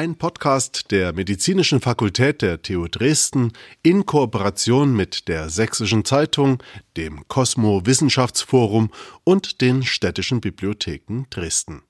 ein 0.00 0.16
Podcast 0.16 0.92
der 0.92 1.12
Medizinischen 1.12 1.82
Fakultät 1.82 2.40
der 2.40 2.62
TU 2.62 2.88
Dresden 2.88 3.52
in 3.82 4.06
Kooperation 4.06 4.96
mit 4.96 5.28
der 5.28 5.50
Sächsischen 5.50 6.06
Zeitung, 6.06 6.62
dem 6.96 7.28
Cosmo 7.28 7.84
Wissenschaftsforum 7.84 8.88
und 9.24 9.60
den 9.60 9.82
städtischen 9.82 10.40
Bibliotheken 10.40 11.26
Dresden. 11.28 11.82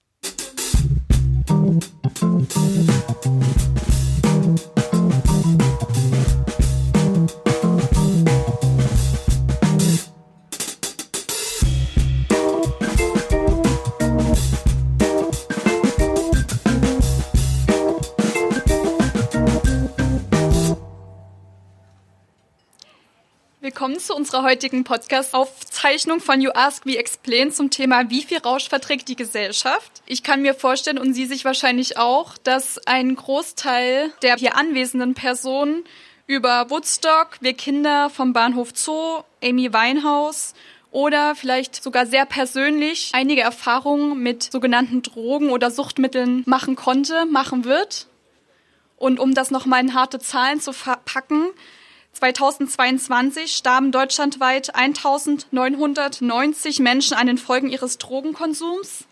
Willkommen 23.63 23.99
zu 23.99 24.17
unserer 24.17 24.43
heutigen 24.43 24.85
Podcast-Aufzeichnung 24.85 26.21
von 26.21 26.41
You 26.41 26.51
Ask 26.55 26.87
We 26.87 26.97
Explain 26.97 27.53
zum 27.53 27.69
Thema 27.69 28.09
Wie 28.09 28.23
viel 28.23 28.39
Rausch 28.39 28.71
verträgt 28.71 29.07
die 29.09 29.17
Gesellschaft? 29.17 30.01
Ich 30.07 30.23
kann 30.23 30.41
mir 30.41 30.55
vorstellen 30.55 30.97
und 30.97 31.13
Sie 31.13 31.27
sich 31.27 31.45
wahrscheinlich 31.45 31.99
auch, 31.99 32.39
dass 32.39 32.79
ein 32.87 33.15
Großteil 33.15 34.15
der 34.23 34.37
hier 34.37 34.57
anwesenden 34.57 35.13
Personen 35.13 35.85
über 36.27 36.71
Woodstock, 36.71 37.37
wir 37.43 37.53
Kinder 37.53 38.09
vom 38.09 38.33
Bahnhof 38.33 38.71
Zoo, 38.73 39.25
Amy 39.45 39.75
Winehouse 39.75 40.55
oder 40.91 41.35
vielleicht 41.35 41.83
sogar 41.83 42.07
sehr 42.07 42.25
persönlich 42.25 43.11
einige 43.13 43.43
Erfahrungen 43.43 44.23
mit 44.23 44.43
sogenannten 44.43 45.03
Drogen 45.03 45.51
oder 45.51 45.71
Suchtmitteln 45.71 46.45
machen 46.47 46.77
konnte, 46.77 47.27
machen 47.27 47.67
wird. 47.67 48.07
Und 48.97 49.21
um 49.21 49.35
das 49.35 49.51
nochmal 49.51 49.83
in 49.83 49.93
harte 49.93 50.19
Zahlen 50.19 50.63
zu 50.63 50.73
verpacken, 50.73 51.51
2022 52.13 53.57
starben 53.57 53.93
deutschlandweit 53.93 54.75
1990 54.75 56.81
Menschen 56.81 57.17
an 57.17 57.27
den 57.27 57.39
Folgen 57.39 57.69
ihres 57.69 57.99
Drogenkonsums. 57.99 59.05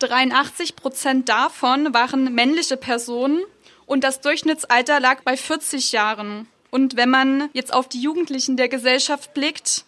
83 0.00 0.76
Prozent 0.76 1.28
davon 1.28 1.94
waren 1.94 2.34
männliche 2.34 2.76
Personen 2.76 3.40
und 3.86 4.04
das 4.04 4.20
Durchschnittsalter 4.20 5.00
lag 5.00 5.22
bei 5.22 5.36
40 5.36 5.92
Jahren. 5.92 6.48
Und 6.70 6.96
wenn 6.96 7.08
man 7.08 7.48
jetzt 7.54 7.72
auf 7.72 7.88
die 7.88 8.02
Jugendlichen 8.02 8.58
der 8.58 8.68
Gesellschaft 8.68 9.32
blickt, 9.32 9.85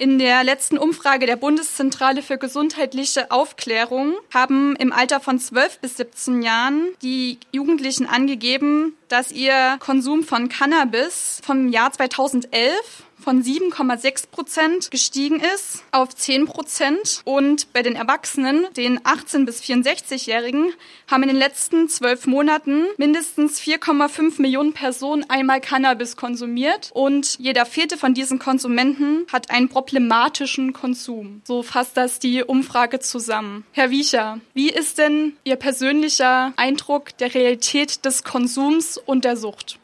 in 0.00 0.18
der 0.18 0.44
letzten 0.44 0.78
Umfrage 0.78 1.26
der 1.26 1.36
Bundeszentrale 1.36 2.22
für 2.22 2.38
gesundheitliche 2.38 3.30
Aufklärung 3.30 4.14
haben 4.32 4.74
im 4.76 4.94
Alter 4.94 5.20
von 5.20 5.38
12 5.38 5.80
bis 5.80 5.98
17 5.98 6.40
Jahren 6.40 6.88
die 7.02 7.38
Jugendlichen 7.52 8.06
angegeben, 8.06 8.94
dass 9.08 9.30
ihr 9.30 9.76
Konsum 9.78 10.24
von 10.24 10.48
Cannabis 10.48 11.42
vom 11.44 11.68
Jahr 11.68 11.92
2011 11.92 12.70
von 13.20 13.42
7,6 13.42 14.30
Prozent 14.30 14.90
gestiegen 14.90 15.40
ist 15.40 15.84
auf 15.92 16.14
10 16.14 16.46
Prozent. 16.46 17.22
Und 17.24 17.72
bei 17.72 17.82
den 17.82 17.96
Erwachsenen, 17.96 18.66
den 18.76 19.00
18- 19.00 19.44
bis 19.44 19.62
64-Jährigen, 19.62 20.72
haben 21.10 21.22
in 21.22 21.28
den 21.28 21.38
letzten 21.38 21.88
zwölf 21.88 22.26
Monaten 22.26 22.84
mindestens 22.96 23.60
4,5 23.60 24.40
Millionen 24.40 24.72
Personen 24.72 25.28
einmal 25.28 25.60
Cannabis 25.60 26.16
konsumiert. 26.16 26.90
Und 26.94 27.38
jeder 27.38 27.66
vierte 27.66 27.96
von 27.96 28.14
diesen 28.14 28.38
Konsumenten 28.38 29.26
hat 29.32 29.50
einen 29.50 29.68
problematischen 29.68 30.72
Konsum. 30.72 31.42
So 31.44 31.62
fasst 31.62 31.96
das 31.96 32.18
die 32.18 32.44
Umfrage 32.44 33.00
zusammen. 33.00 33.64
Herr 33.72 33.90
Wiecher, 33.90 34.40
wie 34.54 34.70
ist 34.70 34.98
denn 34.98 35.34
Ihr 35.44 35.56
persönlicher 35.56 36.52
Eindruck 36.56 37.16
der 37.18 37.34
Realität 37.34 38.04
des 38.04 38.22
Konsums 38.22 38.96
und 38.98 39.24
der 39.24 39.36
Sucht? 39.36 39.79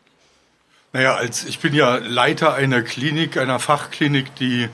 Naja, 0.96 1.14
als 1.14 1.44
ich 1.44 1.58
bin 1.58 1.74
ja 1.74 1.96
Leiter 1.96 2.54
einer 2.54 2.80
Klinik, 2.80 3.36
einer 3.36 3.58
Fachklinik, 3.58 4.34
die 4.36 4.70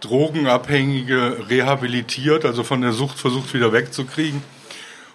Drogenabhängige 0.00 1.46
rehabilitiert, 1.48 2.44
also 2.44 2.62
von 2.64 2.82
der 2.82 2.92
Sucht 2.92 3.18
versucht 3.18 3.54
wieder 3.54 3.72
wegzukriegen. 3.72 4.42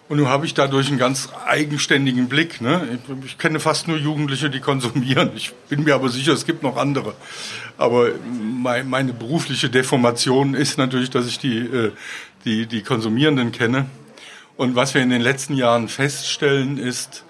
Und 0.07 0.17
nun 0.17 0.27
habe 0.27 0.47
ich 0.47 0.55
dadurch 0.55 0.87
einen 0.87 0.97
ganz 0.97 1.29
eigenständigen 1.45 2.29
Blick. 2.29 2.61
Ne? 2.61 2.99
Ich, 3.21 3.25
ich, 3.27 3.37
kenne 3.37 3.59
fast 3.59 3.87
nur 3.87 3.97
Jugendliche, 3.97 4.49
die 4.49 4.59
konsumieren. 4.59 5.29
Ich 5.35 5.53
bin 5.69 5.83
mir 5.83 5.93
aber 5.93 6.09
sicher, 6.09 6.33
es 6.33 6.47
gibt 6.47 6.63
noch 6.63 6.77
andere. 6.77 7.13
Aber 7.77 8.09
mein, 8.41 8.89
meine 8.89 9.13
berufliche 9.13 9.69
Deformation 9.69 10.55
ist 10.55 10.79
natürlich, 10.79 11.11
dass 11.11 11.27
ich 11.27 11.37
die, 11.37 11.59
äh, 11.59 11.91
die, 12.45 12.65
die 12.65 12.81
Konsumierenden 12.81 13.51
kenne. 13.51 13.85
Und 14.57 14.75
was 14.75 14.95
wir 14.95 15.03
in 15.03 15.11
den 15.11 15.21
letzten 15.21 15.53
Jahren 15.53 15.89
feststellen, 15.89 16.79
ist, 16.79 17.23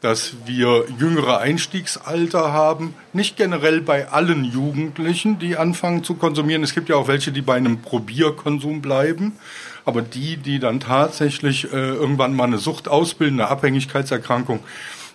dass 0.00 0.34
wir 0.44 0.84
jüngere 0.98 1.38
Einstiegsalter 1.38 2.52
haben, 2.52 2.94
nicht 3.12 3.36
generell 3.36 3.80
bei 3.80 4.08
allen 4.08 4.44
Jugendlichen, 4.44 5.38
die 5.38 5.56
anfangen 5.56 6.04
zu 6.04 6.14
konsumieren. 6.14 6.62
Es 6.62 6.74
gibt 6.74 6.88
ja 6.88 6.96
auch 6.96 7.08
welche, 7.08 7.32
die 7.32 7.40
bei 7.40 7.54
einem 7.54 7.80
Probierkonsum 7.80 8.82
bleiben, 8.82 9.32
aber 9.84 10.02
die, 10.02 10.36
die 10.36 10.58
dann 10.58 10.80
tatsächlich 10.80 11.72
äh, 11.72 11.76
irgendwann 11.76 12.34
mal 12.34 12.44
eine 12.44 12.58
Sucht 12.58 12.88
ausbilden, 12.88 13.40
eine 13.40 13.48
Abhängigkeitserkrankung, 13.48 14.60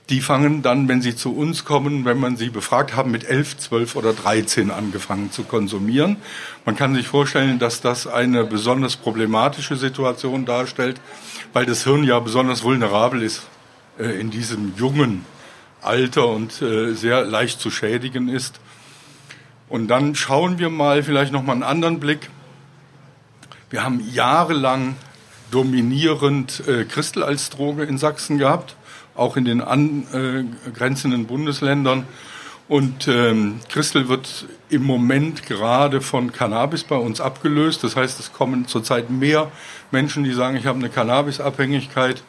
die 0.09 0.19
fangen 0.19 0.62
dann, 0.64 0.88
wenn 0.88 1.02
sie 1.02 1.16
zu 1.16 1.34
uns 1.34 1.63
kommen, 1.63 2.03
wenn 2.03 2.19
man 2.19 2.36
sie 2.36 2.50
befragt 2.50 2.96
haben, 2.96 3.12
mit 3.12 3.24
11, 3.24 3.59
12 3.59 3.96
oder 3.96 4.13
13 4.13 4.72
angefangen 4.72 5.31
zu 5.31 5.44
konsumieren. 5.44 6.18
Man 6.66 6.75
kann 6.75 6.96
sich 6.96 7.08
vorstellen, 7.08 7.59
dass 7.59 7.81
das 7.81 8.08
eine 8.08 8.44
besonders 8.44 8.98
problematische 8.98 9.75
Situation 9.75 10.46
darstellt, 10.46 11.00
weil 11.53 11.66
das 11.66 11.84
Hirn 11.84 12.03
ja 12.03 12.19
besonders 12.19 12.63
vulnerabel 12.63 13.22
ist 13.22 13.44
in 14.09 14.31
diesem 14.31 14.73
jungen 14.75 15.25
Alter 15.81 16.28
und 16.28 16.62
äh, 16.62 16.94
sehr 16.94 17.23
leicht 17.23 17.59
zu 17.59 17.72
schädigen 17.72 18.29
ist. 18.29 18.59
Und 19.69 19.88
dann 19.88 20.16
schauen 20.16 20.59
wir 20.59 20.69
mal 20.69 21.03
vielleicht 21.03 21.31
noch 21.31 21.44
mal 21.44 21.53
einen 21.53 21.63
anderen 21.63 22.00
Blick. 22.00 22.29
Wir 23.69 23.84
haben 23.84 24.01
jahrelang 24.12 24.95
dominierend 25.50 26.67
äh, 26.67 26.85
Christel 26.85 27.23
als 27.23 27.50
Droge 27.50 27.84
in 27.84 27.97
Sachsen 27.97 28.38
gehabt, 28.38 28.75
auch 29.16 29.38
in 29.38 29.45
den 29.45 29.62
angrenzenden 29.62 31.25
Bundesländern. 31.25 32.06
Und 32.68 33.07
ähm, 33.07 33.59
Christel 33.68 34.07
wird 34.07 34.45
im 34.69 34.83
Moment 34.83 35.45
gerade 35.45 36.00
von 36.00 36.31
Cannabis 36.31 36.83
bei 36.83 36.95
uns 36.95 37.19
abgelöst. 37.19 37.83
Das 37.83 37.95
heißt, 37.95 38.19
es 38.19 38.31
kommen 38.31 38.68
zurzeit 38.68 39.09
mehr 39.09 39.51
Menschen, 39.91 40.23
die 40.23 40.31
sagen, 40.31 40.56
ich 40.56 40.66
habe 40.66 40.79
eine 40.79 40.89
Cannabisabhängigkeit 40.89 42.23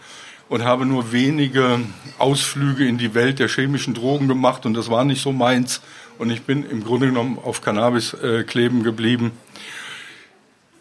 und 0.52 0.64
habe 0.64 0.84
nur 0.84 1.12
wenige 1.12 1.80
Ausflüge 2.18 2.86
in 2.86 2.98
die 2.98 3.14
Welt 3.14 3.38
der 3.38 3.48
chemischen 3.48 3.94
Drogen 3.94 4.28
gemacht 4.28 4.66
und 4.66 4.74
das 4.74 4.90
war 4.90 5.02
nicht 5.02 5.22
so 5.22 5.32
meins. 5.32 5.80
Und 6.18 6.28
ich 6.28 6.42
bin 6.42 6.68
im 6.68 6.84
Grunde 6.84 7.06
genommen 7.06 7.38
auf 7.42 7.62
Cannabis 7.62 8.12
äh, 8.12 8.44
kleben 8.44 8.82
geblieben. 8.82 9.30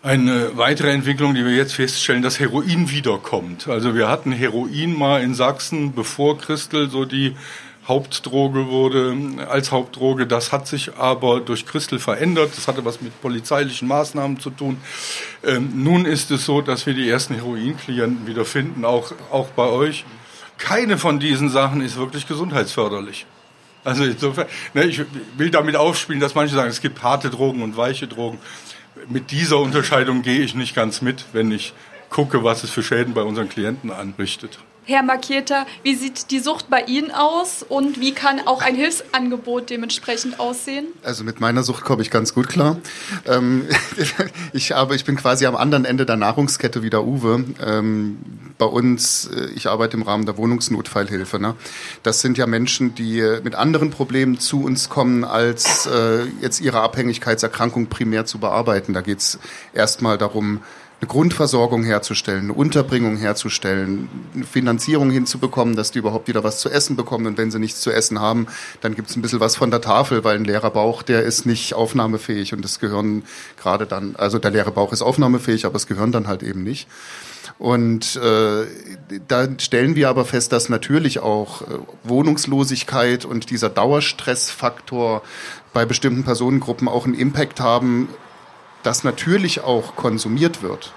Eine 0.04 0.58
weitere 0.58 0.92
Entwicklung, 0.92 1.36
die 1.36 1.46
wir 1.46 1.56
jetzt 1.56 1.76
feststellen, 1.76 2.22
dass 2.22 2.38
Heroin 2.38 2.92
wiederkommt. 2.92 3.70
Also 3.70 3.96
wir 3.96 4.10
hatten 4.10 4.34
Heroin 4.34 4.94
mal 4.94 5.22
in 5.22 5.36
Sachsen, 5.36 5.94
bevor 5.94 6.38
Christel 6.38 6.90
so 6.90 7.06
die 7.06 7.38
Hauptdroge 7.88 8.68
wurde, 8.68 9.16
als 9.50 9.72
Hauptdroge. 9.72 10.28
Das 10.28 10.52
hat 10.52 10.68
sich 10.68 10.96
aber 10.98 11.40
durch 11.40 11.66
Christel 11.66 12.00
verändert. 12.00 12.52
Das 12.56 12.68
hatte 12.68 12.86
was 12.86 13.02
mit 13.02 13.20
polizeilichen 13.22 13.88
Maßnahmen 13.88 14.40
zu 14.40 14.52
tun. 14.52 14.78
Ähm, 15.44 15.84
nun 15.84 16.06
ist 16.06 16.30
es 16.32 16.46
so, 16.46 16.62
dass 16.62 16.86
wir 16.86 16.94
die 16.94 17.10
ersten 17.10 17.34
Heroinklienten 17.34 18.28
wieder 18.28 18.46
finden, 18.46 18.86
auch, 18.86 19.12
auch 19.32 19.48
bei 19.50 19.68
euch. 19.68 20.06
Keine 20.58 21.00
von 21.00 21.20
diesen 21.20 21.50
Sachen 21.50 21.82
ist 21.82 21.98
wirklich 21.98 22.28
gesundheitsförderlich. 22.28 23.26
Also 23.84 24.04
insofern, 24.04 24.46
ne, 24.76 24.84
ich 24.84 25.02
will 25.38 25.50
damit 25.50 25.76
aufspielen, 25.76 26.22
dass 26.22 26.36
manche 26.36 26.54
sagen, 26.54 26.70
es 26.70 26.82
gibt 26.82 27.02
harte 27.02 27.32
Drogen 27.32 27.64
und 27.64 27.78
weiche 27.78 28.08
Drogen. 28.08 28.38
Mit 29.10 29.32
dieser 29.32 29.58
Unterscheidung 29.58 30.22
gehe 30.22 30.42
ich 30.42 30.54
nicht 30.54 30.76
ganz 30.76 31.02
mit, 31.02 31.26
wenn 31.34 31.52
ich 31.52 31.74
gucke, 32.12 32.44
was 32.44 32.64
es 32.64 32.70
für 32.70 32.84
Schäden 32.84 33.16
bei 33.16 33.24
unseren 33.24 33.50
Klienten 33.50 33.90
anrichtet. 33.90 34.60
Herr 34.84 35.04
Markierter, 35.04 35.68
wie 35.84 35.94
sieht 35.94 36.32
die 36.32 36.40
Sucht 36.40 36.68
bei 36.70 36.82
Ihnen 36.82 37.12
aus 37.12 37.64
und 37.68 38.00
wie 38.00 38.14
kann 38.14 38.42
auch 38.48 38.64
ein 38.64 38.74
Hilfsangebot 38.76 39.70
dementsprechend 39.70 40.40
aussehen? 40.40 40.88
Also 41.04 41.24
mit 41.24 41.40
meiner 41.40 41.62
Sucht 41.62 41.84
komme 41.84 42.02
ich 42.02 42.10
ganz 42.10 42.34
gut 42.34 42.50
klar. 42.50 42.78
Ähm, 43.28 43.68
ich, 44.54 44.76
aber 44.76 44.96
ich 44.96 45.06
bin 45.06 45.18
quasi 45.18 45.46
am 45.46 45.56
anderen 45.56 45.86
Ende 45.86 46.08
der 46.08 46.18
Nahrungskette 46.18 46.82
wie 46.82 46.90
der 46.90 47.04
Uwe. 47.04 47.46
Ähm, 47.64 48.18
bei 48.58 48.66
uns, 48.66 49.28
äh, 49.28 49.50
ich 49.56 49.68
arbeite 49.68 49.98
im 49.98 50.04
Rahmen 50.04 50.26
der 50.26 50.38
Wohnungsnotfallhilfe. 50.38 51.40
Ne? 51.40 51.54
Das 52.02 52.22
sind 52.22 52.40
ja 52.40 52.48
Menschen, 52.48 52.96
die 52.96 53.22
mit 53.44 53.54
anderen 53.54 53.92
Problemen 53.92 54.40
zu 54.40 54.64
uns 54.64 54.90
kommen, 54.90 55.24
als 55.24 55.86
äh, 55.86 56.24
jetzt 56.42 56.60
ihre 56.60 56.82
Abhängigkeitserkrankung 56.82 57.86
primär 57.88 58.26
zu 58.26 58.40
bearbeiten. 58.40 58.94
Da 58.94 59.02
geht 59.02 59.20
es 59.20 59.40
erstmal 59.74 60.18
darum, 60.18 60.62
eine 61.02 61.08
Grundversorgung 61.08 61.84
herzustellen, 61.84 62.44
eine 62.44 62.54
Unterbringung 62.54 63.18
herzustellen, 63.18 64.08
eine 64.36 64.46
Finanzierung 64.46 65.10
hinzubekommen, 65.10 65.76
dass 65.76 65.90
die 65.90 65.98
überhaupt 65.98 66.28
wieder 66.28 66.44
was 66.44 66.60
zu 66.60 66.70
essen 66.70 66.96
bekommen. 66.96 67.26
Und 67.26 67.40
wenn 67.40 67.50
sie 67.50 67.58
nichts 67.58 67.82
zu 67.82 67.92
essen 67.92 68.20
haben, 68.20 68.46
dann 68.82 68.96
gibt 68.96 69.10
es 69.10 69.16
ein 69.16 69.24
bisschen 69.24 69.40
was 69.40 69.56
von 69.56 69.72
der 69.72 69.82
Tafel, 69.82 70.24
weil 70.24 70.36
ein 70.36 70.46
leerer 70.46 70.70
Bauch, 70.70 71.02
der 71.02 71.24
ist 71.24 71.48
nicht 71.48 71.74
aufnahmefähig 71.74 72.54
und 72.54 72.64
das 72.64 72.80
Gehirn 72.80 73.24
gerade 73.60 73.88
dann, 73.88 74.16
also 74.16 74.38
der 74.38 74.52
leere 74.52 74.72
Bauch 74.72 74.94
ist 74.94 75.02
aufnahmefähig, 75.02 75.66
aber 75.66 75.74
das 75.74 75.88
Gehirn 75.88 76.12
dann 76.12 76.28
halt 76.28 76.44
eben 76.44 76.64
nicht. 76.64 76.88
Und 77.58 78.16
äh, 78.18 78.66
da 79.28 79.48
stellen 79.58 79.96
wir 79.96 80.08
aber 80.08 80.26
fest, 80.26 80.52
dass 80.52 80.70
natürlich 80.70 81.20
auch 81.20 81.64
äh, 81.64 81.66
Wohnungslosigkeit 82.04 83.26
und 83.26 83.50
dieser 83.50 83.70
Dauerstressfaktor 83.70 85.24
bei 85.74 85.86
bestimmten 85.86 86.24
Personengruppen 86.24 86.88
auch 86.88 87.06
einen 87.06 87.16
Impact 87.16 87.60
haben, 87.60 88.08
dass 88.84 89.04
natürlich 89.04 89.62
auch 89.62 89.96
konsumiert 89.96 90.64
wird. 90.64 90.94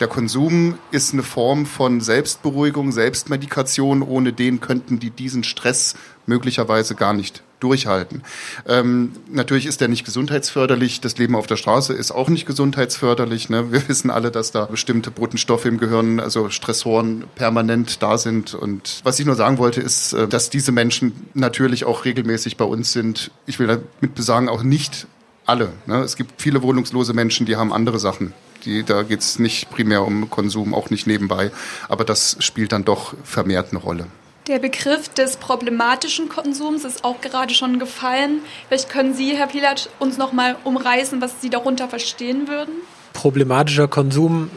Der 0.00 0.08
Konsum 0.08 0.78
ist 0.90 1.12
eine 1.12 1.22
Form 1.22 1.66
von 1.66 2.00
Selbstberuhigung, 2.00 2.90
Selbstmedikation. 2.90 4.00
Ohne 4.02 4.32
den 4.32 4.60
könnten 4.60 4.98
die 4.98 5.10
diesen 5.10 5.44
Stress 5.44 5.94
möglicherweise 6.24 6.94
gar 6.94 7.12
nicht 7.12 7.42
durchhalten. 7.60 8.22
Ähm, 8.66 9.12
natürlich 9.30 9.66
ist 9.66 9.82
der 9.82 9.88
nicht 9.88 10.04
gesundheitsförderlich. 10.04 11.02
Das 11.02 11.18
Leben 11.18 11.36
auf 11.36 11.46
der 11.46 11.56
Straße 11.56 11.92
ist 11.92 12.12
auch 12.12 12.30
nicht 12.30 12.46
gesundheitsförderlich. 12.46 13.50
Ne? 13.50 13.72
Wir 13.72 13.86
wissen 13.88 14.10
alle, 14.10 14.30
dass 14.30 14.52
da 14.52 14.64
bestimmte 14.64 15.10
Botenstoffe 15.10 15.66
im 15.66 15.76
Gehirn, 15.76 16.18
also 16.18 16.48
Stressoren, 16.48 17.24
permanent 17.34 18.02
da 18.02 18.16
sind. 18.16 18.54
Und 18.54 19.00
was 19.04 19.20
ich 19.20 19.26
nur 19.26 19.34
sagen 19.34 19.58
wollte, 19.58 19.82
ist, 19.82 20.14
äh, 20.14 20.26
dass 20.26 20.48
diese 20.48 20.72
Menschen 20.72 21.28
natürlich 21.34 21.84
auch 21.84 22.06
regelmäßig 22.06 22.56
bei 22.56 22.64
uns 22.64 22.94
sind. 22.94 23.30
Ich 23.44 23.58
will 23.58 23.66
damit 23.66 24.14
besagen, 24.14 24.48
auch 24.48 24.62
nicht 24.62 25.06
alle. 25.50 25.72
Ne? 25.86 25.98
Es 25.98 26.16
gibt 26.16 26.40
viele 26.40 26.62
wohnungslose 26.62 27.12
Menschen, 27.12 27.44
die 27.44 27.56
haben 27.56 27.72
andere 27.72 27.98
Sachen 27.98 28.32
die, 28.64 28.82
da 28.82 29.02
geht 29.02 29.20
es 29.20 29.38
nicht 29.38 29.70
primär 29.70 30.04
um 30.04 30.30
Konsum, 30.30 30.74
auch 30.74 30.90
nicht 30.90 31.06
nebenbei. 31.06 31.50
Aber 31.88 32.04
das 32.04 32.36
spielt 32.40 32.72
dann 32.72 32.84
doch 32.84 33.14
vermehrt 33.24 33.68
eine 33.70 33.80
Rolle. 33.80 34.06
Der 34.46 34.58
Begriff 34.58 35.08
des 35.08 35.36
problematischen 35.36 36.28
Konsums 36.28 36.84
ist 36.84 37.04
auch 37.04 37.20
gerade 37.20 37.54
schon 37.54 37.78
gefallen. 37.78 38.40
Vielleicht 38.68 38.88
können 38.88 39.14
Sie, 39.14 39.36
Herr 39.36 39.48
Pilat, 39.48 39.90
uns 39.98 40.16
noch 40.18 40.32
mal 40.32 40.56
umreißen, 40.64 41.20
was 41.20 41.40
Sie 41.40 41.50
darunter 41.50 41.88
verstehen 41.88 42.48
würden? 42.48 42.72
Problematischer 43.12 43.88
Konsum, 43.88 44.50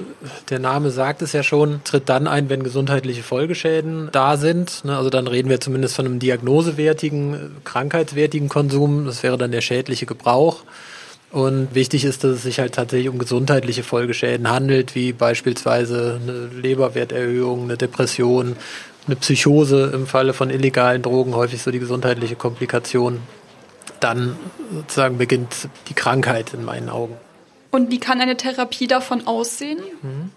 der 0.50 0.60
Name 0.60 0.92
sagt 0.92 1.22
es 1.22 1.34
ja 1.34 1.44
schon, 1.44 1.82
tritt 1.84 2.08
dann 2.08 2.28
ein, 2.28 2.50
wenn 2.50 2.64
gesundheitliche 2.64 3.24
Folgeschäden 3.24 4.10
da 4.12 4.38
sind. 4.38 4.86
Ne, 4.86 4.96
also 4.96 5.10
dann 5.10 5.28
reden 5.28 5.50
wir 5.50 5.60
zumindest 5.60 5.96
von 5.96 6.06
einem 6.06 6.20
diagnosewertigen, 6.20 7.58
krankheitswertigen 7.64 8.50
Konsum. 8.50 9.06
Das 9.06 9.24
wäre 9.24 9.38
dann 9.38 9.52
der 9.52 9.62
schädliche 9.62 10.06
Gebrauch. 10.06 10.64
Und 11.32 11.74
wichtig 11.74 12.06
ist, 12.06 12.24
dass 12.24 12.32
es 12.32 12.44
sich 12.44 12.60
halt 12.60 12.76
tatsächlich 12.76 13.10
um 13.10 13.18
gesundheitliche 13.18 13.82
Folgeschäden 13.82 14.52
handelt, 14.52 14.94
wie 14.94 15.14
beispielsweise 15.14 16.22
eine 16.22 16.46
Leberwerterhöhung, 16.62 17.64
eine 17.64 17.76
Depression, 17.76 18.56
eine 19.08 19.16
Psychose 19.16 19.92
im 19.96 20.06
Falle 20.06 20.34
von 20.34 20.52
illegalen 20.52 21.02
Drogen, 21.02 21.36
häufig 21.36 21.64
so 21.64 21.72
die 21.72 21.80
gesundheitliche 21.80 22.36
Komplikation. 22.36 23.20
Dann 24.00 24.36
sozusagen 24.72 25.18
beginnt 25.18 25.70
die 25.90 25.96
Krankheit 25.96 26.54
in 26.54 26.64
meinen 26.64 26.90
Augen. 26.90 27.18
Und 27.74 27.90
wie 27.90 28.00
kann 28.00 28.22
eine 28.22 28.38
Therapie 28.38 28.86
davon 28.86 29.26
aussehen? 29.26 29.80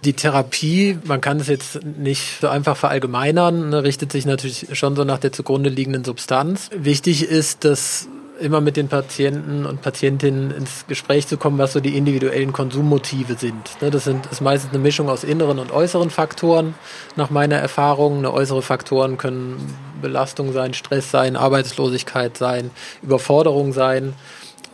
Die 0.04 0.14
Therapie, 0.14 0.98
man 1.04 1.20
kann 1.20 1.38
es 1.38 1.48
jetzt 1.48 1.84
nicht 1.84 2.40
so 2.40 2.48
einfach 2.48 2.78
verallgemeinern, 2.78 3.68
ne, 3.68 3.82
richtet 3.82 4.10
sich 4.10 4.24
natürlich 4.24 4.68
schon 4.72 4.96
so 4.96 5.04
nach 5.04 5.18
der 5.18 5.32
zugrunde 5.32 5.68
liegenden 5.68 6.02
Substanz. 6.02 6.70
Wichtig 6.74 7.28
ist, 7.28 7.66
dass 7.66 8.08
immer 8.40 8.62
mit 8.62 8.78
den 8.78 8.88
Patienten 8.88 9.66
und 9.66 9.82
Patientinnen 9.82 10.50
ins 10.50 10.86
Gespräch 10.88 11.26
zu 11.26 11.36
kommen, 11.36 11.58
was 11.58 11.74
so 11.74 11.80
die 11.80 11.98
individuellen 11.98 12.54
Konsummotive 12.54 13.34
sind. 13.34 13.82
Ne, 13.82 13.90
das 13.90 14.04
sind, 14.04 14.24
ist 14.32 14.40
meistens 14.40 14.72
eine 14.72 14.82
Mischung 14.82 15.10
aus 15.10 15.22
inneren 15.22 15.58
und 15.58 15.72
äußeren 15.72 16.08
Faktoren, 16.08 16.74
nach 17.16 17.28
meiner 17.28 17.56
Erfahrung. 17.56 18.16
Eine 18.16 18.32
äußere 18.32 18.62
Faktoren 18.62 19.18
können 19.18 19.58
Belastung 20.00 20.54
sein, 20.54 20.72
Stress 20.72 21.10
sein, 21.10 21.36
Arbeitslosigkeit 21.36 22.38
sein, 22.38 22.70
Überforderung 23.02 23.74
sein 23.74 24.14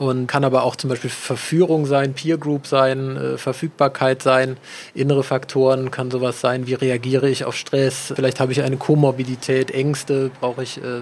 und 0.03 0.27
kann 0.27 0.45
aber 0.45 0.65
auch 0.65 0.75
zum 0.75 0.91
Beispiel 0.91 1.11
Verführung 1.11 1.87
sein, 1.87 2.13
Peer 2.13 2.37
Group 2.37 2.67
sein, 2.67 3.17
äh, 3.17 3.39
Verfügbarkeit 3.39 4.21
sein, 4.21 4.57
innere 4.95 5.23
Faktoren 5.23 5.91
kann 5.91 6.11
sowas 6.11 6.41
sein, 6.41 6.67
wie 6.67 6.75
reagiere 6.75 7.31
ich 7.31 7.45
auf 7.45 7.55
Stress, 7.55 8.13
vielleicht 8.15 8.41
habe 8.41 8.51
ich 8.51 8.63
eine 8.63 8.77
Komorbidität, 8.77 9.71
Ängste, 9.71 10.31
brauche 10.41 10.65
ich, 10.65 10.79
äh, 10.79 11.01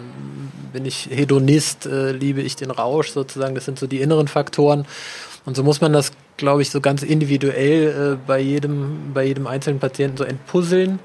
bin 0.72 0.84
ich 0.84 1.08
Hedonist, 1.10 1.86
äh, 1.86 2.12
liebe 2.12 2.42
ich 2.42 2.56
den 2.56 2.70
Rausch 2.70 3.10
sozusagen, 3.10 3.54
das 3.54 3.64
sind 3.64 3.78
so 3.78 3.86
die 3.86 4.00
inneren 4.00 4.28
Faktoren. 4.28 4.86
Und 5.46 5.56
so 5.56 5.64
muss 5.64 5.80
man 5.80 5.94
das, 5.94 6.12
glaube 6.40 6.62
ich, 6.62 6.70
so 6.70 6.80
ganz 6.80 7.02
individuell 7.02 8.14
äh, 8.14 8.26
bei, 8.26 8.40
jedem, 8.40 9.12
bei 9.14 9.24
jedem 9.24 9.46
einzelnen 9.46 9.78
Patienten 9.78 10.16
so 10.16 10.24
entpuzzeln, 10.24 10.98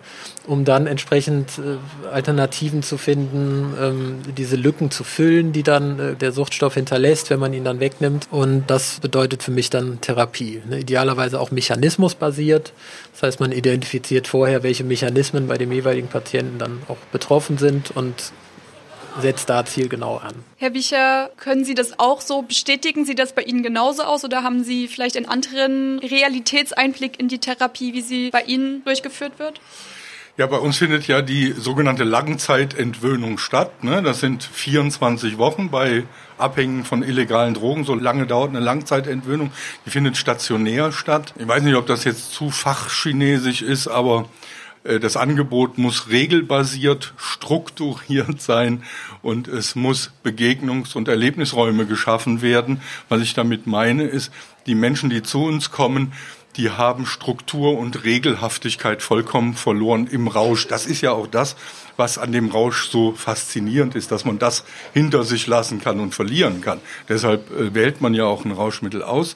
um 0.47 0.65
dann 0.65 0.87
entsprechend 0.87 1.59
äh, 1.59 2.07
Alternativen 2.11 2.81
zu 2.81 2.97
finden, 2.97 3.73
ähm, 3.79 4.21
diese 4.35 4.55
Lücken 4.55 4.89
zu 4.89 5.03
füllen, 5.03 5.51
die 5.51 5.61
dann 5.61 5.99
äh, 5.99 6.15
der 6.15 6.31
Suchtstoff 6.31 6.73
hinterlässt, 6.73 7.29
wenn 7.29 7.39
man 7.39 7.53
ihn 7.53 7.63
dann 7.63 7.79
wegnimmt. 7.79 8.27
Und 8.31 8.63
das 8.67 8.99
bedeutet 8.99 9.43
für 9.43 9.51
mich 9.51 9.69
dann 9.69 10.01
Therapie. 10.01 10.61
Ne? 10.67 10.79
Idealerweise 10.79 11.39
auch 11.39 11.51
mechanismusbasiert. 11.51 12.73
Das 13.13 13.23
heißt, 13.23 13.39
man 13.39 13.51
identifiziert 13.51 14.27
vorher, 14.27 14.63
welche 14.63 14.83
Mechanismen 14.83 15.47
bei 15.47 15.57
dem 15.57 15.71
jeweiligen 15.71 16.07
Patienten 16.07 16.57
dann 16.57 16.81
auch 16.87 16.97
betroffen 17.11 17.57
sind 17.57 17.91
und 17.95 18.31
setzt 19.19 19.49
da 19.49 19.65
zielgenau 19.65 20.17
an. 20.17 20.33
Herr 20.57 20.73
Wicher, 20.73 21.29
können 21.37 21.63
Sie 21.63 21.75
das 21.75 21.99
auch 21.99 22.21
so 22.21 22.41
bestätigen? 22.41 23.05
Sieht 23.05 23.19
das 23.19 23.33
bei 23.33 23.43
Ihnen 23.43 23.63
genauso 23.63 24.03
aus 24.03 24.23
oder 24.23 24.43
haben 24.43 24.63
Sie 24.63 24.87
vielleicht 24.87 25.17
einen 25.17 25.27
anderen 25.27 25.99
Realitätseinblick 25.99 27.19
in 27.19 27.27
die 27.27 27.39
Therapie, 27.39 27.93
wie 27.93 28.01
sie 28.01 28.29
bei 28.31 28.41
Ihnen 28.41 28.83
durchgeführt 28.83 29.39
wird? 29.39 29.59
Ja, 30.37 30.47
bei 30.47 30.57
uns 30.57 30.79
findet 30.79 31.07
ja 31.07 31.21
die 31.21 31.53
sogenannte 31.53 32.03
Langzeitentwöhnung 32.03 33.37
statt. 33.37 33.85
Ne? 33.85 34.03
Das 34.03 34.19
sind 34.19 34.43
24 34.43 35.37
Wochen 35.37 35.69
bei 35.69 36.03
Abhängen 36.37 36.83
von 36.83 37.03
illegalen 37.03 37.53
Drogen. 37.53 37.85
So 37.85 37.95
lange 37.95 38.27
dauert 38.27 38.49
eine 38.49 38.59
Langzeitentwöhnung. 38.59 39.51
Die 39.85 39.91
findet 39.91 40.17
stationär 40.17 40.91
statt. 40.91 41.33
Ich 41.39 41.47
weiß 41.47 41.63
nicht, 41.63 41.75
ob 41.75 41.87
das 41.87 42.03
jetzt 42.03 42.33
zu 42.33 42.51
fachchinesisch 42.51 43.61
ist, 43.61 43.87
aber 43.87 44.21
äh, 44.21 44.54
das 44.99 45.17
Angebot 45.17 45.77
muss 45.77 46.09
regelbasiert, 46.09 47.13
strukturiert 47.17 48.41
sein 48.41 48.83
und 49.21 49.47
es 49.47 49.75
muss 49.75 50.11
Begegnungs- 50.23 50.95
und 50.95 51.07
Erlebnisräume 51.07 51.85
geschaffen 51.85 52.41
werden. 52.41 52.81
Was 53.09 53.21
ich 53.21 53.33
damit 53.33 53.65
meine, 53.65 54.03
ist, 54.03 54.31
die 54.67 54.75
Menschen, 54.75 55.09
die 55.09 55.23
zu 55.23 55.43
uns 55.43 55.71
kommen, 55.71 56.13
die 56.57 56.69
haben 56.69 57.05
Struktur 57.05 57.77
und 57.77 58.03
Regelhaftigkeit 58.03 59.01
vollkommen 59.01 59.55
verloren 59.55 60.07
im 60.07 60.27
Rausch. 60.27 60.67
Das 60.67 60.85
ist 60.85 61.01
ja 61.01 61.11
auch 61.11 61.27
das, 61.27 61.55
was 61.97 62.17
an 62.17 62.31
dem 62.31 62.49
Rausch 62.49 62.89
so 62.89 63.11
faszinierend 63.11 63.95
ist, 63.95 64.11
dass 64.11 64.25
man 64.25 64.39
das 64.39 64.63
hinter 64.93 65.23
sich 65.23 65.47
lassen 65.47 65.81
kann 65.81 65.99
und 65.99 66.15
verlieren 66.15 66.61
kann. 66.61 66.79
Deshalb 67.09 67.51
äh, 67.51 67.73
wählt 67.73 68.01
man 68.01 68.13
ja 68.13 68.25
auch 68.25 68.45
ein 68.45 68.51
Rauschmittel 68.51 69.03
aus. 69.03 69.35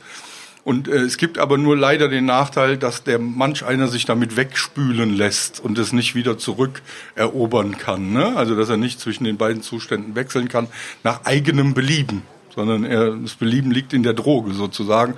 Und 0.70 0.88
äh, 0.88 0.98
es 0.98 1.18
gibt 1.18 1.40
aber 1.40 1.58
nur 1.58 1.76
leider 1.76 2.10
den 2.10 2.26
Nachteil, 2.26 2.78
dass 2.78 3.04
der 3.04 3.18
manch 3.18 3.66
einer 3.66 3.88
sich 3.88 4.06
damit 4.06 4.38
wegspülen 4.38 5.18
lässt 5.18 5.60
und 5.60 5.80
es 5.80 5.94
nicht 5.94 6.14
wieder 6.14 6.38
zurückerobern 6.38 7.80
kann. 7.80 8.14
Ne? 8.14 8.38
Also 8.38 8.56
dass 8.56 8.70
er 8.70 8.78
nicht 8.78 9.00
zwischen 9.00 9.24
den 9.24 9.38
beiden 9.38 9.64
Zuständen 9.64 10.14
wechseln 10.14 10.48
kann 10.48 10.68
nach 11.04 11.26
eigenem 11.26 11.74
Belieben, 11.74 12.22
sondern 12.54 12.84
er, 12.84 13.16
das 13.16 13.34
Belieben 13.34 13.72
liegt 13.72 13.94
in 13.94 14.04
der 14.04 14.14
Droge 14.14 14.54
sozusagen. 14.54 15.16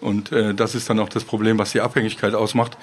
Und 0.00 0.32
äh, 0.32 0.54
das 0.54 0.74
ist 0.74 0.88
dann 0.88 0.98
auch 0.98 1.10
das 1.10 1.24
Problem, 1.24 1.58
was 1.58 1.72
die 1.72 1.82
Abhängigkeit 1.82 2.32
ausmacht. 2.32 2.78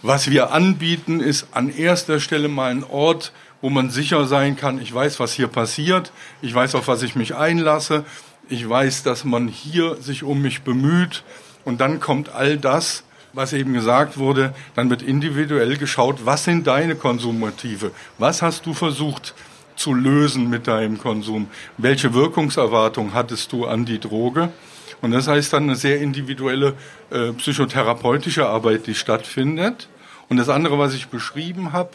Was 0.00 0.30
wir 0.30 0.52
anbieten, 0.52 1.20
ist 1.20 1.48
an 1.50 1.68
erster 1.68 2.18
Stelle 2.18 2.48
mal 2.48 2.70
ein 2.70 2.82
Ort, 2.82 3.30
wo 3.60 3.68
man 3.68 3.90
sicher 3.90 4.24
sein 4.24 4.56
kann, 4.56 4.80
ich 4.80 4.92
weiß, 4.92 5.20
was 5.20 5.34
hier 5.34 5.48
passiert, 5.48 6.12
ich 6.40 6.54
weiß, 6.54 6.74
auf 6.76 6.88
was 6.88 7.02
ich 7.02 7.14
mich 7.14 7.34
einlasse 7.34 8.06
ich 8.48 8.68
weiß, 8.68 9.02
dass 9.02 9.24
man 9.24 9.48
hier 9.48 9.96
sich 9.96 10.22
um 10.22 10.42
mich 10.42 10.62
bemüht 10.62 11.24
und 11.64 11.80
dann 11.80 12.00
kommt 12.00 12.34
all 12.34 12.56
das, 12.56 13.04
was 13.32 13.52
eben 13.52 13.72
gesagt 13.72 14.18
wurde, 14.18 14.54
dann 14.74 14.90
wird 14.90 15.02
individuell 15.02 15.76
geschaut, 15.76 16.26
was 16.26 16.44
sind 16.44 16.66
deine 16.66 16.96
Konsummotive? 16.96 17.92
Was 18.18 18.42
hast 18.42 18.66
du 18.66 18.74
versucht 18.74 19.34
zu 19.74 19.94
lösen 19.94 20.50
mit 20.50 20.66
deinem 20.66 20.98
Konsum? 20.98 21.48
Welche 21.78 22.12
Wirkungserwartung 22.12 23.14
hattest 23.14 23.52
du 23.52 23.66
an 23.66 23.84
die 23.84 23.98
Droge? 23.98 24.50
Und 25.00 25.12
das 25.12 25.28
heißt 25.28 25.52
dann 25.52 25.64
eine 25.64 25.76
sehr 25.76 26.00
individuelle 26.00 26.74
äh, 27.10 27.32
psychotherapeutische 27.32 28.46
Arbeit, 28.46 28.86
die 28.86 28.94
stattfindet. 28.94 29.88
Und 30.28 30.36
das 30.36 30.48
andere, 30.48 30.78
was 30.78 30.94
ich 30.94 31.08
beschrieben 31.08 31.72
habe, 31.72 31.90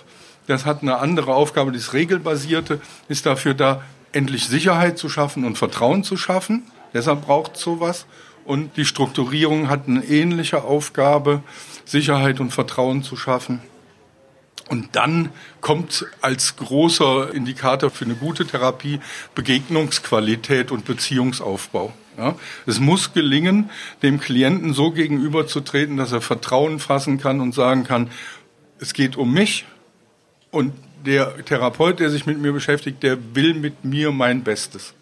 das 0.48 0.66
hat 0.66 0.82
eine 0.82 0.98
andere 0.98 1.34
Aufgabe, 1.34 1.72
das 1.72 1.94
Regelbasierte 1.94 2.82
ist 3.08 3.26
dafür 3.26 3.54
da, 3.54 3.82
endlich 4.14 4.48
Sicherheit 4.48 4.98
zu 4.98 5.10
schaffen 5.10 5.46
und 5.46 5.58
Vertrauen 5.58 6.04
zu 6.04 6.18
schaffen. 6.18 6.64
Deshalb 6.94 7.22
braucht 7.22 7.56
es 7.56 7.62
sowas. 7.62 8.06
Und 8.48 8.78
die 8.78 8.86
Strukturierung 8.86 9.68
hat 9.68 9.90
eine 9.90 10.06
ähnliche 10.06 10.64
Aufgabe, 10.64 11.44
Sicherheit 11.84 12.40
und 12.40 12.52
Vertrauen 12.52 13.04
zu 13.04 13.18
schaffen. 13.18 13.60
Und 14.70 14.96
dann 14.96 15.32
kommt 15.60 16.06
als 16.22 16.56
großer 16.56 17.34
Indikator 17.34 17.90
für 17.90 18.06
eine 18.06 18.16
gute 18.16 18.48
Therapie 18.48 19.02
Begegnungsqualität 19.36 20.72
und 20.72 20.86
Beziehungsaufbau. 20.86 21.92
Ja, 22.18 22.36
es 22.66 22.80
muss 22.80 23.12
gelingen, 23.12 23.70
dem 24.02 24.22
Klienten 24.22 24.74
so 24.74 24.92
gegenüberzutreten, 24.92 25.98
dass 25.98 26.14
er 26.14 26.22
Vertrauen 26.22 26.80
fassen 26.80 27.20
kann 27.20 27.42
und 27.42 27.54
sagen 27.54 27.84
kann, 27.84 28.10
es 28.80 28.94
geht 28.94 29.18
um 29.18 29.34
mich 29.34 29.66
und 30.52 30.72
der 31.06 31.44
Therapeut, 31.44 32.00
der 32.00 32.10
sich 32.12 32.26
mit 32.26 32.40
mir 32.40 32.54
beschäftigt, 32.54 33.04
der 33.04 33.18
will 33.36 33.54
mit 33.56 33.84
mir 33.84 34.14
mein 34.14 34.44
Bestes. 34.44 34.94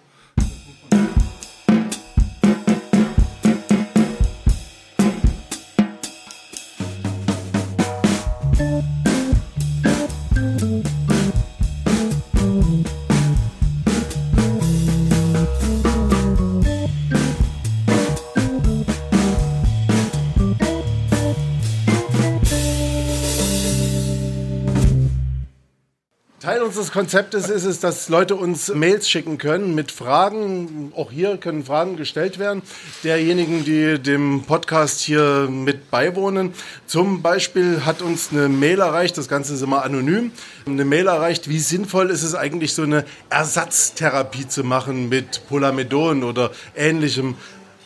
Unseres 26.76 26.92
Konzeptes 26.92 27.48
ist 27.48 27.64
es, 27.64 27.80
dass 27.80 28.10
Leute 28.10 28.36
uns 28.36 28.68
Mails 28.68 29.10
schicken 29.10 29.38
können 29.38 29.76
mit 29.76 29.94
Fragen. 29.94 30.92
Auch 30.94 31.10
hier 31.10 31.38
können 31.38 31.64
Fragen 31.64 31.96
gestellt 31.96 32.38
werden. 32.38 32.64
Derjenigen, 33.02 33.64
die 33.64 33.98
dem 33.98 34.44
Podcast 34.44 35.00
hier 35.00 35.48
mit 35.50 35.90
beiwohnen. 35.90 36.54
Zum 36.86 37.22
Beispiel 37.22 37.86
hat 37.86 38.02
uns 38.02 38.32
eine 38.34 38.50
Mail 38.50 38.82
erreicht, 38.82 39.18
das 39.18 39.30
Ganze 39.30 39.54
ist 39.54 39.62
immer 39.62 39.86
anonym, 39.86 40.32
eine 40.66 40.84
Mail 40.84 41.08
erreicht, 41.08 41.48
wie 41.48 41.60
sinnvoll 41.60 42.10
ist 42.10 42.24
es 42.24 42.36
eigentlich, 42.36 42.74
so 42.74 42.82
eine 42.82 43.06
Ersatztherapie 43.30 44.50
zu 44.50 44.66
machen 44.66 45.08
mit 45.08 45.48
Polamedon 45.48 46.26
oder 46.26 46.52
ähnlichem. 46.76 47.36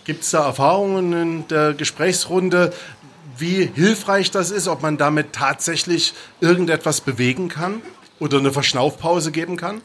Gibt 0.03 0.23
es 0.23 0.31
da 0.31 0.47
Erfahrungen 0.47 1.13
in 1.13 1.47
der 1.47 1.75
Gesprächsrunde? 1.75 2.73
wie 3.37 3.71
hilfreich 3.73 4.31
das 4.31 4.51
ist, 4.51 4.67
ob 4.67 4.81
man 4.81 4.97
damit 4.97 5.31
tatsächlich 5.31 6.13
irgendetwas 6.41 6.99
bewegen 6.99 7.47
kann 7.47 7.81
oder 8.19 8.37
eine 8.37 8.51
Verschnaufpause 8.51 9.31
geben 9.31 9.57
kann? 9.57 9.81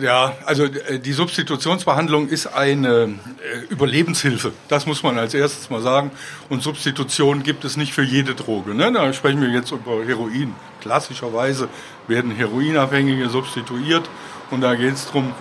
Ja, 0.00 0.36
also 0.46 0.64
äh, 0.64 1.00
die 1.00 1.12
Substitutionsbehandlung 1.12 2.28
ist 2.28 2.46
eine 2.46 3.14
äh, 3.42 3.72
Überlebenshilfe. 3.72 4.52
Das 4.68 4.86
muss 4.86 5.02
man 5.02 5.18
als 5.18 5.34
erstes 5.34 5.68
mal 5.68 5.82
sagen. 5.82 6.12
Und 6.48 6.62
Substitution 6.62 7.42
gibt 7.42 7.64
es 7.64 7.76
nicht 7.76 7.92
für 7.92 8.04
jede 8.04 8.36
Droge. 8.36 8.74
Ne? 8.74 8.92
Da 8.92 9.12
sprechen 9.12 9.40
wir 9.40 9.48
jetzt 9.48 9.72
über 9.72 10.04
Heroin. 10.04 10.54
Klassischerweise 10.80 11.68
werden 12.06 12.30
Heroinabhängige 12.30 13.28
substituiert. 13.28 14.08
Und 14.52 14.60
da 14.60 14.76
geht 14.76 14.94
es 14.94 15.06
darum, 15.06 15.32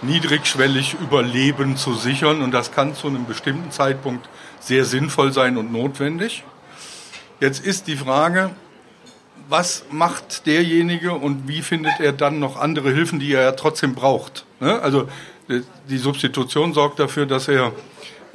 niedrigschwellig 0.00 0.96
Überleben 1.02 1.76
zu 1.76 1.92
sichern. 1.92 2.40
Und 2.40 2.52
das 2.52 2.72
kann 2.72 2.94
zu 2.94 3.08
einem 3.08 3.26
bestimmten 3.26 3.70
Zeitpunkt 3.70 4.26
sehr 4.58 4.86
sinnvoll 4.86 5.34
sein 5.34 5.58
und 5.58 5.70
notwendig. 5.70 6.44
Jetzt 7.40 7.64
ist 7.64 7.86
die 7.86 7.96
Frage, 7.96 8.50
was 9.48 9.84
macht 9.90 10.46
derjenige 10.46 11.12
und 11.12 11.48
wie 11.48 11.62
findet 11.62 12.00
er 12.00 12.12
dann 12.12 12.38
noch 12.38 12.56
andere 12.56 12.92
Hilfen, 12.92 13.18
die 13.18 13.32
er 13.32 13.42
ja 13.42 13.52
trotzdem 13.52 13.94
braucht? 13.94 14.44
Ne? 14.60 14.80
Also 14.80 15.08
die 15.88 15.98
Substitution 15.98 16.74
sorgt 16.74 16.98
dafür, 16.98 17.24
dass 17.24 17.48
er 17.48 17.72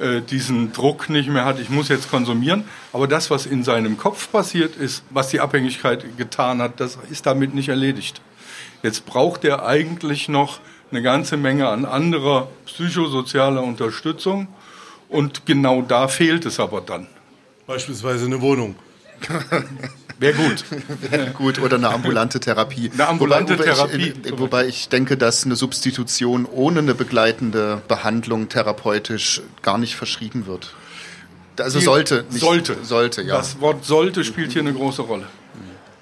äh, 0.00 0.20
diesen 0.20 0.72
Druck 0.72 1.08
nicht 1.08 1.28
mehr 1.28 1.44
hat, 1.44 1.60
ich 1.60 1.70
muss 1.70 1.88
jetzt 1.88 2.10
konsumieren. 2.10 2.64
Aber 2.92 3.06
das, 3.06 3.30
was 3.30 3.46
in 3.46 3.62
seinem 3.62 3.96
Kopf 3.96 4.30
passiert 4.32 4.76
ist, 4.76 5.04
was 5.10 5.28
die 5.28 5.40
Abhängigkeit 5.40 6.16
getan 6.16 6.60
hat, 6.60 6.80
das 6.80 6.98
ist 7.10 7.26
damit 7.26 7.54
nicht 7.54 7.68
erledigt. 7.68 8.20
Jetzt 8.82 9.06
braucht 9.06 9.44
er 9.44 9.64
eigentlich 9.64 10.28
noch 10.28 10.58
eine 10.90 11.00
ganze 11.02 11.36
Menge 11.36 11.68
an 11.68 11.84
anderer 11.84 12.48
psychosozialer 12.66 13.62
Unterstützung. 13.62 14.48
Und 15.08 15.46
genau 15.46 15.82
da 15.82 16.08
fehlt 16.08 16.44
es 16.44 16.58
aber 16.58 16.80
dann. 16.80 17.06
Beispielsweise 17.66 18.26
eine 18.26 18.40
Wohnung. 18.40 18.74
Wäre 20.18 20.34
gut. 20.34 20.64
gut, 21.34 21.58
oder 21.60 21.76
eine 21.76 21.88
ambulante 21.90 22.40
Therapie. 22.40 22.90
Eine 22.92 23.08
ambulante 23.08 23.54
wobei, 23.54 23.64
Therapie. 23.64 24.14
Ich, 24.24 24.38
wobei 24.38 24.66
ich 24.66 24.88
denke, 24.88 25.16
dass 25.16 25.44
eine 25.44 25.56
Substitution 25.56 26.46
ohne 26.46 26.80
eine 26.80 26.94
begleitende 26.94 27.82
Behandlung 27.88 28.48
therapeutisch 28.48 29.42
gar 29.62 29.78
nicht 29.78 29.96
verschrieben 29.96 30.46
wird. 30.46 30.74
Also 31.58 31.78
Die 31.78 31.84
sollte. 31.84 32.24
Nicht, 32.30 32.40
sollte. 32.40 32.76
Sollte, 32.82 33.22
ja. 33.22 33.36
Das 33.36 33.60
Wort 33.60 33.84
sollte 33.84 34.24
spielt 34.24 34.52
hier 34.52 34.62
eine 34.62 34.72
große 34.72 35.02
Rolle. 35.02 35.26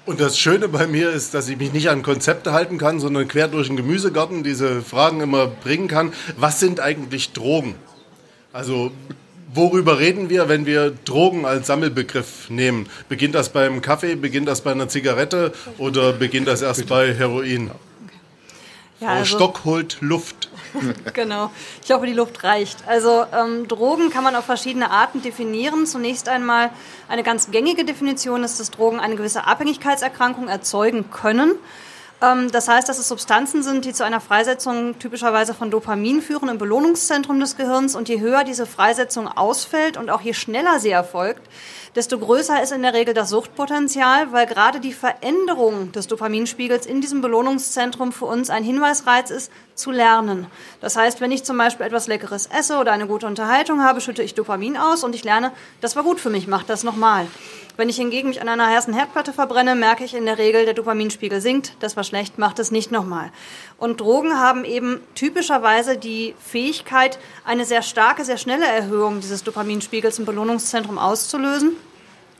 Und 0.05 0.19
das 0.19 0.37
Schöne 0.37 0.67
bei 0.67 0.85
mir 0.85 1.11
ist, 1.11 1.33
dass 1.33 1.47
ich 1.47 1.57
mich 1.57 1.71
nicht 1.71 1.89
an 1.89 2.03
Konzepte 2.03 2.51
halten 2.51 2.77
kann, 2.77 2.99
sondern 2.99 3.27
quer 3.27 3.47
durch 3.47 3.67
den 3.67 3.77
Gemüsegarten 3.77 4.43
diese 4.43 4.81
Fragen 4.81 5.21
immer 5.21 5.47
bringen 5.47 5.87
kann. 5.87 6.11
Was 6.37 6.59
sind 6.59 6.81
eigentlich 6.81 7.31
Drogen? 7.31 7.75
Also 8.51 8.91
worüber 9.53 9.99
reden 9.99 10.29
wir, 10.29 10.49
wenn 10.49 10.65
wir 10.65 10.91
Drogen 10.91 11.45
als 11.45 11.67
Sammelbegriff 11.67 12.49
nehmen? 12.49 12.87
Beginnt 13.09 13.35
das 13.35 13.49
beim 13.49 13.81
Kaffee, 13.81 14.15
beginnt 14.15 14.47
das 14.47 14.61
bei 14.61 14.71
einer 14.71 14.87
Zigarette 14.87 15.53
oder 15.77 16.13
beginnt 16.13 16.47
das 16.47 16.61
erst 16.61 16.87
bei 16.87 17.13
Heroin? 17.13 17.71
Ja, 18.99 19.07
Frau 19.09 19.15
also 19.15 19.35
Stock 19.35 19.65
holt 19.65 19.97
Luft. 20.01 20.49
genau. 21.13 21.51
Ich 21.83 21.91
hoffe, 21.91 22.05
die 22.05 22.13
Luft 22.13 22.43
reicht. 22.43 22.87
Also 22.87 23.25
ähm, 23.33 23.67
Drogen 23.67 24.09
kann 24.09 24.23
man 24.23 24.35
auf 24.35 24.45
verschiedene 24.45 24.91
Arten 24.91 25.21
definieren. 25.21 25.85
Zunächst 25.85 26.29
einmal 26.29 26.69
eine 27.09 27.23
ganz 27.23 27.51
gängige 27.51 27.85
Definition 27.85 28.43
ist, 28.43 28.59
dass 28.59 28.71
Drogen 28.71 28.99
eine 28.99 29.15
gewisse 29.15 29.45
Abhängigkeitserkrankung 29.45 30.47
erzeugen 30.47 31.09
können. 31.11 31.55
Ähm, 32.23 32.51
das 32.51 32.67
heißt, 32.67 32.87
dass 32.87 32.99
es 32.99 33.07
Substanzen 33.07 33.63
sind, 33.63 33.85
die 33.85 33.93
zu 33.93 34.05
einer 34.05 34.21
Freisetzung 34.21 34.97
typischerweise 34.97 35.53
von 35.53 35.69
Dopamin 35.69 36.21
führen 36.21 36.49
im 36.49 36.57
Belohnungszentrum 36.57 37.39
des 37.39 37.57
Gehirns. 37.57 37.95
Und 37.95 38.07
je 38.07 38.19
höher 38.19 38.43
diese 38.43 38.65
Freisetzung 38.65 39.27
ausfällt 39.27 39.97
und 39.97 40.09
auch 40.09 40.21
je 40.21 40.33
schneller 40.33 40.79
sie 40.79 40.91
erfolgt, 40.91 41.41
desto 41.95 42.17
größer 42.17 42.61
ist 42.61 42.71
in 42.71 42.81
der 42.81 42.93
Regel 42.93 43.13
das 43.13 43.29
Suchtpotenzial, 43.29 44.31
weil 44.31 44.47
gerade 44.47 44.79
die 44.79 44.93
Veränderung 44.93 45.91
des 45.91 46.07
Dopaminspiegels 46.07 46.85
in 46.85 47.01
diesem 47.01 47.21
Belohnungszentrum 47.21 48.11
für 48.11 48.25
uns 48.25 48.49
ein 48.49 48.63
Hinweisreiz 48.63 49.29
ist, 49.29 49.51
zu 49.75 49.91
lernen. 49.91 50.47
Das 50.81 50.95
heißt, 50.95 51.21
wenn 51.21 51.31
ich 51.31 51.43
zum 51.43 51.57
Beispiel 51.57 51.85
etwas 51.85 52.07
Leckeres 52.07 52.47
esse 52.47 52.77
oder 52.77 52.91
eine 52.91 53.07
gute 53.07 53.27
Unterhaltung 53.27 53.83
habe, 53.83 54.01
schütte 54.01 54.23
ich 54.23 54.35
Dopamin 54.35 54.77
aus 54.77 55.03
und 55.03 55.15
ich 55.15 55.23
lerne, 55.23 55.51
das 55.81 55.95
war 55.95 56.03
gut 56.03 56.19
für 56.19 56.29
mich, 56.29 56.47
mach 56.47 56.63
das 56.63 56.83
nochmal. 56.83 57.27
Wenn 57.75 57.89
ich 57.89 57.95
hingegen 57.95 58.29
mich 58.29 58.39
an 58.39 58.49
einer 58.49 58.67
heißen 58.67 58.93
Herdplatte 58.93 59.33
verbrenne, 59.33 59.73
merke 59.73 60.03
ich 60.03 60.13
in 60.13 60.25
der 60.25 60.37
Regel, 60.37 60.65
der 60.65 60.75
Dopaminspiegel 60.75 61.41
sinkt. 61.41 61.73
Das 61.79 61.97
war 61.97 62.03
schlecht, 62.03 62.37
macht 62.37 62.59
es 62.59 62.69
nicht 62.69 62.91
nochmal. 62.91 63.31
Und 63.79 63.99
Drogen 63.99 64.39
haben 64.39 64.63
eben 64.63 64.99
typischerweise 65.15 65.97
die 65.97 66.35
Fähigkeit, 66.39 67.17
eine 67.45 67.65
sehr 67.65 67.81
starke, 67.81 68.25
sehr 68.25 68.37
schnelle 68.37 68.67
Erhöhung 68.67 69.21
dieses 69.21 69.43
Dopaminspiegels 69.43 70.19
im 70.19 70.25
Belohnungszentrum 70.25 70.99
auszulösen 70.99 71.75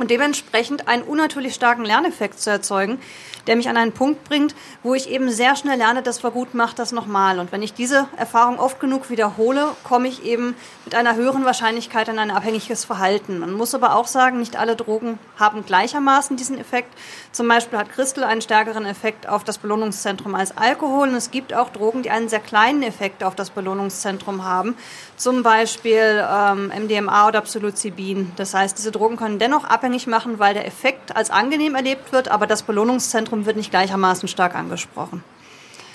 und 0.04 0.12
dementsprechend 0.12 0.90
einen 0.90 1.02
unnatürlich 1.02 1.54
starken 1.54 1.86
Lerneffekt 1.86 2.38
zu 2.38 2.50
erzeugen, 2.50 3.00
der 3.48 3.56
mich 3.56 3.70
an 3.70 3.78
einen 3.78 3.92
Punkt 3.92 4.24
bringt, 4.24 4.56
wo 4.84 4.94
ich 4.94 5.10
eben 5.10 5.30
sehr 5.30 5.56
schnell 5.56 5.78
lerne, 5.78 6.02
das 6.02 6.24
war 6.24 6.32
gut, 6.32 6.50
mach 6.54 6.74
das 6.74 6.92
nochmal. 6.92 7.40
Und 7.40 7.52
wenn 7.52 7.62
ich 7.62 7.74
diese 7.74 8.08
Erfahrung 8.18 8.60
oft 8.60 8.80
genug 8.80 9.10
wiederhole, 9.10 9.68
komme 9.84 10.08
ich 10.08 10.24
eben 10.24 10.56
mit 10.86 10.96
einer 10.96 11.16
höheren 11.16 11.46
Wahrscheinlichkeit 11.46 12.10
an 12.10 12.20
ein 12.20 12.32
abhängiges 12.32 12.86
Verhalten. 12.86 13.40
Man 13.40 13.54
muss 13.54 13.76
aber 13.76 13.96
auch 13.96 14.08
sagen, 14.08 14.40
nicht 14.40 14.58
alle 14.58 14.76
Drogen 14.76 15.20
haben 15.38 15.66
gleichermaßen 15.66 16.38
diesen 16.38 16.58
Effekt. 16.58 16.94
Zum 17.32 17.48
Beispiel 17.48 17.80
hat 17.80 17.92
Christel 17.92 18.24
einen 18.24 18.42
stärkeren 18.42 18.86
Effekt 18.86 19.28
auf 19.28 19.44
das 19.44 19.58
Belohnungszentrum 19.58 20.36
als 20.36 20.58
Alkohol. 20.58 21.10
Und 21.10 21.16
es 21.16 21.32
gibt 21.32 21.54
auch 21.54 21.70
Drogen, 21.70 22.04
die 22.04 22.10
einen 22.10 22.30
sehr 22.30 22.40
kleinen 22.40 22.84
Effekt 22.84 23.24
auf 23.24 23.36
das 23.36 23.50
Belohnungszentrum 23.50 24.44
haben. 24.44 24.76
Zum 25.18 25.44
Beispiel 25.44 26.24
ähm, 26.30 26.72
MDMA 26.84 27.28
oder 27.28 27.42
Psilocybin. 27.42 28.32
Das 28.36 28.54
heißt, 28.54 28.78
diese 28.78 28.92
Drogen 28.92 29.18
können 29.18 29.40
dennoch 29.40 29.64
abhängig 29.64 30.08
machen, 30.08 30.40
weil 30.40 30.54
der 30.54 30.68
Effekt 30.68 31.16
als 31.16 31.30
angenehm 31.30 31.76
erlebt 31.76 32.12
wird, 32.12 32.30
aber 32.30 32.48
das 32.48 32.64
Belohnungszentrum 32.64 33.33
wird 33.46 33.58
nicht 33.58 33.72
gleichermaßen 33.72 34.28
stark 34.28 34.56
angesprochen. 34.56 35.24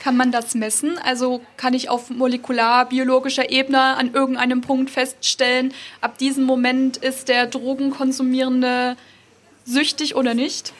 Kann 0.02 0.16
man 0.16 0.30
das 0.30 0.54
messen? 0.54 0.98
Also 1.04 1.40
kann 1.56 1.74
ich 1.74 1.90
auf 1.90 2.08
molekularbiologischer 2.10 3.50
Ebene 3.50 3.80
an 3.80 4.14
irgendeinem 4.14 4.60
Punkt 4.60 4.90
feststellen, 4.90 5.74
ab 6.00 6.18
diesem 6.18 6.44
Moment 6.44 6.96
ist 6.96 7.28
der 7.28 7.46
Drogenkonsumierende 7.46 8.96
süchtig 9.64 10.14
oder 10.14 10.34
nicht? 10.34 10.72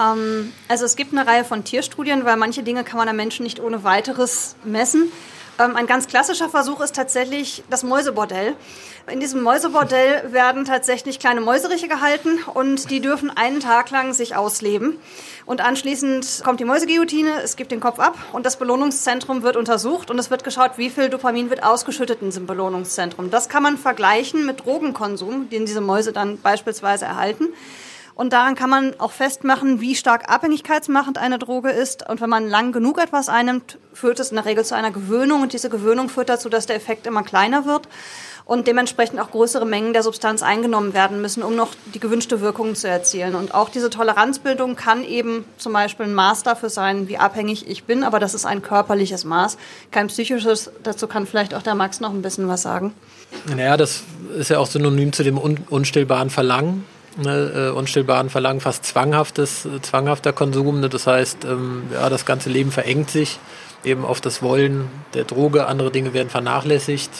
Ähm, 0.00 0.52
also 0.68 0.84
es 0.84 0.96
gibt 0.96 1.12
eine 1.12 1.26
Reihe 1.26 1.44
von 1.44 1.64
Tierstudien, 1.64 2.24
weil 2.24 2.36
manche 2.36 2.62
Dinge 2.62 2.84
kann 2.84 2.98
man 2.98 3.08
am 3.08 3.16
Menschen 3.16 3.44
nicht 3.44 3.60
ohne 3.60 3.82
weiteres 3.84 4.56
messen. 4.64 5.10
Ähm, 5.58 5.74
ein 5.74 5.86
ganz 5.86 6.06
klassischer 6.06 6.48
Versuch 6.48 6.80
ist 6.80 6.94
tatsächlich 6.94 7.64
das 7.68 7.82
Mäusebordell. 7.82 8.54
In 9.10 9.20
diesem 9.20 9.42
Mäusebordell 9.42 10.32
werden 10.32 10.64
tatsächlich 10.64 11.18
kleine 11.18 11.40
Mäuseriche 11.40 11.88
gehalten 11.88 12.38
und 12.54 12.90
die 12.90 13.00
dürfen 13.00 13.30
einen 13.34 13.60
Tag 13.60 13.90
lang 13.90 14.12
sich 14.12 14.36
ausleben. 14.36 14.98
Und 15.46 15.60
anschließend 15.60 16.42
kommt 16.44 16.60
die 16.60 16.64
Mäuseguillotine, 16.64 17.42
es 17.42 17.56
gibt 17.56 17.72
den 17.72 17.80
Kopf 17.80 17.98
ab 17.98 18.16
und 18.32 18.46
das 18.46 18.56
Belohnungszentrum 18.58 19.42
wird 19.42 19.56
untersucht 19.56 20.10
und 20.10 20.18
es 20.18 20.30
wird 20.30 20.44
geschaut, 20.44 20.72
wie 20.76 20.90
viel 20.90 21.08
Dopamin 21.08 21.50
wird 21.50 21.64
ausgeschüttet 21.64 22.20
in 22.20 22.28
diesem 22.28 22.46
Belohnungszentrum. 22.46 23.30
Das 23.30 23.48
kann 23.48 23.62
man 23.62 23.78
vergleichen 23.78 24.46
mit 24.46 24.64
Drogenkonsum, 24.64 25.48
den 25.48 25.66
diese 25.66 25.80
Mäuse 25.80 26.12
dann 26.12 26.38
beispielsweise 26.38 27.06
erhalten. 27.06 27.48
Und 28.18 28.32
daran 28.32 28.56
kann 28.56 28.68
man 28.68 28.98
auch 28.98 29.12
festmachen, 29.12 29.80
wie 29.80 29.94
stark 29.94 30.28
abhängigkeitsmachend 30.28 31.18
eine 31.18 31.38
Droge 31.38 31.70
ist. 31.70 32.08
Und 32.08 32.20
wenn 32.20 32.28
man 32.28 32.48
lang 32.48 32.72
genug 32.72 32.98
etwas 32.98 33.28
einnimmt, 33.28 33.78
führt 33.94 34.18
es 34.18 34.30
in 34.30 34.34
der 34.34 34.44
Regel 34.44 34.64
zu 34.64 34.74
einer 34.74 34.90
Gewöhnung. 34.90 35.42
Und 35.42 35.52
diese 35.52 35.70
Gewöhnung 35.70 36.08
führt 36.08 36.28
dazu, 36.28 36.48
dass 36.48 36.66
der 36.66 36.74
Effekt 36.74 37.06
immer 37.06 37.22
kleiner 37.22 37.64
wird 37.64 37.86
und 38.44 38.66
dementsprechend 38.66 39.20
auch 39.20 39.30
größere 39.30 39.64
Mengen 39.64 39.92
der 39.92 40.02
Substanz 40.02 40.42
eingenommen 40.42 40.94
werden 40.94 41.20
müssen, 41.20 41.44
um 41.44 41.54
noch 41.54 41.68
die 41.94 42.00
gewünschte 42.00 42.40
Wirkung 42.40 42.74
zu 42.74 42.88
erzielen. 42.88 43.36
Und 43.36 43.54
auch 43.54 43.68
diese 43.68 43.88
Toleranzbildung 43.88 44.74
kann 44.74 45.04
eben 45.04 45.44
zum 45.56 45.72
Beispiel 45.72 46.06
ein 46.06 46.14
Maß 46.14 46.42
dafür 46.42 46.70
sein, 46.70 47.06
wie 47.06 47.18
abhängig 47.18 47.68
ich 47.68 47.84
bin, 47.84 48.02
aber 48.02 48.18
das 48.18 48.34
ist 48.34 48.46
ein 48.46 48.62
körperliches 48.62 49.24
Maß, 49.24 49.58
kein 49.92 50.08
psychisches. 50.08 50.72
Dazu 50.82 51.06
kann 51.06 51.24
vielleicht 51.24 51.54
auch 51.54 51.62
der 51.62 51.76
Max 51.76 52.00
noch 52.00 52.10
ein 52.10 52.22
bisschen 52.22 52.48
was 52.48 52.62
sagen. 52.62 52.94
Naja, 53.54 53.76
das 53.76 54.02
ist 54.36 54.50
ja 54.50 54.58
auch 54.58 54.66
synonym 54.66 55.12
zu 55.12 55.22
dem 55.22 55.38
un 55.38 55.58
unstillbaren 55.68 56.30
Verlangen 56.30 56.84
ne, 57.18 57.68
äh, 57.68 57.70
unstillbaren 57.70 58.30
Verlangen, 58.30 58.60
fast 58.60 58.84
zwanghaftes, 58.84 59.66
äh, 59.66 59.80
zwanghafter 59.82 60.32
Konsum. 60.32 60.80
Ne? 60.80 60.88
Das 60.88 61.06
heißt, 61.06 61.44
ähm, 61.44 61.84
ja, 61.92 62.08
das 62.08 62.24
ganze 62.24 62.50
Leben 62.50 62.70
verengt 62.70 63.10
sich 63.10 63.38
eben 63.84 64.04
auf 64.04 64.20
das 64.20 64.42
Wollen 64.42 64.88
der 65.14 65.24
Droge. 65.24 65.66
Andere 65.66 65.90
Dinge 65.90 66.14
werden 66.14 66.30
vernachlässigt. 66.30 67.10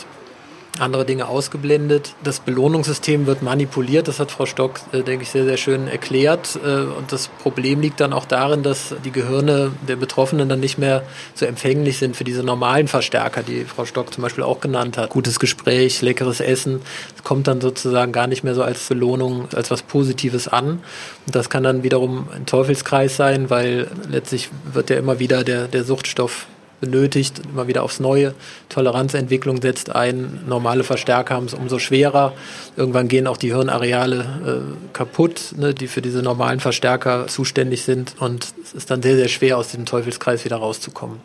Andere 0.79 1.05
Dinge 1.05 1.29
ausgeblendet. 1.29 2.15
Das 2.23 2.41
Belohnungssystem 2.41 3.27
wird 3.27 3.43
manipuliert, 3.43 4.09
das 4.09 4.21
hat 4.21 4.31
Frau 4.31 4.47
Stock, 4.47 4.81
äh, 4.93 5.03
denke 5.03 5.25
ich, 5.25 5.31
sehr, 5.31 5.45
sehr 5.45 5.57
schön 5.57 5.89
erklärt. 5.89 6.59
Äh, 6.65 6.83
und 6.83 7.11
das 7.13 7.29
Problem 7.29 7.81
liegt 7.81 8.01
dann 8.01 8.13
auch 8.13 8.25
darin, 8.25 8.63
dass 8.63 8.95
die 9.05 9.11
Gehirne 9.11 9.73
der 9.87 9.97
Betroffenen 9.97 10.49
dann 10.49 10.61
nicht 10.61 10.79
mehr 10.79 11.03
so 11.35 11.47
empfänglich 11.47 11.99
sind 11.99 12.17
für 12.17 12.25
diese 12.25 12.43
normalen 12.43 12.89
Verstärker, 12.89 13.43
die 13.43 13.65
Frau 13.65 13.85
Stock 13.85 14.13
zum 14.13 14.23
Beispiel 14.23 14.45
auch 14.45 14.61
genannt 14.61 14.97
hat. 14.97 15.11
Gutes 15.11 15.39
Gespräch, 15.39 16.03
leckeres 16.03 16.41
Essen, 16.41 16.81
das 17.15 17.25
kommt 17.25 17.47
dann 17.49 17.61
sozusagen 17.61 18.13
gar 18.13 18.27
nicht 18.27 18.45
mehr 18.45 18.55
so 18.55 18.63
als 18.63 18.89
Belohnung, 18.89 19.49
als 19.55 19.71
was 19.71 19.83
Positives 19.83 20.49
an. 20.49 20.81
Und 21.27 21.35
das 21.35 21.51
kann 21.51 21.63
dann 21.63 21.83
wiederum 21.83 22.29
ein 22.35 22.47
Teufelskreis 22.47 23.17
sein, 23.17 23.51
weil 23.51 23.89
letztlich 24.09 24.51
wird 24.73 24.91
ja 24.91 24.97
immer 24.97 25.19
wieder 25.19 25.45
der, 25.45 25.69
der 25.69 25.85
Suchtstoff 25.85 26.47
benötigt, 26.81 27.41
immer 27.51 27.67
wieder 27.67 27.83
aufs 27.83 28.01
Neue. 28.01 28.35
Toleranzentwicklung 28.69 29.61
setzt 29.61 29.95
ein, 29.95 30.41
normale 30.47 30.85
Verstärker 30.85 31.35
haben 31.35 31.47
es 31.47 31.55
umso 31.55 31.79
schwerer. 31.79 32.33
Irgendwann 32.77 33.09
gehen 33.09 33.27
auch 33.27 33.37
die 33.37 33.55
Hirnareale 33.55 34.65
äh, 34.65 34.93
kaputt, 34.93 35.55
ne, 35.57 35.75
die 35.75 35.89
für 35.89 36.03
diese 36.03 36.23
normalen 36.23 36.61
Verstärker 36.61 37.27
zuständig 37.27 37.83
sind. 37.83 38.15
Und 38.19 38.53
es 38.63 38.73
ist 38.73 38.91
dann 38.91 39.03
sehr, 39.03 39.17
sehr 39.17 39.29
schwer, 39.29 39.59
aus 39.59 39.69
diesem 39.69 39.87
Teufelskreis 39.87 40.45
wieder 40.45 40.57
rauszukommen. 40.57 41.21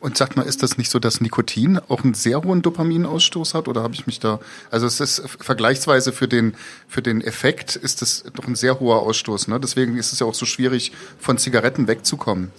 Und 0.00 0.16
sag 0.16 0.36
mal, 0.36 0.42
ist 0.42 0.62
das 0.62 0.78
nicht 0.78 0.90
so, 0.90 0.98
dass 0.98 1.20
Nikotin 1.20 1.80
auch 1.88 2.04
einen 2.04 2.14
sehr 2.14 2.42
hohen 2.42 2.62
Dopaminausstoß 2.62 3.54
hat? 3.54 3.66
Oder 3.66 3.82
habe 3.82 3.94
ich 3.94 4.06
mich 4.06 4.20
da, 4.20 4.38
also 4.70 4.86
es 4.86 5.00
ist 5.00 5.22
vergleichsweise 5.40 6.12
für 6.12 6.28
den, 6.28 6.54
für 6.86 7.02
den 7.02 7.20
Effekt 7.20 7.74
ist 7.74 8.00
das 8.00 8.24
doch 8.34 8.46
ein 8.46 8.54
sehr 8.54 8.78
hoher 8.78 9.02
Ausstoß. 9.02 9.48
Ne? 9.48 9.58
Deswegen 9.58 9.96
ist 9.96 10.12
es 10.12 10.20
ja 10.20 10.26
auch 10.26 10.34
so 10.34 10.46
schwierig, 10.46 10.92
von 11.18 11.38
Zigaretten 11.38 11.88
wegzukommen. 11.88 12.52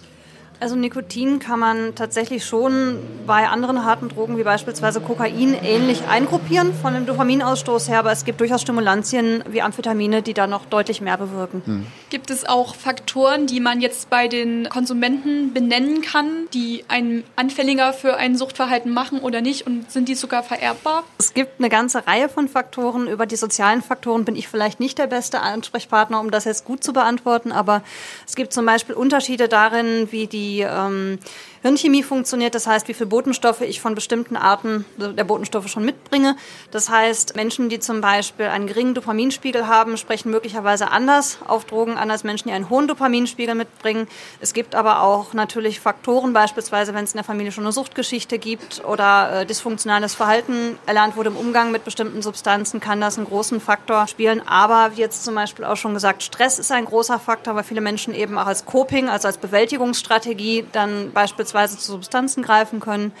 Also 0.60 0.76
Nikotin 0.76 1.38
kann 1.38 1.58
man 1.58 1.94
tatsächlich 1.94 2.44
schon 2.44 2.98
bei 3.26 3.48
anderen 3.48 3.86
harten 3.86 4.10
Drogen 4.10 4.36
wie 4.36 4.42
beispielsweise 4.42 5.00
Kokain 5.00 5.54
ähnlich 5.54 6.02
eingruppieren 6.06 6.74
von 6.74 6.92
dem 6.92 7.06
Dopaminausstoß 7.06 7.88
her, 7.88 8.00
aber 8.00 8.12
es 8.12 8.26
gibt 8.26 8.40
durchaus 8.40 8.60
Stimulantien 8.60 9.42
wie 9.48 9.62
Amphetamine, 9.62 10.20
die 10.20 10.34
da 10.34 10.46
noch 10.46 10.66
deutlich 10.66 11.00
mehr 11.00 11.16
bewirken. 11.16 11.62
Hm. 11.64 11.86
Gibt 12.10 12.28
es 12.28 12.46
auch 12.46 12.74
Faktoren, 12.74 13.46
die 13.46 13.58
man 13.58 13.80
jetzt 13.80 14.10
bei 14.10 14.28
den 14.28 14.68
Konsumenten 14.68 15.54
benennen 15.54 16.02
kann, 16.02 16.46
die 16.52 16.84
einen 16.88 17.24
anfälliger 17.36 17.94
für 17.94 18.18
ein 18.18 18.36
Suchtverhalten 18.36 18.92
machen 18.92 19.20
oder 19.20 19.40
nicht 19.40 19.66
und 19.66 19.90
sind 19.90 20.10
die 20.10 20.14
sogar 20.14 20.42
vererbbar? 20.42 21.04
Es 21.18 21.32
gibt 21.32 21.58
eine 21.58 21.70
ganze 21.70 22.06
Reihe 22.06 22.28
von 22.28 22.48
Faktoren. 22.48 23.08
Über 23.08 23.24
die 23.24 23.36
sozialen 23.36 23.80
Faktoren 23.80 24.26
bin 24.26 24.36
ich 24.36 24.46
vielleicht 24.46 24.78
nicht 24.78 24.98
der 24.98 25.06
beste 25.06 25.40
Ansprechpartner, 25.40 26.20
um 26.20 26.30
das 26.30 26.44
jetzt 26.44 26.66
gut 26.66 26.84
zu 26.84 26.92
beantworten, 26.92 27.50
aber 27.50 27.82
es 28.26 28.34
gibt 28.36 28.52
zum 28.52 28.66
Beispiel 28.66 28.94
Unterschiede 28.94 29.48
darin, 29.48 30.08
wie 30.10 30.26
die 30.26 30.49
ähm, 30.58 31.18
Hirnchemie 31.62 32.02
funktioniert, 32.02 32.54
das 32.54 32.66
heißt, 32.66 32.88
wie 32.88 32.94
viele 32.94 33.08
Botenstoffe 33.08 33.60
ich 33.60 33.82
von 33.82 33.94
bestimmten 33.94 34.36
Arten 34.36 34.86
der 34.96 35.24
Botenstoffe 35.24 35.68
schon 35.68 35.84
mitbringe. 35.84 36.36
Das 36.70 36.88
heißt, 36.88 37.36
Menschen, 37.36 37.68
die 37.68 37.80
zum 37.80 38.00
Beispiel 38.00 38.46
einen 38.46 38.66
geringen 38.66 38.94
Dopaminspiegel 38.94 39.66
haben, 39.66 39.98
sprechen 39.98 40.30
möglicherweise 40.30 40.90
anders 40.90 41.38
auf 41.46 41.66
Drogen 41.66 41.98
an 41.98 42.10
als 42.10 42.24
Menschen, 42.24 42.48
die 42.48 42.54
einen 42.54 42.70
hohen 42.70 42.88
Dopaminspiegel 42.88 43.54
mitbringen. 43.54 44.08
Es 44.40 44.54
gibt 44.54 44.74
aber 44.74 45.02
auch 45.02 45.34
natürlich 45.34 45.80
Faktoren, 45.80 46.32
beispielsweise 46.32 46.94
wenn 46.94 47.04
es 47.04 47.12
in 47.12 47.18
der 47.18 47.24
Familie 47.24 47.52
schon 47.52 47.64
eine 47.64 47.72
Suchtgeschichte 47.72 48.38
gibt 48.38 48.82
oder 48.86 49.42
äh, 49.42 49.46
dysfunktionales 49.46 50.14
Verhalten 50.14 50.78
erlernt 50.86 51.14
wurde 51.16 51.28
im 51.28 51.36
Umgang 51.36 51.72
mit 51.72 51.84
bestimmten 51.84 52.22
Substanzen, 52.22 52.80
kann 52.80 53.02
das 53.02 53.18
einen 53.18 53.26
großen 53.26 53.60
Faktor 53.60 54.06
spielen. 54.06 54.40
Aber 54.48 54.92
wie 54.94 55.00
jetzt 55.00 55.24
zum 55.24 55.34
Beispiel 55.34 55.66
auch 55.66 55.76
schon 55.76 55.92
gesagt, 55.92 56.22
Stress 56.22 56.58
ist 56.58 56.72
ein 56.72 56.86
großer 56.86 57.18
Faktor, 57.18 57.54
weil 57.54 57.64
viele 57.64 57.82
Menschen 57.82 58.14
eben 58.14 58.38
auch 58.38 58.46
als 58.46 58.64
Coping, 58.64 59.10
also 59.10 59.28
als 59.28 59.36
Bewältigungsstrategie 59.36 60.64
dann 60.72 61.12
beispielsweise 61.12 61.49
beispielsweise 61.52 61.78
zu 61.78 61.92
Substanzen 61.92 62.42
greifen 62.42 62.80
können. 62.80 63.12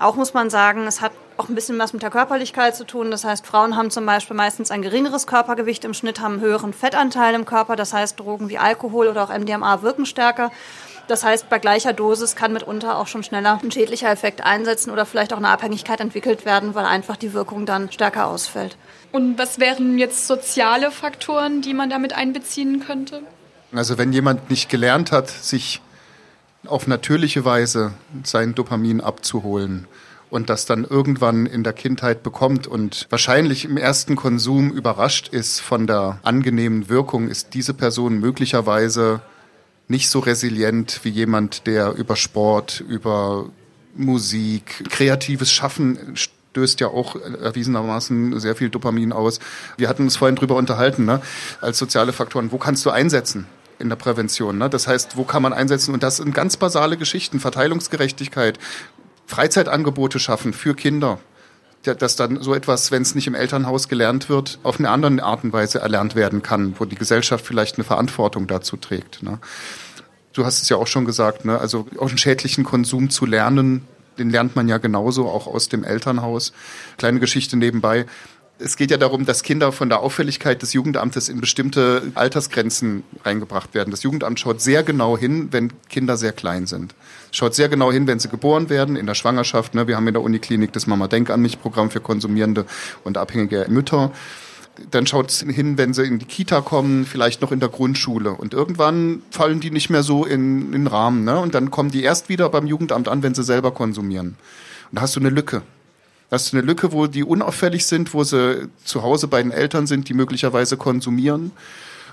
Auch 0.00 0.16
muss 0.16 0.32
man 0.32 0.48
sagen, 0.48 0.86
es 0.86 1.00
hat 1.00 1.12
auch 1.36 1.48
ein 1.48 1.54
bisschen 1.54 1.78
was 1.78 1.92
mit 1.92 2.02
der 2.02 2.10
Körperlichkeit 2.10 2.74
zu 2.76 2.84
tun. 2.84 3.10
Das 3.10 3.24
heißt, 3.24 3.46
Frauen 3.46 3.76
haben 3.76 3.90
zum 3.90 4.06
Beispiel 4.06 4.36
meistens 4.36 4.70
ein 4.70 4.82
geringeres 4.82 5.26
Körpergewicht 5.26 5.84
im 5.84 5.94
Schnitt, 5.94 6.20
haben 6.20 6.34
einen 6.34 6.42
höheren 6.42 6.72
Fettanteil 6.72 7.34
im 7.34 7.44
Körper. 7.44 7.76
Das 7.76 7.92
heißt, 7.92 8.18
Drogen 8.18 8.48
wie 8.48 8.58
Alkohol 8.58 9.08
oder 9.08 9.24
auch 9.24 9.36
MDMA 9.36 9.82
wirken 9.82 10.06
stärker. 10.06 10.50
Das 11.08 11.24
heißt, 11.24 11.50
bei 11.50 11.58
gleicher 11.58 11.92
Dosis 11.92 12.36
kann 12.36 12.52
mitunter 12.52 12.96
auch 12.96 13.06
schon 13.06 13.22
schneller 13.22 13.58
ein 13.62 13.72
schädlicher 13.72 14.10
Effekt 14.10 14.42
einsetzen 14.42 14.90
oder 14.90 15.04
vielleicht 15.04 15.32
auch 15.32 15.38
eine 15.38 15.48
Abhängigkeit 15.48 16.00
entwickelt 16.00 16.46
werden, 16.46 16.74
weil 16.74 16.86
einfach 16.86 17.16
die 17.16 17.34
Wirkung 17.34 17.66
dann 17.66 17.90
stärker 17.90 18.28
ausfällt. 18.28 18.76
Und 19.10 19.36
was 19.36 19.58
wären 19.58 19.98
jetzt 19.98 20.26
soziale 20.26 20.90
Faktoren, 20.90 21.60
die 21.60 21.74
man 21.74 21.90
damit 21.90 22.14
einbeziehen 22.14 22.80
könnte? 22.86 23.22
Also 23.74 23.98
wenn 23.98 24.12
jemand 24.12 24.48
nicht 24.48 24.68
gelernt 24.68 25.12
hat, 25.12 25.28
sich 25.28 25.82
auf 26.66 26.86
natürliche 26.86 27.44
Weise 27.44 27.92
sein 28.22 28.54
Dopamin 28.54 29.00
abzuholen 29.00 29.86
und 30.30 30.48
das 30.48 30.64
dann 30.64 30.84
irgendwann 30.84 31.46
in 31.46 31.62
der 31.64 31.72
Kindheit 31.72 32.22
bekommt 32.22 32.66
und 32.66 33.06
wahrscheinlich 33.10 33.64
im 33.64 33.76
ersten 33.76 34.16
Konsum 34.16 34.70
überrascht 34.72 35.28
ist 35.28 35.60
von 35.60 35.86
der 35.86 36.18
angenehmen 36.22 36.88
Wirkung, 36.88 37.28
ist 37.28 37.54
diese 37.54 37.74
Person 37.74 38.18
möglicherweise 38.18 39.20
nicht 39.88 40.08
so 40.08 40.20
resilient 40.20 41.00
wie 41.02 41.10
jemand, 41.10 41.66
der 41.66 41.92
über 41.92 42.16
Sport, 42.16 42.80
über 42.80 43.50
Musik, 43.94 44.84
kreatives 44.88 45.52
Schaffen 45.52 46.16
stößt 46.52 46.80
ja 46.80 46.88
auch 46.88 47.16
erwiesenermaßen 47.16 48.38
sehr 48.40 48.56
viel 48.56 48.70
Dopamin 48.70 49.12
aus. 49.12 49.38
Wir 49.76 49.88
hatten 49.88 50.04
uns 50.04 50.16
vorhin 50.16 50.36
drüber 50.36 50.56
unterhalten, 50.56 51.04
ne? 51.04 51.20
als 51.60 51.78
soziale 51.78 52.12
Faktoren. 52.12 52.52
Wo 52.52 52.58
kannst 52.58 52.86
du 52.86 52.90
einsetzen? 52.90 53.46
In 53.82 53.88
der 53.88 53.96
Prävention. 53.96 54.56
Ne? 54.56 54.70
Das 54.70 54.88
heißt, 54.88 55.16
wo 55.16 55.24
kann 55.24 55.42
man 55.42 55.52
einsetzen? 55.52 55.92
Und 55.92 56.02
das 56.02 56.16
sind 56.16 56.34
ganz 56.34 56.56
basale 56.56 56.96
Geschichten, 56.96 57.40
Verteilungsgerechtigkeit, 57.40 58.58
Freizeitangebote 59.26 60.18
schaffen 60.18 60.54
für 60.54 60.74
Kinder. 60.74 61.18
Dass 61.82 62.14
dann 62.14 62.40
so 62.40 62.54
etwas, 62.54 62.92
wenn 62.92 63.02
es 63.02 63.16
nicht 63.16 63.26
im 63.26 63.34
Elternhaus 63.34 63.88
gelernt 63.88 64.28
wird, 64.28 64.60
auf 64.62 64.78
eine 64.78 64.88
andere 64.88 65.20
Art 65.24 65.42
und 65.42 65.52
Weise 65.52 65.80
erlernt 65.80 66.14
werden 66.14 66.40
kann, 66.40 66.76
wo 66.78 66.84
die 66.84 66.94
Gesellschaft 66.94 67.44
vielleicht 67.44 67.76
eine 67.76 67.84
Verantwortung 67.84 68.46
dazu 68.46 68.76
trägt. 68.76 69.24
Ne? 69.24 69.40
Du 70.32 70.46
hast 70.46 70.62
es 70.62 70.68
ja 70.68 70.76
auch 70.76 70.86
schon 70.86 71.04
gesagt, 71.04 71.44
ne? 71.44 71.58
also 71.58 71.88
auch 71.98 72.08
einen 72.08 72.18
schädlichen 72.18 72.62
Konsum 72.62 73.10
zu 73.10 73.26
lernen, 73.26 73.84
den 74.16 74.30
lernt 74.30 74.54
man 74.54 74.68
ja 74.68 74.78
genauso 74.78 75.28
auch 75.28 75.48
aus 75.48 75.68
dem 75.68 75.82
Elternhaus. 75.82 76.52
Kleine 76.98 77.18
Geschichte 77.18 77.56
nebenbei 77.56 78.06
es 78.64 78.76
geht 78.76 78.90
ja 78.90 78.96
darum, 78.96 79.26
dass 79.26 79.42
Kinder 79.42 79.72
von 79.72 79.88
der 79.88 80.00
Auffälligkeit 80.00 80.62
des 80.62 80.72
Jugendamtes 80.72 81.28
in 81.28 81.40
bestimmte 81.40 82.12
Altersgrenzen 82.14 83.02
reingebracht 83.24 83.74
werden. 83.74 83.90
Das 83.90 84.02
Jugendamt 84.02 84.38
schaut 84.38 84.60
sehr 84.60 84.82
genau 84.82 85.18
hin, 85.18 85.48
wenn 85.50 85.72
Kinder 85.88 86.16
sehr 86.16 86.32
klein 86.32 86.66
sind. 86.66 86.94
Schaut 87.32 87.54
sehr 87.54 87.68
genau 87.68 87.90
hin, 87.90 88.06
wenn 88.06 88.18
sie 88.18 88.28
geboren 88.28 88.70
werden, 88.70 88.96
in 88.96 89.06
der 89.06 89.14
Schwangerschaft. 89.14 89.74
Ne? 89.74 89.88
Wir 89.88 89.96
haben 89.96 90.06
in 90.06 90.14
der 90.14 90.22
Uniklinik 90.22 90.72
das 90.72 90.86
Mama 90.86 91.08
Denk 91.08 91.30
an 91.30 91.42
mich 91.42 91.60
Programm 91.60 91.90
für 91.90 92.00
konsumierende 92.00 92.64
und 93.04 93.18
abhängige 93.18 93.66
Mütter. 93.68 94.12
Dann 94.90 95.06
schaut 95.06 95.30
es 95.30 95.40
hin, 95.40 95.76
wenn 95.76 95.92
sie 95.92 96.04
in 96.04 96.18
die 96.18 96.24
Kita 96.24 96.60
kommen, 96.62 97.04
vielleicht 97.04 97.42
noch 97.42 97.52
in 97.52 97.60
der 97.60 97.68
Grundschule. 97.68 98.30
Und 98.30 98.54
irgendwann 98.54 99.22
fallen 99.30 99.60
die 99.60 99.70
nicht 99.70 99.90
mehr 99.90 100.02
so 100.02 100.24
in, 100.24 100.72
den 100.72 100.86
Rahmen. 100.86 101.24
Ne? 101.24 101.38
Und 101.38 101.54
dann 101.54 101.70
kommen 101.70 101.90
die 101.90 102.02
erst 102.02 102.28
wieder 102.28 102.48
beim 102.48 102.66
Jugendamt 102.66 103.08
an, 103.08 103.22
wenn 103.22 103.34
sie 103.34 103.44
selber 103.44 103.72
konsumieren. 103.72 104.36
Und 104.90 104.96
da 104.96 105.02
hast 105.02 105.16
du 105.16 105.20
eine 105.20 105.30
Lücke. 105.30 105.62
Das 106.32 106.46
ist 106.46 106.54
eine 106.54 106.62
Lücke, 106.62 106.92
wo 106.92 107.08
die 107.08 107.24
unauffällig 107.24 107.84
sind, 107.84 108.14
wo 108.14 108.24
sie 108.24 108.70
zu 108.86 109.02
Hause 109.02 109.28
bei 109.28 109.42
den 109.42 109.52
Eltern 109.52 109.86
sind, 109.86 110.08
die 110.08 110.14
möglicherweise 110.14 110.78
konsumieren. 110.78 111.52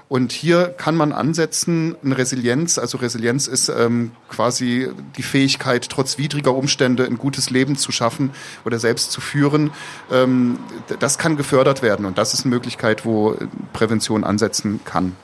Und 0.10 0.34
hier 0.34 0.76
kann 0.78 0.98
man 0.98 1.14
ansetzen, 1.14 1.96
eine 2.04 2.18
Resilienz, 2.18 2.78
also 2.78 2.98
Resilienz 2.98 3.48
ist 3.48 3.70
ähm, 3.70 4.12
quasi 4.28 4.90
die 5.16 5.24
Fähigkeit, 5.24 5.88
trotz 5.88 6.18
widriger 6.18 6.54
Umstände 6.54 7.06
ein 7.06 7.18
gutes 7.18 7.50
Leben 7.50 7.78
zu 7.78 7.94
schaffen 7.94 8.32
oder 8.66 8.78
selbst 8.78 9.14
zu 9.14 9.22
führen. 9.22 9.72
Ähm, 10.12 10.60
das 11.00 11.18
kann 11.18 11.38
gefördert 11.38 11.82
werden 11.82 12.06
und 12.06 12.18
das 12.18 12.34
ist 12.34 12.42
eine 12.44 12.54
Möglichkeit, 12.54 13.06
wo 13.06 13.38
Prävention 13.72 14.26
ansetzen 14.26 14.82
kann. 14.84 15.16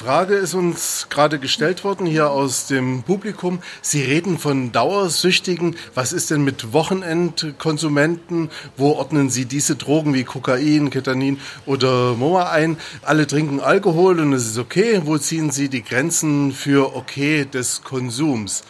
Frage 0.00 0.34
ist 0.34 0.54
uns 0.54 1.08
gerade 1.10 1.38
gestellt 1.38 1.84
worden 1.84 2.06
hier 2.06 2.30
aus 2.30 2.66
dem 2.66 3.02
Publikum. 3.02 3.60
Sie 3.82 4.02
reden 4.02 4.38
von 4.38 4.72
Dauersüchtigen. 4.72 5.76
Was 5.94 6.14
ist 6.14 6.30
denn 6.30 6.42
mit 6.42 6.72
Wochenendkonsumenten? 6.72 8.48
Wo 8.78 8.92
ordnen 8.92 9.28
Sie 9.28 9.44
diese 9.44 9.76
Drogen 9.76 10.14
wie 10.14 10.24
Kokain, 10.24 10.88
Ketanin 10.88 11.38
oder 11.66 12.14
Moa 12.14 12.48
ein? 12.50 12.78
Alle 13.02 13.26
trinken 13.26 13.60
Alkohol 13.60 14.20
und 14.20 14.32
es 14.32 14.46
ist 14.46 14.56
okay. 14.56 15.02
Wo 15.04 15.18
ziehen 15.18 15.50
Sie 15.50 15.68
die 15.68 15.84
Grenzen 15.84 16.52
für 16.52 16.96
okay 16.96 17.44
des 17.44 17.82
Konsums? 17.82 18.64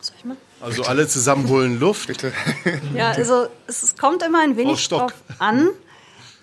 Soll 0.00 0.16
ich 0.16 0.24
mal? 0.24 0.38
Also 0.62 0.84
alle 0.84 1.06
zusammen 1.06 1.50
holen 1.50 1.78
Luft. 1.78 2.10
Ja, 2.94 3.10
also 3.10 3.48
es 3.66 3.94
kommt 3.94 4.22
immer 4.22 4.40
ein 4.40 4.56
wenig 4.56 4.88
drauf 4.88 5.12
an 5.38 5.68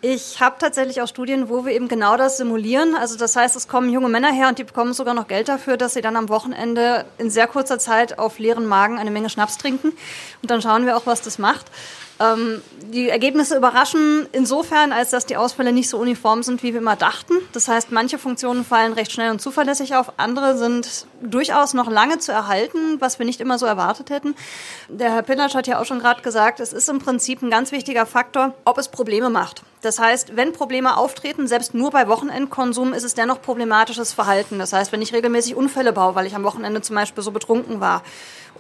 Ich 0.04 0.40
habe 0.40 0.56
tatsächlich 0.58 1.00
auch 1.04 1.08
Studien, 1.08 1.48
wo 1.48 1.64
wir 1.64 1.74
eben 1.74 1.88
genau 1.88 2.18
das 2.18 2.38
simulieren. 2.38 2.96
Also 2.96 3.18
das 3.18 3.36
heißt, 3.36 3.56
es 3.56 3.68
kommen 3.68 3.92
junge 3.92 4.10
Männer 4.10 4.32
her 4.32 4.48
und 4.48 4.58
die 4.58 4.64
bekommen 4.64 4.94
sogar 4.94 5.14
noch 5.14 5.28
Geld 5.28 5.48
dafür, 5.48 5.78
dass 5.78 5.94
sie 5.94 6.02
dann 6.02 6.16
am 6.16 6.28
Wochenende 6.28 7.06
in 7.20 7.30
sehr 7.30 7.46
kurzer 7.46 7.78
Zeit 7.78 8.18
auf 8.18 8.40
leeren 8.40 8.66
Magen 8.66 8.98
eine 8.98 9.12
Menge 9.12 9.30
Schnaps 9.30 9.60
trinken. 9.60 9.90
Und 10.42 10.50
dann 10.50 10.60
schauen 10.60 10.88
wir 10.88 10.98
auch, 10.98 11.06
was 11.06 11.22
das 11.22 11.38
macht. 11.38 11.68
Ähm, 12.22 12.62
die 12.94 13.10
Ergebnisse 13.10 13.56
überraschen 13.56 14.28
insofern, 14.34 14.92
als 14.92 15.12
dass 15.12 15.26
die 15.26 15.38
Ausfälle 15.38 15.72
nicht 15.72 15.90
so 15.90 15.98
uniform 15.98 16.44
sind, 16.44 16.62
wie 16.62 16.74
wir 16.74 16.82
immer 16.82 16.98
dachten. 16.98 17.34
Das 17.54 17.68
heißt, 17.68 17.92
manche 17.92 18.18
Funktionen 18.18 18.66
fallen 18.66 18.94
recht 18.94 19.14
schnell 19.14 19.32
und 19.32 19.42
zuverlässig 19.42 19.96
auf, 19.96 20.14
andere 20.18 20.58
sind 20.58 21.06
durchaus 21.22 21.74
noch 21.74 21.90
lange 21.90 22.20
zu 22.20 22.32
erhalten, 22.34 23.00
was 23.00 23.18
wir 23.18 23.26
nicht 23.26 23.40
immer 23.40 23.58
so 23.58 23.66
erwartet 23.66 24.10
hätten. 24.10 24.36
Der 24.90 25.14
Herr 25.14 25.22
Pinatsch 25.22 25.56
hat 25.56 25.68
ja 25.68 25.80
auch 25.80 25.86
schon 25.86 26.00
gerade 26.00 26.22
gesagt, 26.22 26.60
es 26.60 26.74
ist 26.74 26.90
im 26.90 27.00
Prinzip 27.00 27.42
ein 27.42 27.50
ganz 27.50 27.72
wichtiger 27.72 28.06
Faktor, 28.06 28.54
ob 28.66 28.78
es 28.78 28.90
Probleme 28.90 29.30
macht. 29.30 29.64
Das 29.82 29.98
heißt, 29.98 30.36
wenn 30.36 30.54
Probleme 30.54 30.98
auftreten, 30.98 31.48
selbst 31.48 31.74
nur 31.74 31.92
bei 31.92 32.08
Wochenendkonsum, 32.08 32.94
ist 32.94 33.04
es 33.04 33.16
dennoch 33.16 33.42
problematisches 33.42 34.14
Verhalten. 34.14 34.60
Das 34.60 34.74
heißt, 34.74 34.92
wenn 34.92 35.02
ich 35.02 35.14
regelmäßig 35.14 35.56
Unfälle 35.56 35.94
baue, 35.94 36.14
weil 36.14 36.28
ich 36.28 36.36
am 36.36 36.44
Wochenende 36.44 36.82
zum 36.82 36.96
Beispiel 36.96 37.24
so 37.24 37.32
betrunken 37.32 37.80
war, 37.80 38.04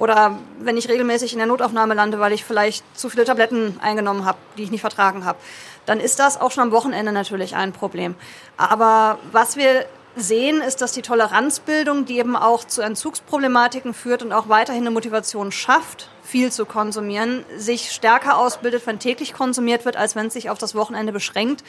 oder 0.01 0.39
wenn 0.59 0.77
ich 0.77 0.89
regelmäßig 0.89 1.33
in 1.33 1.37
der 1.37 1.47
Notaufnahme 1.47 1.93
lande, 1.93 2.19
weil 2.19 2.33
ich 2.33 2.43
vielleicht 2.43 2.83
zu 2.97 3.07
viele 3.07 3.23
Tabletten 3.23 3.77
eingenommen 3.83 4.25
habe, 4.25 4.39
die 4.57 4.63
ich 4.63 4.71
nicht 4.71 4.81
vertragen 4.81 5.25
habe, 5.25 5.37
dann 5.85 5.99
ist 5.99 6.17
das 6.17 6.41
auch 6.41 6.49
schon 6.49 6.63
am 6.63 6.71
Wochenende 6.71 7.11
natürlich 7.11 7.55
ein 7.55 7.71
Problem. 7.71 8.15
Aber 8.57 9.19
was 9.31 9.57
wir 9.57 9.85
sehen, 10.15 10.59
ist, 10.59 10.81
dass 10.81 10.93
die 10.93 11.03
Toleranzbildung, 11.03 12.05
die 12.05 12.17
eben 12.17 12.35
auch 12.35 12.63
zu 12.63 12.81
Entzugsproblematiken 12.81 13.93
führt 13.93 14.23
und 14.23 14.33
auch 14.33 14.49
weiterhin 14.49 14.81
eine 14.81 14.89
Motivation 14.89 15.51
schafft, 15.51 16.09
viel 16.23 16.51
zu 16.51 16.65
konsumieren, 16.65 17.45
sich 17.57 17.91
stärker 17.91 18.39
ausbildet, 18.39 18.87
wenn 18.87 18.97
täglich 18.97 19.33
konsumiert 19.33 19.85
wird, 19.85 19.97
als 19.97 20.15
wenn 20.15 20.27
es 20.27 20.33
sich 20.33 20.49
auf 20.49 20.57
das 20.57 20.73
Wochenende 20.73 21.13
beschränkt. 21.13 21.63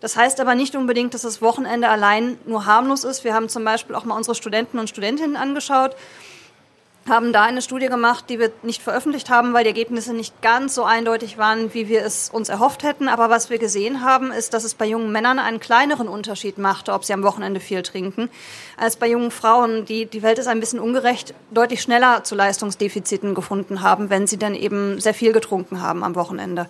Das 0.00 0.14
heißt 0.14 0.40
aber 0.40 0.54
nicht 0.54 0.76
unbedingt, 0.76 1.14
dass 1.14 1.22
das 1.22 1.40
Wochenende 1.40 1.88
allein 1.88 2.38
nur 2.44 2.66
harmlos 2.66 3.04
ist. 3.04 3.24
Wir 3.24 3.32
haben 3.32 3.48
zum 3.48 3.64
Beispiel 3.64 3.96
auch 3.96 4.04
mal 4.04 4.14
unsere 4.14 4.34
Studenten 4.34 4.78
und 4.78 4.90
Studentinnen 4.90 5.36
angeschaut 5.36 5.96
haben 7.08 7.32
da 7.32 7.44
eine 7.44 7.62
Studie 7.62 7.88
gemacht, 7.88 8.26
die 8.28 8.38
wir 8.38 8.50
nicht 8.62 8.82
veröffentlicht 8.82 9.30
haben, 9.30 9.52
weil 9.52 9.64
die 9.64 9.70
Ergebnisse 9.70 10.12
nicht 10.12 10.40
ganz 10.42 10.74
so 10.74 10.84
eindeutig 10.84 11.38
waren, 11.38 11.74
wie 11.74 11.88
wir 11.88 12.04
es 12.04 12.30
uns 12.30 12.48
erhofft 12.48 12.82
hätten. 12.82 13.08
Aber 13.08 13.30
was 13.30 13.50
wir 13.50 13.58
gesehen 13.58 14.02
haben, 14.02 14.32
ist, 14.32 14.54
dass 14.54 14.64
es 14.64 14.74
bei 14.74 14.86
jungen 14.86 15.12
Männern 15.12 15.38
einen 15.38 15.60
kleineren 15.60 16.08
Unterschied 16.08 16.58
machte, 16.58 16.92
ob 16.92 17.04
sie 17.04 17.12
am 17.12 17.22
Wochenende 17.22 17.60
viel 17.60 17.82
trinken, 17.82 18.30
als 18.78 18.96
bei 18.96 19.08
jungen 19.08 19.30
Frauen, 19.30 19.84
die 19.84 20.06
die 20.06 20.22
Welt 20.22 20.38
ist 20.38 20.46
ein 20.46 20.60
bisschen 20.60 20.80
ungerecht, 20.80 21.34
deutlich 21.50 21.82
schneller 21.82 22.24
zu 22.24 22.34
Leistungsdefiziten 22.34 23.34
gefunden 23.34 23.82
haben, 23.82 24.10
wenn 24.10 24.26
sie 24.26 24.38
dann 24.38 24.54
eben 24.54 25.00
sehr 25.00 25.14
viel 25.14 25.32
getrunken 25.32 25.82
haben 25.82 26.04
am 26.04 26.14
Wochenende. 26.14 26.68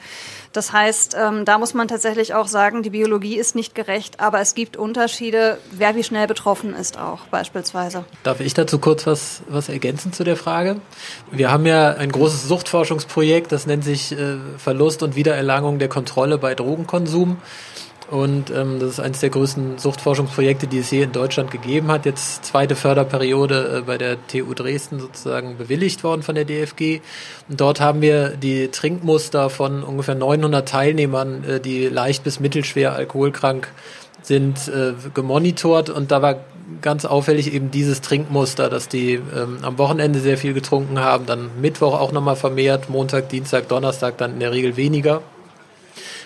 Das 0.52 0.72
heißt, 0.72 1.16
ähm, 1.20 1.44
da 1.44 1.58
muss 1.58 1.74
man 1.74 1.88
tatsächlich 1.88 2.34
auch 2.34 2.48
sagen, 2.48 2.82
die 2.82 2.90
Biologie 2.90 3.36
ist 3.36 3.54
nicht 3.54 3.74
gerecht, 3.74 4.20
aber 4.20 4.40
es 4.40 4.54
gibt 4.54 4.76
Unterschiede, 4.76 5.58
wer 5.70 5.94
wie 5.94 6.04
schnell 6.04 6.26
betroffen 6.26 6.74
ist 6.74 6.98
auch 6.98 7.20
beispielsweise. 7.26 8.04
Darf 8.22 8.40
ich 8.40 8.54
dazu 8.54 8.78
kurz 8.78 9.06
was, 9.06 9.42
was 9.48 9.68
ergänzen 9.68 10.12
zu 10.12 10.24
der 10.24 10.36
Frage? 10.36 10.80
Wir 11.30 11.50
haben 11.50 11.66
ja 11.66 11.90
ein 11.90 12.10
großes 12.10 12.48
Suchtforschungsprojekt, 12.48 13.52
das 13.52 13.66
nennt 13.66 13.84
sich 13.84 14.12
äh, 14.12 14.38
Verlust 14.56 15.02
und 15.02 15.16
Wiedererlangung 15.16 15.78
der 15.78 15.88
Kontrolle 15.88 16.38
bei 16.38 16.54
Drogenkonsum. 16.54 17.38
Und 18.10 18.50
ähm, 18.50 18.78
das 18.80 18.92
ist 18.92 19.00
eines 19.00 19.20
der 19.20 19.28
größten 19.28 19.76
Suchtforschungsprojekte, 19.76 20.66
die 20.66 20.78
es 20.78 20.88
hier 20.88 21.04
in 21.04 21.12
Deutschland 21.12 21.50
gegeben 21.50 21.88
hat. 21.88 22.06
Jetzt 22.06 22.46
zweite 22.46 22.74
Förderperiode 22.74 23.78
äh, 23.78 23.82
bei 23.82 23.98
der 23.98 24.16
TU 24.26 24.54
Dresden 24.54 24.98
sozusagen 24.98 25.58
bewilligt 25.58 26.02
worden 26.04 26.22
von 26.22 26.34
der 26.34 26.46
DFG. 26.46 27.00
Und 27.50 27.60
dort 27.60 27.80
haben 27.80 28.00
wir 28.00 28.30
die 28.30 28.68
Trinkmuster 28.68 29.50
von 29.50 29.82
ungefähr 29.82 30.14
900 30.14 30.66
Teilnehmern, 30.66 31.44
äh, 31.44 31.60
die 31.60 31.86
leicht 31.86 32.24
bis 32.24 32.40
mittelschwer 32.40 32.94
alkoholkrank 32.94 33.68
sind, 34.22 34.68
äh, 34.68 34.94
gemonitort. 35.12 35.90
Und 35.90 36.10
da 36.10 36.22
war 36.22 36.36
ganz 36.80 37.04
auffällig 37.04 37.52
eben 37.52 37.70
dieses 37.70 38.00
Trinkmuster, 38.00 38.70
dass 38.70 38.88
die 38.88 39.14
ähm, 39.14 39.58
am 39.60 39.76
Wochenende 39.76 40.20
sehr 40.20 40.38
viel 40.38 40.54
getrunken 40.54 40.98
haben, 41.00 41.26
dann 41.26 41.50
Mittwoch 41.60 42.00
auch 42.00 42.12
nochmal 42.12 42.36
vermehrt, 42.36 42.88
Montag, 42.88 43.28
Dienstag, 43.28 43.68
Donnerstag 43.68 44.16
dann 44.16 44.32
in 44.32 44.40
der 44.40 44.52
Regel 44.52 44.78
weniger 44.78 45.20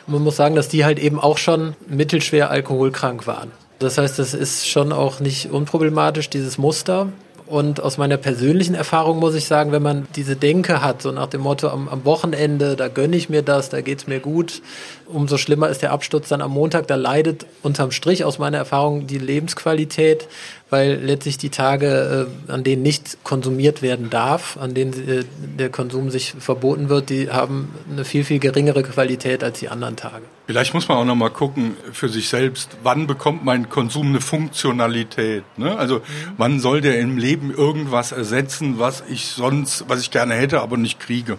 man 0.07 0.23
muss 0.23 0.37
sagen, 0.37 0.55
dass 0.55 0.69
die 0.69 0.85
halt 0.85 0.99
eben 0.99 1.21
auch 1.21 1.39
schon 1.39 1.75
mittelschwer 1.89 2.51
alkoholkrank 2.51 3.27
waren. 3.27 3.51
Das 3.79 3.99
heißt, 3.99 4.19
das 4.19 4.33
ist 4.35 4.69
schon 4.69 4.93
auch 4.93 5.21
nicht 5.21 5.51
unproblematisch, 5.51 6.31
dieses 6.31 6.57
Muster. 6.59 7.09
Und 7.53 7.83
aus 7.83 7.99
meiner 7.99 8.17
persönlichen 8.17 8.75
Erfahrung 8.75 9.19
muss 9.19 9.35
ich 9.35 9.45
sagen, 9.45 9.73
wenn 9.73 9.83
man 9.83 10.09
diese 10.17 10.37
Denke 10.37 10.81
hat, 10.81 11.03
so 11.03 11.13
nach 11.13 11.27
dem 11.27 11.43
Motto, 11.43 11.69
am, 11.69 11.87
am 11.87 12.07
Wochenende, 12.07 12.77
da 12.77 12.89
gönne 12.89 13.15
ich 13.15 13.29
mir 13.29 13.43
das, 13.43 13.69
da 13.69 13.83
geht's 13.83 14.07
mir 14.07 14.21
gut, 14.21 14.63
umso 15.07 15.37
schlimmer 15.37 15.69
ist 15.69 15.83
der 15.83 15.93
Absturz 15.93 16.31
dann 16.31 16.41
am 16.41 16.53
Montag, 16.53 16.87
da 16.87 16.95
leidet 16.95 17.45
unterm 17.63 17.91
Strich 17.91 18.25
aus 18.25 18.39
meiner 18.39 18.57
Erfahrung 18.57 19.07
die 19.07 19.19
Lebensqualität, 19.19 20.29
weil 20.71 20.95
letztlich 20.95 21.37
die 21.37 21.51
Tage, 21.51 22.27
äh, 22.49 22.51
an 22.51 22.65
denen 22.65 22.81
nicht 22.81 23.23
konsumiert 23.23 23.83
werden 23.83 24.09
darf, 24.09 24.57
an 24.57 24.73
denen 24.73 24.95
äh, 25.07 25.25
der 25.59 25.69
Konsum 25.69 26.09
sich 26.09 26.33
verboten 26.39 26.89
wird, 26.89 27.11
die 27.11 27.29
haben 27.29 27.75
eine 27.93 28.07
viel, 28.07 28.25
viel 28.25 28.39
geringere 28.39 28.83
Qualität 28.83 29.45
als 29.45 29.59
die 29.59 29.69
anderen 29.69 29.97
Tage. 29.97 30.25
Vielleicht 30.53 30.75
muss 30.75 30.87
man 30.87 30.99
auch 30.99 31.07
noch 31.07 31.15
mal 31.15 31.31
gucken 31.31 31.79
für 31.93 32.11
sich 32.11 32.29
selbst, 32.29 32.77
wann 32.83 33.07
bekommt 33.07 33.43
mein 33.43 33.71
Konsum 33.71 34.09
eine 34.09 34.21
Funktionalität? 34.21 35.45
Ne? 35.57 35.79
Also 35.79 36.01
mhm. 36.01 36.03
wann 36.37 36.61
soll 36.61 36.83
der 36.83 37.01
im 37.01 37.17
Leben 37.17 37.51
irgendwas 37.51 38.13
ersetzen, 38.13 38.79
was 38.79 39.03
ich 39.09 39.29
sonst, 39.29 39.87
was 39.89 40.03
ich 40.03 40.11
gerne 40.11 40.35
hätte, 40.35 40.61
aber 40.61 40.77
nicht 40.77 41.01
kriege? 41.01 41.39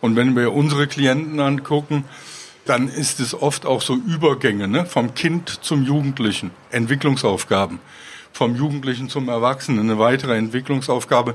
Und 0.00 0.14
wenn 0.14 0.36
wir 0.36 0.52
unsere 0.52 0.86
Klienten 0.86 1.40
angucken, 1.40 2.04
dann 2.64 2.86
ist 2.86 3.18
es 3.18 3.34
oft 3.34 3.66
auch 3.66 3.82
so 3.82 3.96
Übergänge 3.96 4.68
ne? 4.68 4.86
vom 4.86 5.14
Kind 5.16 5.48
zum 5.64 5.82
Jugendlichen, 5.84 6.52
Entwicklungsaufgaben 6.70 7.80
vom 8.30 8.54
Jugendlichen 8.54 9.08
zum 9.08 9.28
Erwachsenen, 9.28 9.80
eine 9.80 9.98
weitere 9.98 10.36
Entwicklungsaufgabe, 10.36 11.34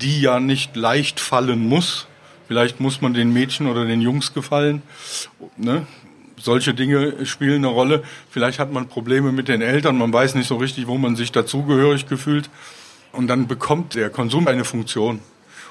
die 0.00 0.22
ja 0.22 0.40
nicht 0.40 0.76
leicht 0.76 1.20
fallen 1.20 1.68
muss. 1.68 2.06
Vielleicht 2.46 2.80
muss 2.80 3.02
man 3.02 3.12
den 3.12 3.34
Mädchen 3.34 3.66
oder 3.66 3.84
den 3.84 4.00
Jungs 4.00 4.32
gefallen. 4.32 4.80
Ne? 5.58 5.86
Solche 6.40 6.74
Dinge 6.74 7.26
spielen 7.26 7.64
eine 7.64 7.68
Rolle. 7.68 8.02
Vielleicht 8.30 8.58
hat 8.58 8.72
man 8.72 8.88
Probleme 8.88 9.32
mit 9.32 9.48
den 9.48 9.62
Eltern, 9.62 9.98
man 9.98 10.12
weiß 10.12 10.34
nicht 10.34 10.46
so 10.46 10.56
richtig, 10.56 10.86
wo 10.86 10.98
man 10.98 11.16
sich 11.16 11.32
dazugehörig 11.32 12.06
gefühlt. 12.06 12.50
Und 13.12 13.26
dann 13.28 13.46
bekommt 13.46 13.94
der 13.94 14.10
Konsum 14.10 14.46
eine 14.46 14.64
Funktion. 14.64 15.20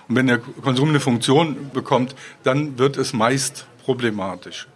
Und 0.07 0.15
wenn 0.15 0.27
der 0.27 0.39
Konsum 0.39 0.89
eine 0.89 0.99
Funktion 0.99 1.71
bekommt, 1.73 2.15
dann 2.43 2.77
wird 2.77 2.97
es 2.97 3.13
meist 3.13 3.65
problematisch. 3.83 4.67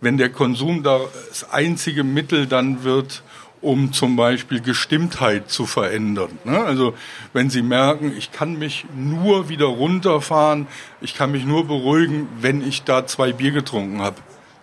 Wenn 0.00 0.18
der 0.18 0.28
Konsum 0.28 0.82
das 0.82 1.50
einzige 1.50 2.04
Mittel 2.04 2.46
dann 2.46 2.84
wird, 2.84 3.22
um 3.62 3.92
zum 3.92 4.16
Beispiel 4.16 4.60
Gestimmtheit 4.60 5.50
zu 5.50 5.66
verändern. 5.66 6.38
Ne? 6.44 6.62
Also 6.62 6.94
wenn 7.32 7.50
Sie 7.50 7.62
merken, 7.62 8.12
ich 8.16 8.30
kann 8.30 8.58
mich 8.58 8.84
nur 8.94 9.48
wieder 9.48 9.66
runterfahren, 9.66 10.66
ich 11.00 11.14
kann 11.14 11.32
mich 11.32 11.44
nur 11.44 11.66
beruhigen, 11.66 12.28
wenn 12.40 12.66
ich 12.66 12.82
da 12.82 13.06
zwei 13.06 13.32
Bier 13.32 13.52
getrunken 13.52 14.02
habe, 14.02 14.16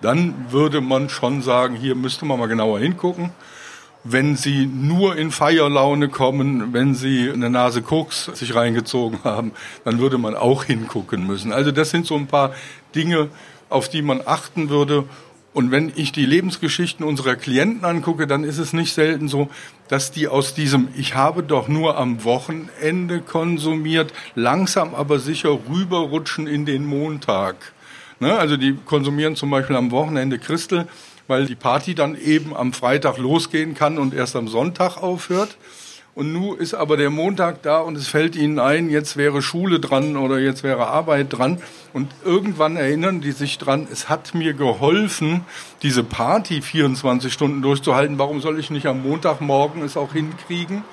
dann 0.03 0.51
würde 0.51 0.81
man 0.81 1.09
schon 1.09 1.41
sagen, 1.41 1.75
hier 1.75 1.95
müsste 1.95 2.25
man 2.25 2.39
mal 2.39 2.47
genauer 2.47 2.79
hingucken. 2.79 3.31
Wenn 4.03 4.35
Sie 4.35 4.65
nur 4.65 5.15
in 5.15 5.31
Feierlaune 5.31 6.09
kommen, 6.09 6.73
wenn 6.73 6.93
Sie 6.93 7.31
eine 7.31 7.49
Nase 7.49 7.81
Koks 7.81 8.25
sich 8.33 8.53
reingezogen 8.53 9.19
haben, 9.23 9.53
dann 9.85 9.99
würde 9.99 10.17
man 10.17 10.35
auch 10.35 10.65
hingucken 10.65 11.25
müssen. 11.25 11.53
Also 11.53 11.71
das 11.71 11.89
sind 11.89 12.05
so 12.05 12.15
ein 12.15 12.27
paar 12.27 12.53
Dinge, 12.95 13.29
auf 13.69 13.87
die 13.87 14.01
man 14.01 14.21
achten 14.25 14.69
würde 14.69 15.05
und 15.53 15.69
wenn 15.69 15.91
ich 15.95 16.11
die 16.11 16.25
Lebensgeschichten 16.25 17.05
unserer 17.05 17.35
Klienten 17.35 17.85
angucke, 17.85 18.25
dann 18.25 18.43
ist 18.43 18.57
es 18.57 18.73
nicht 18.73 18.93
selten 18.93 19.27
so, 19.27 19.49
dass 19.87 20.11
die 20.11 20.27
aus 20.27 20.55
diesem 20.55 20.87
Ich 20.95 21.13
habe 21.13 21.43
doch 21.43 21.67
nur 21.67 21.97
am 21.97 22.23
Wochenende 22.23 23.21
konsumiert, 23.21 24.13
langsam 24.33 24.95
aber 24.95 25.19
sicher 25.19 25.59
rüberrutschen 25.69 26.47
in 26.47 26.65
den 26.65 26.85
Montag. 26.85 27.55
Ne? 28.19 28.37
Also 28.37 28.57
die 28.57 28.75
konsumieren 28.85 29.35
zum 29.35 29.49
Beispiel 29.49 29.75
am 29.75 29.91
Wochenende 29.91 30.39
Christel, 30.39 30.87
weil 31.27 31.45
die 31.45 31.55
Party 31.55 31.95
dann 31.95 32.19
eben 32.19 32.55
am 32.55 32.73
Freitag 32.73 33.17
losgehen 33.17 33.75
kann 33.75 33.97
und 33.97 34.13
erst 34.13 34.35
am 34.35 34.47
Sonntag 34.47 34.97
aufhört. 34.97 35.57
Und 36.15 36.31
nun 36.31 36.57
ist 36.59 36.75
aber 36.75 36.95
der 36.95 37.09
Montag 37.09 37.63
da 37.63 37.79
und 37.79 37.97
es 37.97 38.07
fällt 38.07 38.35
ihnen 38.35 38.59
ein, 38.59 38.91
jetzt 38.91 39.17
wäre 39.17 39.41
Schule 39.41 39.79
dran 39.79 40.15
oder 40.15 40.37
jetzt 40.37 40.61
wäre 40.61 40.87
Arbeit 40.87 41.33
dran. 41.33 41.59
Und 41.91 42.11
irgendwann 42.23 42.75
erinnern 42.75 43.19
die 43.19 43.31
sich 43.31 43.57
dran, 43.57 43.87
es 43.91 44.09
hat 44.09 44.35
mir 44.35 44.53
geholfen, 44.53 45.43
diese 45.81 46.03
Party 46.03 46.61
24 46.61 47.33
Stunden 47.33 47.63
durchzuhalten. 47.63 48.19
Warum 48.19 48.41
soll 48.41 48.59
ich 48.59 48.69
nicht 48.69 48.85
am 48.85 49.01
Montagmorgen 49.01 49.81
es 49.81 49.97
auch 49.97 50.13
hinkriegen, 50.13 50.83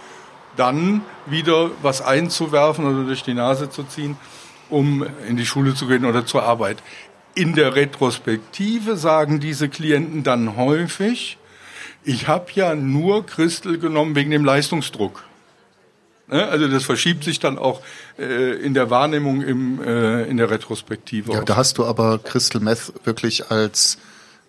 dann 0.56 1.02
wieder 1.26 1.70
was 1.82 2.00
einzuwerfen 2.00 2.86
oder 2.86 3.04
durch 3.04 3.22
die 3.22 3.34
Nase 3.34 3.68
zu 3.68 3.84
ziehen, 3.84 4.16
um 4.70 5.04
in 5.28 5.36
die 5.36 5.46
Schule 5.46 5.74
zu 5.74 5.86
gehen 5.86 6.06
oder 6.06 6.24
zur 6.24 6.44
Arbeit. 6.44 6.82
In 7.34 7.54
der 7.54 7.74
Retrospektive 7.74 8.96
sagen 8.96 9.40
diese 9.40 9.68
Klienten 9.68 10.22
dann 10.22 10.56
häufig, 10.56 11.38
ich 12.04 12.28
habe 12.28 12.46
ja 12.54 12.74
nur 12.74 13.26
Christel 13.26 13.78
genommen 13.78 14.14
wegen 14.14 14.30
dem 14.30 14.44
Leistungsdruck. 14.44 15.24
Ne? 16.28 16.46
Also 16.46 16.68
das 16.68 16.84
verschiebt 16.84 17.24
sich 17.24 17.40
dann 17.40 17.58
auch 17.58 17.82
äh, 18.18 18.54
in 18.56 18.74
der 18.74 18.90
Wahrnehmung 18.90 19.42
im, 19.42 19.82
äh, 19.82 20.24
in 20.24 20.36
der 20.36 20.50
Retrospektive. 20.50 21.32
Ja, 21.32 21.42
da 21.42 21.56
hast 21.56 21.78
du 21.78 21.84
aber 21.84 22.18
Crystal 22.18 22.60
Meth 22.60 22.92
wirklich 23.04 23.50
als 23.50 23.98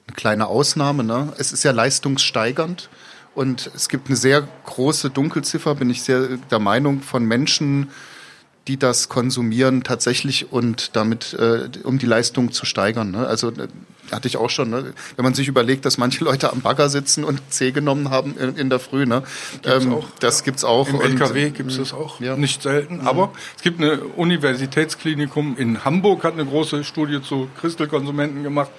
eine 0.07 0.15
kleine 0.15 0.47
Ausnahme. 0.47 1.03
Ne? 1.03 1.33
Es 1.37 1.51
ist 1.51 1.63
ja 1.63 1.71
leistungssteigernd. 1.71 2.89
Und 3.33 3.71
es 3.73 3.87
gibt 3.87 4.07
eine 4.07 4.17
sehr 4.17 4.45
große 4.65 5.09
Dunkelziffer, 5.09 5.75
bin 5.75 5.89
ich 5.89 6.03
sehr 6.03 6.37
der 6.49 6.59
Meinung, 6.59 7.01
von 7.01 7.23
Menschen, 7.23 7.89
die 8.71 8.77
das 8.77 9.09
konsumieren 9.09 9.83
tatsächlich 9.83 10.53
und 10.53 10.95
damit, 10.95 11.33
äh, 11.33 11.67
um 11.83 11.97
die 11.97 12.05
Leistung 12.05 12.53
zu 12.53 12.65
steigern. 12.65 13.11
Ne? 13.11 13.27
Also 13.27 13.49
äh, 13.49 13.67
hatte 14.13 14.29
ich 14.29 14.37
auch 14.37 14.49
schon, 14.49 14.69
ne? 14.69 14.93
wenn 15.17 15.23
man 15.23 15.33
sich 15.33 15.49
überlegt, 15.49 15.83
dass 15.83 15.97
manche 15.97 16.23
Leute 16.23 16.53
am 16.53 16.61
Bagger 16.61 16.87
sitzen 16.87 17.25
und 17.25 17.41
C 17.49 17.71
genommen 17.71 18.11
haben 18.11 18.37
in, 18.37 18.55
in 18.55 18.69
der 18.69 18.79
Früh. 18.79 19.05
Ne? 19.05 19.23
Gibt's 19.61 19.83
ähm, 19.83 19.93
auch, 19.93 20.07
das 20.21 20.39
ja. 20.39 20.45
gibt's 20.45 20.63
auch. 20.63 20.87
Im 20.87 20.95
und, 20.95 21.03
LKW 21.03 21.49
gibt 21.49 21.71
es 21.71 21.79
das 21.79 21.91
auch, 21.91 22.21
ja. 22.21 22.37
nicht 22.37 22.61
selten. 22.61 22.99
Mhm. 22.99 23.07
Aber 23.07 23.33
es 23.57 23.61
gibt 23.61 23.81
eine 23.81 23.99
Universitätsklinikum 23.99 25.57
in 25.57 25.83
Hamburg, 25.83 26.23
hat 26.23 26.33
eine 26.35 26.45
große 26.45 26.85
Studie 26.85 27.21
zu 27.21 27.49
Christelkonsumenten 27.59 28.43
gemacht 28.43 28.71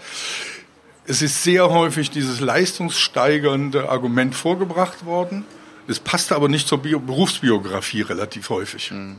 es 1.05 1.21
ist 1.21 1.43
sehr 1.43 1.69
häufig 1.69 2.11
dieses 2.11 2.39
leistungssteigernde 2.39 3.89
Argument 3.89 4.37
vorgebracht 4.37 5.05
worden. 5.05 5.45
Es 5.89 5.99
passte 5.99 6.37
aber 6.37 6.49
nicht 6.49 6.69
zur 6.69 6.79
Bio 6.79 7.01
Berufsbiografie 7.01 8.03
relativ 8.03 8.51
häufig. 8.51 8.93
Mhm 8.93 9.17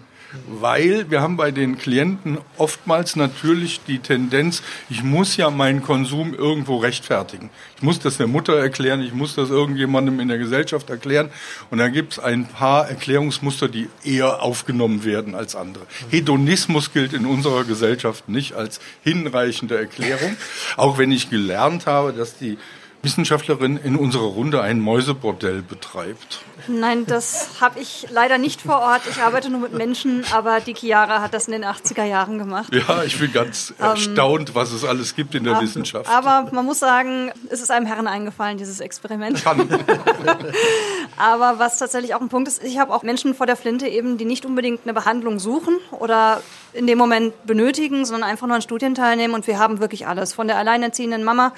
weil 0.47 1.09
wir 1.09 1.21
haben 1.21 1.37
bei 1.37 1.51
den 1.51 1.77
Klienten 1.77 2.37
oftmals 2.57 3.15
natürlich 3.15 3.81
die 3.87 3.99
Tendenz, 3.99 4.63
ich 4.89 5.03
muss 5.03 5.37
ja 5.37 5.49
meinen 5.49 5.83
Konsum 5.83 6.33
irgendwo 6.33 6.77
rechtfertigen. 6.77 7.49
Ich 7.77 7.83
muss 7.83 7.99
das 7.99 8.17
der 8.17 8.27
Mutter 8.27 8.57
erklären, 8.57 9.01
ich 9.01 9.13
muss 9.13 9.35
das 9.35 9.49
irgendjemandem 9.49 10.19
in 10.19 10.27
der 10.27 10.37
Gesellschaft 10.37 10.89
erklären 10.89 11.29
und 11.69 11.77
da 11.77 11.89
gibt 11.89 12.13
es 12.13 12.19
ein 12.19 12.45
paar 12.45 12.89
Erklärungsmuster, 12.89 13.67
die 13.67 13.89
eher 14.03 14.41
aufgenommen 14.41 15.03
werden 15.03 15.35
als 15.35 15.55
andere. 15.55 15.85
Hedonismus 16.09 16.91
gilt 16.93 17.13
in 17.13 17.25
unserer 17.25 17.63
Gesellschaft 17.63 18.29
nicht 18.29 18.53
als 18.53 18.79
hinreichende 19.03 19.77
Erklärung, 19.77 20.35
auch 20.77 20.97
wenn 20.97 21.11
ich 21.11 21.29
gelernt 21.29 21.85
habe, 21.85 22.13
dass 22.13 22.37
die 22.37 22.57
Wissenschaftlerin 23.03 23.75
in 23.75 23.97
unserer 23.97 24.23
Runde 24.23 24.61
ein 24.61 24.79
Mäusebordell 24.79 25.61
betreibt. 25.61 26.39
Nein, 26.67 27.05
das 27.05 27.59
habe 27.59 27.81
ich 27.81 28.07
leider 28.09 28.37
nicht 28.37 28.61
vor 28.61 28.79
Ort. 28.79 29.01
Ich 29.09 29.21
arbeite 29.21 29.49
nur 29.49 29.59
mit 29.59 29.73
Menschen, 29.73 30.23
aber 30.31 30.61
die 30.61 30.73
Chiara 30.73 31.21
hat 31.21 31.33
das 31.33 31.47
in 31.47 31.51
den 31.51 31.65
80er 31.65 32.05
Jahren 32.05 32.39
gemacht. 32.39 32.73
Ja, 32.73 33.03
ich 33.03 33.19
bin 33.19 33.33
ganz 33.33 33.73
ähm, 33.77 33.87
erstaunt, 33.87 34.55
was 34.55 34.71
es 34.71 34.85
alles 34.85 35.15
gibt 35.15 35.35
in 35.35 35.43
der 35.43 35.55
aber, 35.55 35.63
Wissenschaft. 35.63 36.09
Aber 36.09 36.49
man 36.53 36.65
muss 36.65 36.79
sagen, 36.79 37.31
es 37.49 37.61
ist 37.61 37.71
einem 37.71 37.85
Herren 37.85 38.07
eingefallen, 38.07 38.57
dieses 38.57 38.79
Experiment. 38.79 39.43
Kann. 39.43 39.67
aber 41.17 41.59
was 41.59 41.79
tatsächlich 41.79 42.15
auch 42.15 42.21
ein 42.21 42.29
Punkt 42.29 42.47
ist, 42.47 42.63
ich 42.63 42.79
habe 42.79 42.93
auch 42.93 43.03
Menschen 43.03 43.35
vor 43.35 43.45
der 43.45 43.57
Flinte 43.57 43.87
eben, 43.87 44.17
die 44.17 44.25
nicht 44.25 44.45
unbedingt 44.45 44.81
eine 44.85 44.93
Behandlung 44.93 45.39
suchen 45.39 45.77
oder 45.91 46.41
in 46.71 46.87
dem 46.87 46.97
Moment 46.97 47.45
benötigen, 47.45 48.05
sondern 48.05 48.29
einfach 48.29 48.47
nur 48.47 48.55
an 48.55 48.61
Studien 48.61 48.95
teilnehmen 48.95 49.33
und 49.33 49.45
wir 49.45 49.59
haben 49.59 49.81
wirklich 49.81 50.07
alles. 50.07 50.33
Von 50.33 50.47
der 50.47 50.57
alleinerziehenden 50.57 51.25
Mama 51.25 51.51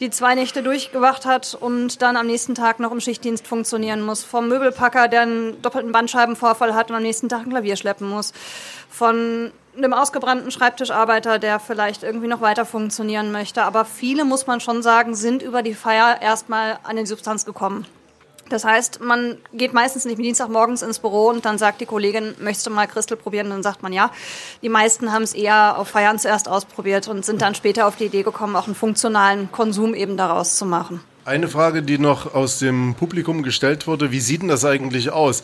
die 0.00 0.10
zwei 0.10 0.34
Nächte 0.34 0.62
durchgewacht 0.62 1.26
hat 1.26 1.56
und 1.58 2.02
dann 2.02 2.16
am 2.16 2.26
nächsten 2.26 2.54
Tag 2.54 2.80
noch 2.80 2.92
im 2.92 3.00
Schichtdienst 3.00 3.46
funktionieren 3.46 4.02
muss. 4.02 4.24
Vom 4.24 4.48
Möbelpacker, 4.48 5.08
der 5.08 5.22
einen 5.22 5.62
doppelten 5.62 5.92
Bandscheibenvorfall 5.92 6.74
hat 6.74 6.90
und 6.90 6.96
am 6.96 7.02
nächsten 7.02 7.28
Tag 7.28 7.42
ein 7.42 7.50
Klavier 7.50 7.76
schleppen 7.76 8.08
muss. 8.08 8.32
Von 8.90 9.52
einem 9.76 9.92
ausgebrannten 9.92 10.50
Schreibtischarbeiter, 10.50 11.38
der 11.38 11.58
vielleicht 11.58 12.02
irgendwie 12.02 12.28
noch 12.28 12.40
weiter 12.40 12.64
funktionieren 12.64 13.32
möchte. 13.32 13.62
Aber 13.62 13.84
viele, 13.84 14.24
muss 14.24 14.46
man 14.46 14.60
schon 14.60 14.82
sagen, 14.82 15.14
sind 15.14 15.42
über 15.42 15.62
die 15.62 15.74
Feier 15.74 16.20
erstmal 16.20 16.78
an 16.84 16.96
die 16.96 17.06
Substanz 17.06 17.44
gekommen. 17.44 17.86
Das 18.48 18.64
heißt, 18.64 19.00
man 19.00 19.38
geht 19.52 19.72
meistens 19.72 20.04
nicht 20.04 20.18
Dienstagmorgens 20.18 20.82
ins 20.82 20.98
Büro 20.98 21.28
und 21.28 21.44
dann 21.44 21.58
sagt 21.58 21.80
die 21.80 21.86
Kollegin, 21.86 22.34
möchtest 22.38 22.66
du 22.66 22.70
mal 22.70 22.86
Christel 22.86 23.16
probieren? 23.16 23.46
Und 23.46 23.52
dann 23.52 23.62
sagt 23.62 23.82
man 23.82 23.92
ja. 23.92 24.10
Die 24.62 24.68
meisten 24.68 25.12
haben 25.12 25.22
es 25.22 25.34
eher 25.34 25.78
auf 25.78 25.88
Feiern 25.88 26.18
zuerst 26.18 26.48
ausprobiert 26.48 27.08
und 27.08 27.24
sind 27.24 27.42
dann 27.42 27.54
später 27.54 27.86
auf 27.86 27.96
die 27.96 28.04
Idee 28.04 28.22
gekommen, 28.22 28.56
auch 28.56 28.66
einen 28.66 28.74
funktionalen 28.74 29.50
Konsum 29.50 29.94
eben 29.94 30.16
daraus 30.16 30.56
zu 30.56 30.66
machen. 30.66 31.00
Eine 31.24 31.48
Frage, 31.48 31.82
die 31.82 31.98
noch 31.98 32.34
aus 32.34 32.58
dem 32.58 32.94
Publikum 32.94 33.42
gestellt 33.42 33.86
wurde, 33.86 34.10
wie 34.10 34.20
sieht 34.20 34.42
denn 34.42 34.48
das 34.48 34.64
eigentlich 34.64 35.10
aus? 35.10 35.42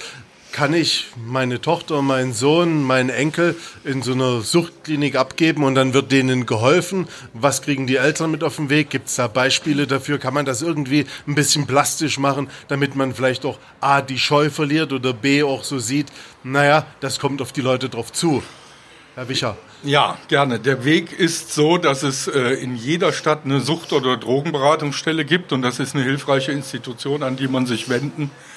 Kann 0.52 0.74
ich 0.74 1.06
meine 1.16 1.60
Tochter, 1.60 2.02
meinen 2.02 2.32
Sohn, 2.32 2.82
meinen 2.82 3.10
Enkel 3.10 3.56
in 3.84 4.02
so 4.02 4.12
einer 4.12 4.40
Suchtklinik 4.40 5.16
abgeben 5.16 5.64
und 5.64 5.74
dann 5.74 5.94
wird 5.94 6.12
denen 6.12 6.46
geholfen? 6.46 7.08
Was 7.32 7.62
kriegen 7.62 7.86
die 7.86 7.96
Eltern 7.96 8.30
mit 8.30 8.44
auf 8.44 8.56
den 8.56 8.70
Weg? 8.70 8.90
Gibt 8.90 9.08
es 9.08 9.16
da 9.16 9.28
Beispiele 9.28 9.86
dafür? 9.86 10.18
Kann 10.18 10.34
man 10.34 10.44
das 10.44 10.62
irgendwie 10.62 11.06
ein 11.26 11.34
bisschen 11.34 11.66
plastisch 11.66 12.18
machen, 12.18 12.48
damit 12.68 12.96
man 12.96 13.14
vielleicht 13.14 13.44
auch 13.44 13.58
A, 13.80 14.02
die 14.02 14.18
Scheu 14.18 14.50
verliert 14.50 14.92
oder 14.92 15.12
B, 15.12 15.42
auch 15.42 15.64
so 15.64 15.78
sieht, 15.78 16.06
naja, 16.42 16.86
das 17.00 17.18
kommt 17.18 17.42
auf 17.42 17.52
die 17.52 17.62
Leute 17.62 17.88
drauf 17.88 18.12
zu? 18.12 18.42
Herr 19.14 19.28
Wicher. 19.28 19.56
Ja, 19.82 20.18
gerne. 20.28 20.60
Der 20.60 20.84
Weg 20.84 21.12
ist 21.12 21.54
so, 21.54 21.78
dass 21.78 22.02
es 22.02 22.28
äh, 22.28 22.54
in 22.54 22.76
jeder 22.76 23.12
Stadt 23.12 23.44
eine 23.44 23.60
Sucht- 23.60 23.92
oder 23.92 24.16
Drogenberatungsstelle 24.16 25.24
gibt 25.24 25.52
und 25.52 25.62
das 25.62 25.78
ist 25.78 25.94
eine 25.94 26.04
hilfreiche 26.04 26.52
Institution, 26.52 27.22
an 27.22 27.36
die 27.36 27.48
man 27.48 27.66
sich 27.66 27.88
wenden 27.88 28.30
kann 28.30 28.49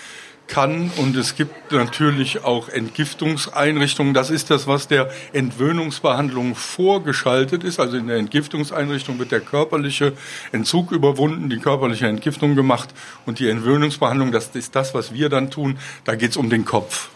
kann. 0.48 0.92
Und 0.98 1.16
es 1.16 1.36
gibt 1.36 1.72
natürlich 1.72 2.44
auch 2.44 2.70
Entgiftungseinrichtungen. 2.70 4.14
Das 4.14 4.30
ist 4.30 4.50
das, 4.50 4.68
was 4.68 4.88
der 4.88 5.10
Entwöhnungsbehandlung 5.34 6.56
vorgeschaltet 6.56 7.64
ist. 7.64 7.80
Also 7.80 7.98
in 7.98 8.08
der 8.08 8.18
Entgiftungseinrichtung 8.18 9.20
wird 9.20 9.32
der 9.32 9.42
körperliche 9.42 10.14
Entzug 10.52 10.92
überwunden, 10.92 11.50
die 11.50 11.58
körperliche 11.58 12.08
Entgiftung 12.08 12.56
gemacht. 12.56 12.90
Und 13.26 13.40
die 13.40 13.50
Entwöhnungsbehandlung, 13.50 14.32
das 14.32 14.50
ist 14.54 14.76
das, 14.76 14.94
was 14.94 15.14
wir 15.14 15.30
dann 15.30 15.50
tun. 15.50 15.78
Da 16.04 16.16
geht 16.16 16.32
es 16.32 16.38
um 16.38 16.50
den 16.50 16.66
Kopf. 16.66 17.10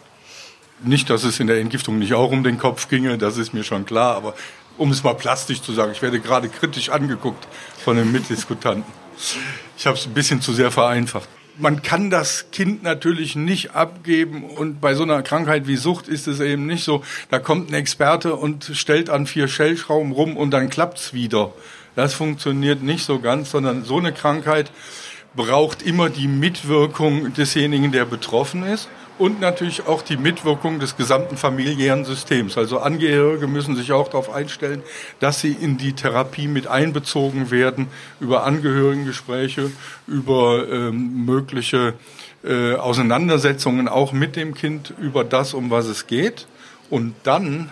Nicht, 0.83 1.09
dass 1.09 1.23
es 1.23 1.39
in 1.39 1.47
der 1.47 1.59
Entgiftung 1.59 1.97
nicht 1.97 2.13
auch 2.13 2.31
um 2.31 2.43
den 2.43 2.59
Kopf 2.59 2.87
ginge, 2.87 3.17
das 3.17 3.37
ist 3.37 3.53
mir 3.53 3.63
schon 3.63 3.85
klar. 3.85 4.15
Aber 4.15 4.35
um 4.77 4.91
es 4.91 5.03
mal 5.03 5.15
plastisch 5.15 5.61
zu 5.61 5.73
sagen, 5.73 5.91
ich 5.91 6.03
werde 6.03 6.19
gerade 6.19 6.49
kritisch 6.49 6.89
angeguckt 6.89 7.47
von 7.83 7.97
den 7.97 8.11
Mitdiskutanten. 8.11 8.93
Ich 9.75 9.87
habe 9.87 9.97
es 9.97 10.05
ein 10.05 10.13
bisschen 10.13 10.39
zu 10.39 10.53
sehr 10.53 10.69
vereinfacht 10.69 11.27
man 11.59 11.81
kann 11.81 12.09
das 12.09 12.51
Kind 12.51 12.83
natürlich 12.83 13.35
nicht 13.35 13.71
abgeben 13.75 14.43
und 14.43 14.79
bei 14.79 14.93
so 14.93 15.03
einer 15.03 15.21
Krankheit 15.23 15.67
wie 15.67 15.75
Sucht 15.75 16.07
ist 16.07 16.27
es 16.27 16.39
eben 16.39 16.65
nicht 16.65 16.83
so. 16.83 17.03
Da 17.29 17.39
kommt 17.39 17.69
ein 17.69 17.73
Experte 17.73 18.35
und 18.35 18.71
stellt 18.73 19.09
an 19.09 19.27
vier 19.27 19.47
Stellschrauben 19.47 20.11
rum 20.11 20.37
und 20.37 20.51
dann 20.51 20.69
klappt's 20.69 21.13
wieder. 21.13 21.53
Das 21.95 22.13
funktioniert 22.13 22.83
nicht 22.83 23.05
so 23.05 23.19
ganz, 23.19 23.51
sondern 23.51 23.83
so 23.83 23.97
eine 23.97 24.13
Krankheit 24.13 24.71
braucht 25.35 25.81
immer 25.81 26.09
die 26.09 26.27
Mitwirkung 26.27 27.33
desjenigen, 27.33 27.91
der 27.91 28.05
betroffen 28.05 28.63
ist 28.63 28.87
und 29.17 29.39
natürlich 29.39 29.87
auch 29.87 30.01
die 30.01 30.17
Mitwirkung 30.17 30.79
des 30.79 30.95
gesamten 30.95 31.37
familiären 31.37 32.05
Systems. 32.05 32.57
Also 32.57 32.79
Angehörige 32.79 33.47
müssen 33.47 33.75
sich 33.75 33.91
auch 33.91 34.07
darauf 34.07 34.29
einstellen, 34.29 34.83
dass 35.19 35.41
sie 35.41 35.51
in 35.51 35.77
die 35.77 35.93
Therapie 35.93 36.47
mit 36.47 36.67
einbezogen 36.67 37.51
werden, 37.51 37.87
über 38.19 38.43
Angehörigengespräche, 38.43 39.71
über 40.07 40.67
ähm, 40.69 41.25
mögliche 41.25 41.93
äh, 42.43 42.75
Auseinandersetzungen 42.75 43.87
auch 43.87 44.13
mit 44.13 44.35
dem 44.35 44.53
Kind 44.53 44.93
über 44.99 45.23
das, 45.23 45.53
um 45.53 45.69
was 45.71 45.87
es 45.87 46.07
geht. 46.07 46.47
Und 46.89 47.15
dann 47.23 47.71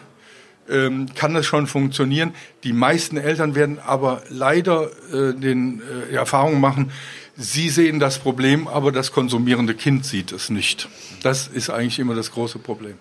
ähm, 0.69 1.07
kann 1.13 1.33
das 1.33 1.45
schon 1.45 1.67
funktionieren. 1.67 2.33
Die 2.63 2.73
meisten 2.73 3.17
Eltern 3.17 3.55
werden 3.55 3.79
aber 3.85 4.23
leider 4.29 4.89
äh, 5.13 5.33
den 5.33 5.81
äh, 6.09 6.15
Erfahrungen 6.15 6.59
machen, 6.59 6.91
Sie 7.37 7.69
sehen 7.69 7.99
das 7.99 8.19
Problem, 8.19 8.67
aber 8.67 8.91
das 8.91 9.11
konsumierende 9.11 9.75
Kind 9.75 10.05
sieht 10.05 10.31
es 10.31 10.49
nicht. 10.49 10.87
Das 11.21 11.47
ist 11.47 11.69
eigentlich 11.69 11.99
immer 11.99 12.15
das 12.15 12.31
große 12.31 12.59
Problem. 12.59 12.95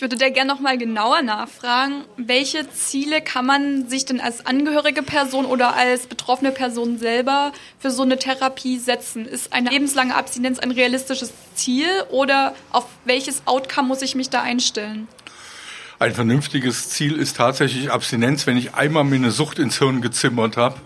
Ich 0.00 0.02
würde 0.02 0.16
da 0.16 0.30
gerne 0.30 0.50
noch 0.50 0.60
mal 0.60 0.78
genauer 0.78 1.20
nachfragen, 1.20 2.06
welche 2.16 2.66
Ziele 2.70 3.20
kann 3.20 3.44
man 3.44 3.86
sich 3.86 4.06
denn 4.06 4.18
als 4.18 4.46
angehörige 4.46 5.02
Person 5.02 5.44
oder 5.44 5.76
als 5.76 6.06
betroffene 6.06 6.52
Person 6.52 6.96
selber 6.96 7.52
für 7.78 7.90
so 7.90 8.02
eine 8.02 8.18
Therapie 8.18 8.78
setzen? 8.78 9.26
Ist 9.26 9.52
eine 9.52 9.68
lebenslange 9.68 10.14
Abstinenz 10.14 10.58
ein 10.58 10.70
realistisches 10.70 11.34
Ziel 11.54 11.86
oder 12.08 12.54
auf 12.70 12.86
welches 13.04 13.42
Outcome 13.44 13.88
muss 13.88 14.00
ich 14.00 14.14
mich 14.14 14.30
da 14.30 14.40
einstellen? 14.40 15.06
Ein 15.98 16.14
vernünftiges 16.14 16.88
Ziel 16.88 17.16
ist 17.16 17.36
tatsächlich 17.36 17.90
Abstinenz. 17.90 18.46
Wenn 18.46 18.56
ich 18.56 18.72
einmal 18.72 19.04
mir 19.04 19.16
eine 19.16 19.32
Sucht 19.32 19.58
ins 19.58 19.80
Hirn 19.80 20.00
gezimmert 20.00 20.56
habe, 20.56 20.76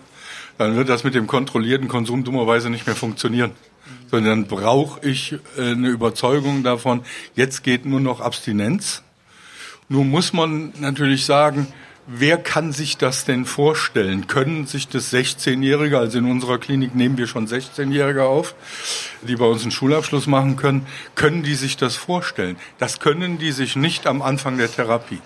dann 0.58 0.74
wird 0.74 0.88
das 0.88 1.04
mit 1.04 1.14
dem 1.14 1.28
kontrollierten 1.28 1.86
Konsum 1.86 2.24
dummerweise 2.24 2.68
nicht 2.68 2.88
mehr 2.88 2.96
funktionieren. 2.96 3.52
Sondern 4.10 4.48
brauche 4.48 5.06
ich 5.08 5.34
äh, 5.56 5.70
eine 5.70 5.90
Überzeugung 5.90 6.64
davon, 6.64 7.04
jetzt 7.36 7.62
geht 7.62 7.86
nur 7.86 8.00
noch 8.00 8.20
Abstinenz. 8.20 9.03
Nun 9.88 10.10
muss 10.10 10.32
man 10.32 10.72
natürlich 10.80 11.26
sagen, 11.26 11.66
wer 12.06 12.38
kann 12.38 12.72
sich 12.72 12.96
das 12.96 13.24
denn 13.24 13.44
vorstellen? 13.44 14.26
Können 14.26 14.66
sich 14.66 14.88
das 14.88 15.12
16-Jährige, 15.12 15.98
also 15.98 16.18
in 16.18 16.30
unserer 16.30 16.58
Klinik 16.58 16.94
nehmen 16.94 17.18
wir 17.18 17.26
schon 17.26 17.46
16-Jährige 17.46 18.24
auf, 18.24 18.54
die 19.22 19.36
bei 19.36 19.44
uns 19.44 19.62
einen 19.62 19.70
Schulabschluss 19.70 20.26
machen 20.26 20.56
können, 20.56 20.86
können 21.14 21.42
die 21.42 21.54
sich 21.54 21.76
das 21.76 21.96
vorstellen? 21.96 22.56
Das 22.78 23.00
können 23.00 23.38
die 23.38 23.52
sich 23.52 23.76
nicht 23.76 24.06
am 24.06 24.22
Anfang 24.22 24.56
der 24.58 24.72
Therapie. 24.72 25.20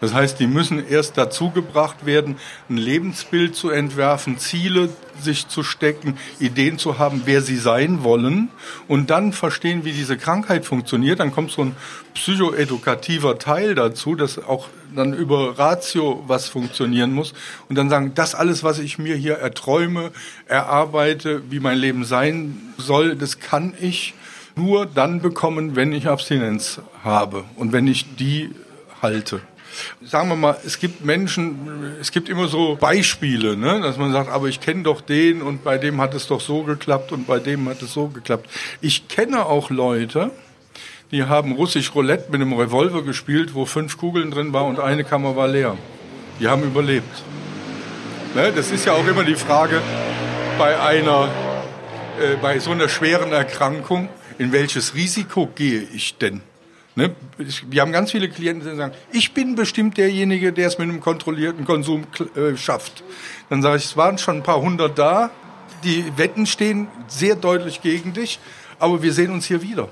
Das 0.00 0.12
heißt, 0.12 0.38
die 0.38 0.46
müssen 0.46 0.86
erst 0.86 1.16
dazu 1.16 1.50
gebracht 1.50 2.04
werden, 2.04 2.36
ein 2.68 2.76
Lebensbild 2.76 3.56
zu 3.56 3.70
entwerfen, 3.70 4.38
Ziele 4.38 4.90
sich 5.18 5.48
zu 5.48 5.62
stecken, 5.62 6.18
Ideen 6.38 6.76
zu 6.76 6.98
haben, 6.98 7.22
wer 7.24 7.40
sie 7.40 7.56
sein 7.56 8.04
wollen. 8.04 8.50
Und 8.88 9.08
dann 9.08 9.32
verstehen, 9.32 9.84
wie 9.84 9.92
diese 9.92 10.18
Krankheit 10.18 10.66
funktioniert. 10.66 11.20
Dann 11.20 11.32
kommt 11.32 11.50
so 11.50 11.62
ein 11.62 11.76
psychoedukativer 12.12 13.38
Teil 13.38 13.74
dazu, 13.74 14.14
dass 14.14 14.38
auch 14.38 14.68
dann 14.94 15.14
über 15.14 15.58
Ratio 15.58 16.22
was 16.26 16.48
funktionieren 16.48 17.12
muss. 17.12 17.32
Und 17.70 17.76
dann 17.76 17.88
sagen, 17.88 18.12
das 18.14 18.34
alles, 18.34 18.62
was 18.62 18.78
ich 18.78 18.98
mir 18.98 19.16
hier 19.16 19.36
erträume, 19.36 20.12
erarbeite, 20.46 21.42
wie 21.50 21.60
mein 21.60 21.78
Leben 21.78 22.04
sein 22.04 22.60
soll, 22.76 23.16
das 23.16 23.40
kann 23.40 23.72
ich 23.80 24.12
nur 24.56 24.84
dann 24.84 25.22
bekommen, 25.22 25.74
wenn 25.74 25.92
ich 25.92 26.06
Abstinenz 26.06 26.80
habe 27.02 27.44
und 27.56 27.72
wenn 27.72 27.86
ich 27.86 28.16
die 28.16 28.50
halte 29.00 29.40
sagen 30.04 30.28
wir 30.28 30.36
mal, 30.36 30.56
es 30.64 30.78
gibt 30.78 31.04
Menschen, 31.04 31.96
es 32.00 32.10
gibt 32.10 32.28
immer 32.28 32.48
so 32.48 32.76
Beispiele, 32.76 33.56
ne, 33.56 33.80
dass 33.80 33.96
man 33.96 34.12
sagt, 34.12 34.30
aber 34.30 34.48
ich 34.48 34.60
kenne 34.60 34.82
doch 34.82 35.00
den 35.00 35.42
und 35.42 35.64
bei 35.64 35.78
dem 35.78 36.00
hat 36.00 36.14
es 36.14 36.26
doch 36.26 36.40
so 36.40 36.62
geklappt 36.62 37.12
und 37.12 37.26
bei 37.26 37.38
dem 37.38 37.68
hat 37.68 37.82
es 37.82 37.92
so 37.92 38.08
geklappt. 38.08 38.48
Ich 38.80 39.08
kenne 39.08 39.46
auch 39.46 39.70
Leute, 39.70 40.30
die 41.10 41.24
haben 41.24 41.52
russisch 41.52 41.94
Roulette 41.94 42.30
mit 42.32 42.40
einem 42.40 42.52
Revolver 42.52 43.02
gespielt, 43.02 43.54
wo 43.54 43.64
fünf 43.64 43.96
Kugeln 43.98 44.30
drin 44.30 44.52
war 44.52 44.64
und 44.64 44.80
eine 44.80 45.04
Kammer 45.04 45.36
war 45.36 45.48
leer. 45.48 45.76
Die 46.40 46.48
haben 46.48 46.62
überlebt. 46.62 47.22
Ne, 48.34 48.52
das 48.52 48.70
ist 48.70 48.84
ja 48.84 48.92
auch 48.92 49.06
immer 49.06 49.24
die 49.24 49.36
Frage 49.36 49.80
bei 50.58 50.78
einer, 50.80 51.28
äh, 52.20 52.36
bei 52.40 52.58
so 52.58 52.70
einer 52.70 52.88
schweren 52.88 53.32
Erkrankung, 53.32 54.08
in 54.38 54.52
welches 54.52 54.94
Risiko 54.94 55.48
gehe 55.54 55.80
ich 55.80 56.18
denn? 56.18 56.40
Ne? 56.96 57.14
Wir 57.68 57.82
haben 57.82 57.92
ganz 57.92 58.10
viele 58.10 58.28
Klienten, 58.28 58.68
die 58.68 58.76
sagen, 58.76 58.94
ich 59.12 59.32
bin 59.32 59.54
bestimmt 59.54 59.98
derjenige, 59.98 60.52
der 60.52 60.66
es 60.66 60.78
mit 60.78 60.88
einem 60.88 61.00
kontrollierten 61.00 61.66
Konsum 61.66 62.04
äh, 62.34 62.56
schafft. 62.56 63.04
Dann 63.50 63.60
sage 63.60 63.76
ich, 63.76 63.84
es 63.84 63.96
waren 63.98 64.16
schon 64.16 64.36
ein 64.36 64.42
paar 64.42 64.60
hundert 64.60 64.98
da, 64.98 65.30
die 65.84 66.04
Wetten 66.16 66.46
stehen 66.46 66.88
sehr 67.06 67.36
deutlich 67.36 67.82
gegen 67.82 68.14
dich, 68.14 68.40
aber 68.78 69.02
wir 69.02 69.12
sehen 69.12 69.30
uns 69.30 69.44
hier 69.44 69.60
wieder. 69.60 69.90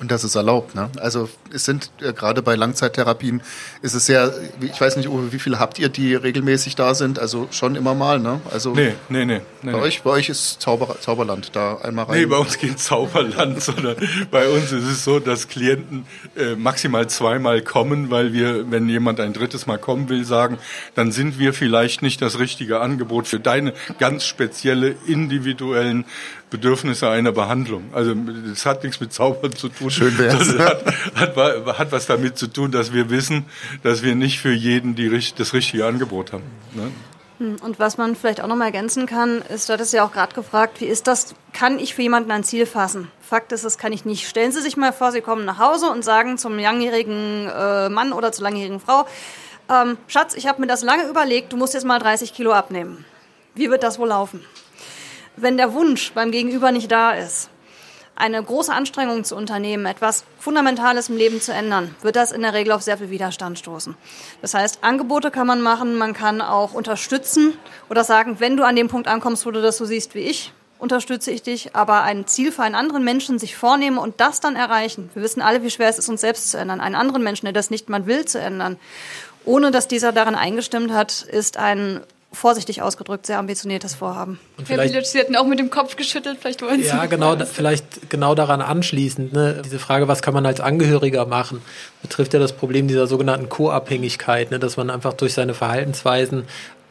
Und 0.00 0.10
das 0.10 0.22
ist 0.22 0.34
erlaubt, 0.34 0.74
ne? 0.74 0.90
Also 1.00 1.28
es 1.52 1.64
sind 1.64 1.90
äh, 2.00 2.12
gerade 2.12 2.42
bei 2.42 2.54
Langzeittherapien 2.54 3.42
ist 3.82 3.94
es 3.94 4.06
sehr, 4.06 4.32
ich 4.60 4.80
weiß 4.80 4.96
nicht, 4.96 5.08
Uwe, 5.08 5.32
wie 5.32 5.38
viele 5.38 5.58
habt 5.58 5.78
ihr, 5.78 5.88
die 5.88 6.14
regelmäßig 6.14 6.76
da 6.76 6.94
sind? 6.94 7.18
Also 7.18 7.48
schon 7.50 7.76
immer 7.76 7.94
mal, 7.94 8.18
ne? 8.18 8.40
Also 8.52 8.74
nee, 8.74 8.94
nee, 9.08 9.24
nee. 9.24 9.40
nee 9.62 9.72
bei 9.72 9.78
nee. 9.78 9.84
euch, 9.84 10.02
bei 10.02 10.10
euch 10.10 10.28
ist 10.28 10.60
Zauber, 10.60 10.96
Zauberland 11.00 11.54
da 11.54 11.78
einmal 11.78 12.06
rein. 12.06 12.20
Nee, 12.20 12.26
bei 12.26 12.38
uns 12.38 12.58
geht 12.58 12.78
Zauberland, 12.78 13.62
sondern 13.62 13.96
bei 14.30 14.48
uns 14.48 14.72
ist 14.72 14.84
es 14.84 15.04
so, 15.04 15.20
dass 15.20 15.48
Klienten 15.48 16.06
äh, 16.36 16.54
maximal 16.54 17.08
zweimal 17.08 17.62
kommen, 17.62 18.10
weil 18.10 18.32
wir, 18.32 18.70
wenn 18.70 18.88
jemand 18.88 19.20
ein 19.20 19.32
drittes 19.32 19.66
Mal 19.66 19.78
kommen 19.78 20.08
will, 20.08 20.24
sagen, 20.24 20.58
dann 20.94 21.12
sind 21.12 21.38
wir 21.38 21.52
vielleicht 21.52 22.02
nicht 22.02 22.22
das 22.22 22.38
richtige 22.38 22.80
Angebot 22.80 23.26
für 23.26 23.40
deine 23.40 23.72
ganz 23.98 24.24
spezielle 24.24 24.94
individuellen 25.06 26.04
Bedürfnisse 26.50 27.10
einer 27.10 27.32
Behandlung. 27.32 27.84
Also 27.92 28.14
das 28.14 28.64
hat 28.64 28.82
nichts 28.82 29.00
mit 29.00 29.12
Zaubern 29.12 29.52
zu 29.52 29.68
tun. 29.68 29.90
Schön 29.90 30.16
wär's. 30.18 30.38
Das 30.38 30.58
hat, 30.58 30.84
hat, 31.14 31.36
hat 31.38 31.92
was 31.92 32.06
damit 32.06 32.38
zu 32.38 32.46
tun, 32.46 32.70
dass 32.70 32.92
wir 32.92 33.10
wissen, 33.10 33.46
dass 33.82 34.02
wir 34.02 34.14
nicht 34.14 34.40
für 34.40 34.52
jeden 34.52 34.94
die, 34.94 35.08
das 35.36 35.52
richtige 35.52 35.86
Angebot 35.86 36.32
haben. 36.32 36.44
Ne? 36.74 36.90
Hm, 37.38 37.56
und 37.62 37.78
was 37.78 37.98
man 37.98 38.16
vielleicht 38.16 38.40
auch 38.40 38.46
noch 38.46 38.56
mal 38.56 38.66
ergänzen 38.66 39.06
kann, 39.06 39.42
ist, 39.42 39.68
du 39.68 39.72
hattest 39.72 39.92
ja 39.92 40.04
auch 40.04 40.12
gerade 40.12 40.34
gefragt, 40.34 40.80
wie 40.80 40.86
ist 40.86 41.06
das, 41.06 41.34
kann 41.52 41.78
ich 41.78 41.94
für 41.94 42.02
jemanden 42.02 42.30
ein 42.30 42.44
Ziel 42.44 42.66
fassen? 42.66 43.10
Fakt 43.20 43.52
ist, 43.52 43.64
das 43.64 43.78
kann 43.78 43.92
ich 43.92 44.04
nicht. 44.04 44.28
Stellen 44.28 44.52
Sie 44.52 44.60
sich 44.60 44.76
mal 44.76 44.92
vor, 44.92 45.12
Sie 45.12 45.20
kommen 45.20 45.44
nach 45.44 45.58
Hause 45.58 45.90
und 45.90 46.04
sagen 46.04 46.38
zum 46.38 46.58
langjährigen 46.58 47.48
äh, 47.48 47.88
Mann 47.88 48.12
oder 48.12 48.32
zur 48.32 48.44
langjährigen 48.44 48.80
Frau, 48.80 49.06
ähm, 49.70 49.98
Schatz, 50.06 50.34
ich 50.34 50.46
habe 50.46 50.60
mir 50.60 50.66
das 50.66 50.82
lange 50.82 51.08
überlegt, 51.08 51.52
du 51.52 51.56
musst 51.56 51.74
jetzt 51.74 51.84
mal 51.84 51.98
30 51.98 52.32
Kilo 52.32 52.52
abnehmen. 52.52 53.04
Wie 53.54 53.70
wird 53.70 53.82
das 53.82 53.98
wohl 53.98 54.08
laufen? 54.08 54.40
wenn 55.42 55.56
der 55.56 55.72
Wunsch 55.72 56.12
beim 56.12 56.30
Gegenüber 56.30 56.72
nicht 56.72 56.90
da 56.90 57.12
ist, 57.12 57.50
eine 58.18 58.42
große 58.42 58.72
Anstrengung 58.72 59.24
zu 59.24 59.36
unternehmen, 59.36 59.86
etwas 59.86 60.24
Fundamentales 60.38 61.08
im 61.08 61.16
Leben 61.16 61.40
zu 61.40 61.52
ändern, 61.52 61.94
wird 62.02 62.16
das 62.16 62.32
in 62.32 62.42
der 62.42 62.52
Regel 62.52 62.72
auf 62.72 62.82
sehr 62.82 62.98
viel 62.98 63.10
Widerstand 63.10 63.58
stoßen. 63.58 63.96
Das 64.42 64.54
heißt, 64.54 64.82
Angebote 64.82 65.30
kann 65.30 65.46
man 65.46 65.62
machen, 65.62 65.96
man 65.96 66.14
kann 66.14 66.40
auch 66.40 66.74
unterstützen 66.74 67.56
oder 67.88 68.04
sagen, 68.04 68.40
wenn 68.40 68.56
du 68.56 68.64
an 68.64 68.76
dem 68.76 68.88
Punkt 68.88 69.08
ankommst, 69.08 69.46
wo 69.46 69.50
du 69.50 69.62
das 69.62 69.76
so 69.76 69.84
siehst 69.84 70.14
wie 70.14 70.20
ich, 70.20 70.52
unterstütze 70.78 71.30
ich 71.30 71.42
dich, 71.42 71.74
aber 71.74 72.02
ein 72.02 72.26
Ziel 72.26 72.52
für 72.52 72.62
einen 72.62 72.74
anderen 72.74 73.04
Menschen 73.04 73.38
sich 73.38 73.56
vornehmen 73.56 73.98
und 73.98 74.20
das 74.20 74.40
dann 74.40 74.56
erreichen. 74.56 75.10
Wir 75.14 75.22
wissen 75.22 75.42
alle, 75.42 75.62
wie 75.62 75.70
schwer 75.70 75.88
es 75.88 75.98
ist, 75.98 76.08
uns 76.08 76.20
selbst 76.20 76.50
zu 76.50 76.58
ändern. 76.58 76.80
Einen 76.80 76.94
anderen 76.94 77.22
Menschen, 77.22 77.46
der 77.46 77.52
das 77.52 77.70
nicht 77.70 77.88
mal 77.88 78.06
will, 78.06 78.24
zu 78.24 78.40
ändern, 78.40 78.78
ohne 79.44 79.70
dass 79.70 79.88
dieser 79.88 80.12
daran 80.12 80.34
eingestimmt 80.34 80.92
hat, 80.92 81.22
ist 81.22 81.56
ein 81.56 82.00
vorsichtig 82.30 82.82
ausgedrückt, 82.82 83.26
sehr 83.26 83.38
ambitioniertes 83.38 83.94
Vorhaben. 83.94 84.38
Und 84.58 84.68
Herr 84.68 84.76
Bilic, 84.78 85.06
Sie 85.06 85.18
hatten 85.18 85.34
auch 85.34 85.46
mit 85.46 85.58
dem 85.58 85.70
Kopf 85.70 85.96
geschüttelt, 85.96 86.38
vielleicht 86.40 86.60
wollen 86.60 86.82
Sie. 86.82 86.88
Ja, 86.88 87.06
genau, 87.06 87.34
da, 87.34 87.46
vielleicht 87.46 88.10
genau 88.10 88.34
daran 88.34 88.60
anschließend. 88.60 89.32
Ne, 89.32 89.62
diese 89.64 89.78
Frage, 89.78 90.08
was 90.08 90.20
kann 90.20 90.34
man 90.34 90.44
als 90.44 90.60
Angehöriger 90.60 91.24
machen, 91.24 91.62
betrifft 92.02 92.34
ja 92.34 92.40
das 92.40 92.52
Problem 92.52 92.86
dieser 92.86 93.06
sogenannten 93.06 93.48
Co-Abhängigkeit, 93.48 94.50
ne, 94.50 94.58
dass 94.58 94.76
man 94.76 94.90
einfach 94.90 95.14
durch 95.14 95.32
seine 95.32 95.54
Verhaltensweisen 95.54 96.44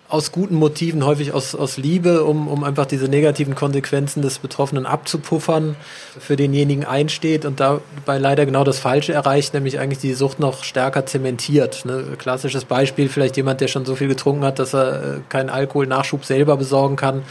aus 0.09 0.31
guten 0.31 0.55
Motiven, 0.55 1.05
häufig 1.05 1.33
aus, 1.33 1.53
aus 1.53 1.75
Liebe, 1.77 2.23
um, 2.23 2.47
um 2.47 2.63
einfach 2.63 2.85
diese 2.85 3.09
negativen 3.09 3.55
Konsequenzen 3.55 4.21
des 4.21 4.39
Betroffenen 4.39 4.85
abzupuffern, 4.85 5.75
für 6.17 6.37
denjenigen 6.37 6.85
einsteht 6.85 7.43
und 7.45 7.59
dabei 7.59 8.17
leider 8.17 8.45
genau 8.45 8.63
das 8.63 8.79
Falsche 8.79 9.11
erreicht, 9.11 9.53
nämlich 9.53 9.79
eigentlich 9.79 9.99
die 9.99 10.13
Sucht 10.13 10.39
noch 10.39 10.63
stärker 10.63 11.05
zementiert. 11.05 11.83
Ne? 11.83 12.03
Klassisches 12.17 12.63
Beispiel, 12.63 13.09
vielleicht 13.09 13.35
jemand, 13.35 13.59
der 13.59 13.67
schon 13.67 13.85
so 13.85 13.95
viel 13.95 14.07
getrunken 14.07 14.45
hat, 14.45 14.59
dass 14.59 14.73
er 14.73 14.93
äh, 14.93 15.19
keinen 15.27 15.49
Alkoholnachschub 15.49 16.23
selber 16.23 16.55
besorgen 16.55 16.95
kann, 16.95 17.23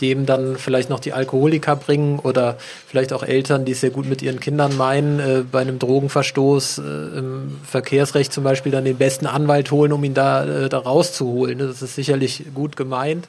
dem 0.00 0.26
dann 0.26 0.56
vielleicht 0.56 0.90
noch 0.90 1.00
die 1.00 1.12
Alkoholiker 1.12 1.76
bringen 1.76 2.18
oder 2.18 2.56
vielleicht 2.86 3.12
auch 3.12 3.22
Eltern, 3.22 3.64
die 3.64 3.72
es 3.72 3.80
sehr 3.80 3.90
gut 3.90 4.08
mit 4.08 4.22
ihren 4.22 4.40
Kindern 4.40 4.76
meinen, 4.76 5.20
äh, 5.20 5.44
bei 5.50 5.60
einem 5.60 5.78
Drogenverstoß 5.78 6.78
äh, 6.78 6.82
im 7.18 7.58
Verkehrsrecht 7.64 8.32
zum 8.32 8.44
Beispiel 8.44 8.72
dann 8.72 8.84
den 8.84 8.96
besten 8.96 9.26
Anwalt 9.26 9.70
holen, 9.70 9.92
um 9.92 10.02
ihn 10.02 10.14
da, 10.14 10.44
äh, 10.44 10.68
da 10.68 10.78
rauszuholen. 10.78 11.58
Das 11.58 11.82
ist 11.82 11.94
sicherlich 11.94 12.44
gut 12.54 12.76
gemeint. 12.76 13.28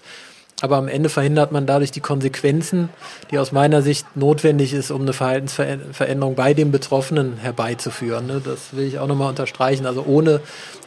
Aber 0.63 0.77
am 0.77 0.87
Ende 0.87 1.09
verhindert 1.09 1.51
man 1.51 1.65
dadurch 1.65 1.91
die 1.91 1.99
Konsequenzen, 1.99 2.87
die 3.29 3.37
aus 3.37 3.51
meiner 3.51 3.81
Sicht 3.81 4.15
notwendig 4.15 4.73
ist, 4.73 4.91
um 4.91 5.01
eine 5.01 5.11
Verhaltensveränderung 5.11 6.35
bei 6.35 6.53
dem 6.53 6.71
Betroffenen 6.71 7.35
herbeizuführen. 7.35 8.27
Ne? 8.27 8.41
Das 8.41 8.71
will 8.71 8.85
ich 8.85 8.97
auch 8.97 9.07
nochmal 9.07 9.27
unterstreichen. 9.27 9.85
Also 9.85 10.05
ohne 10.07 10.39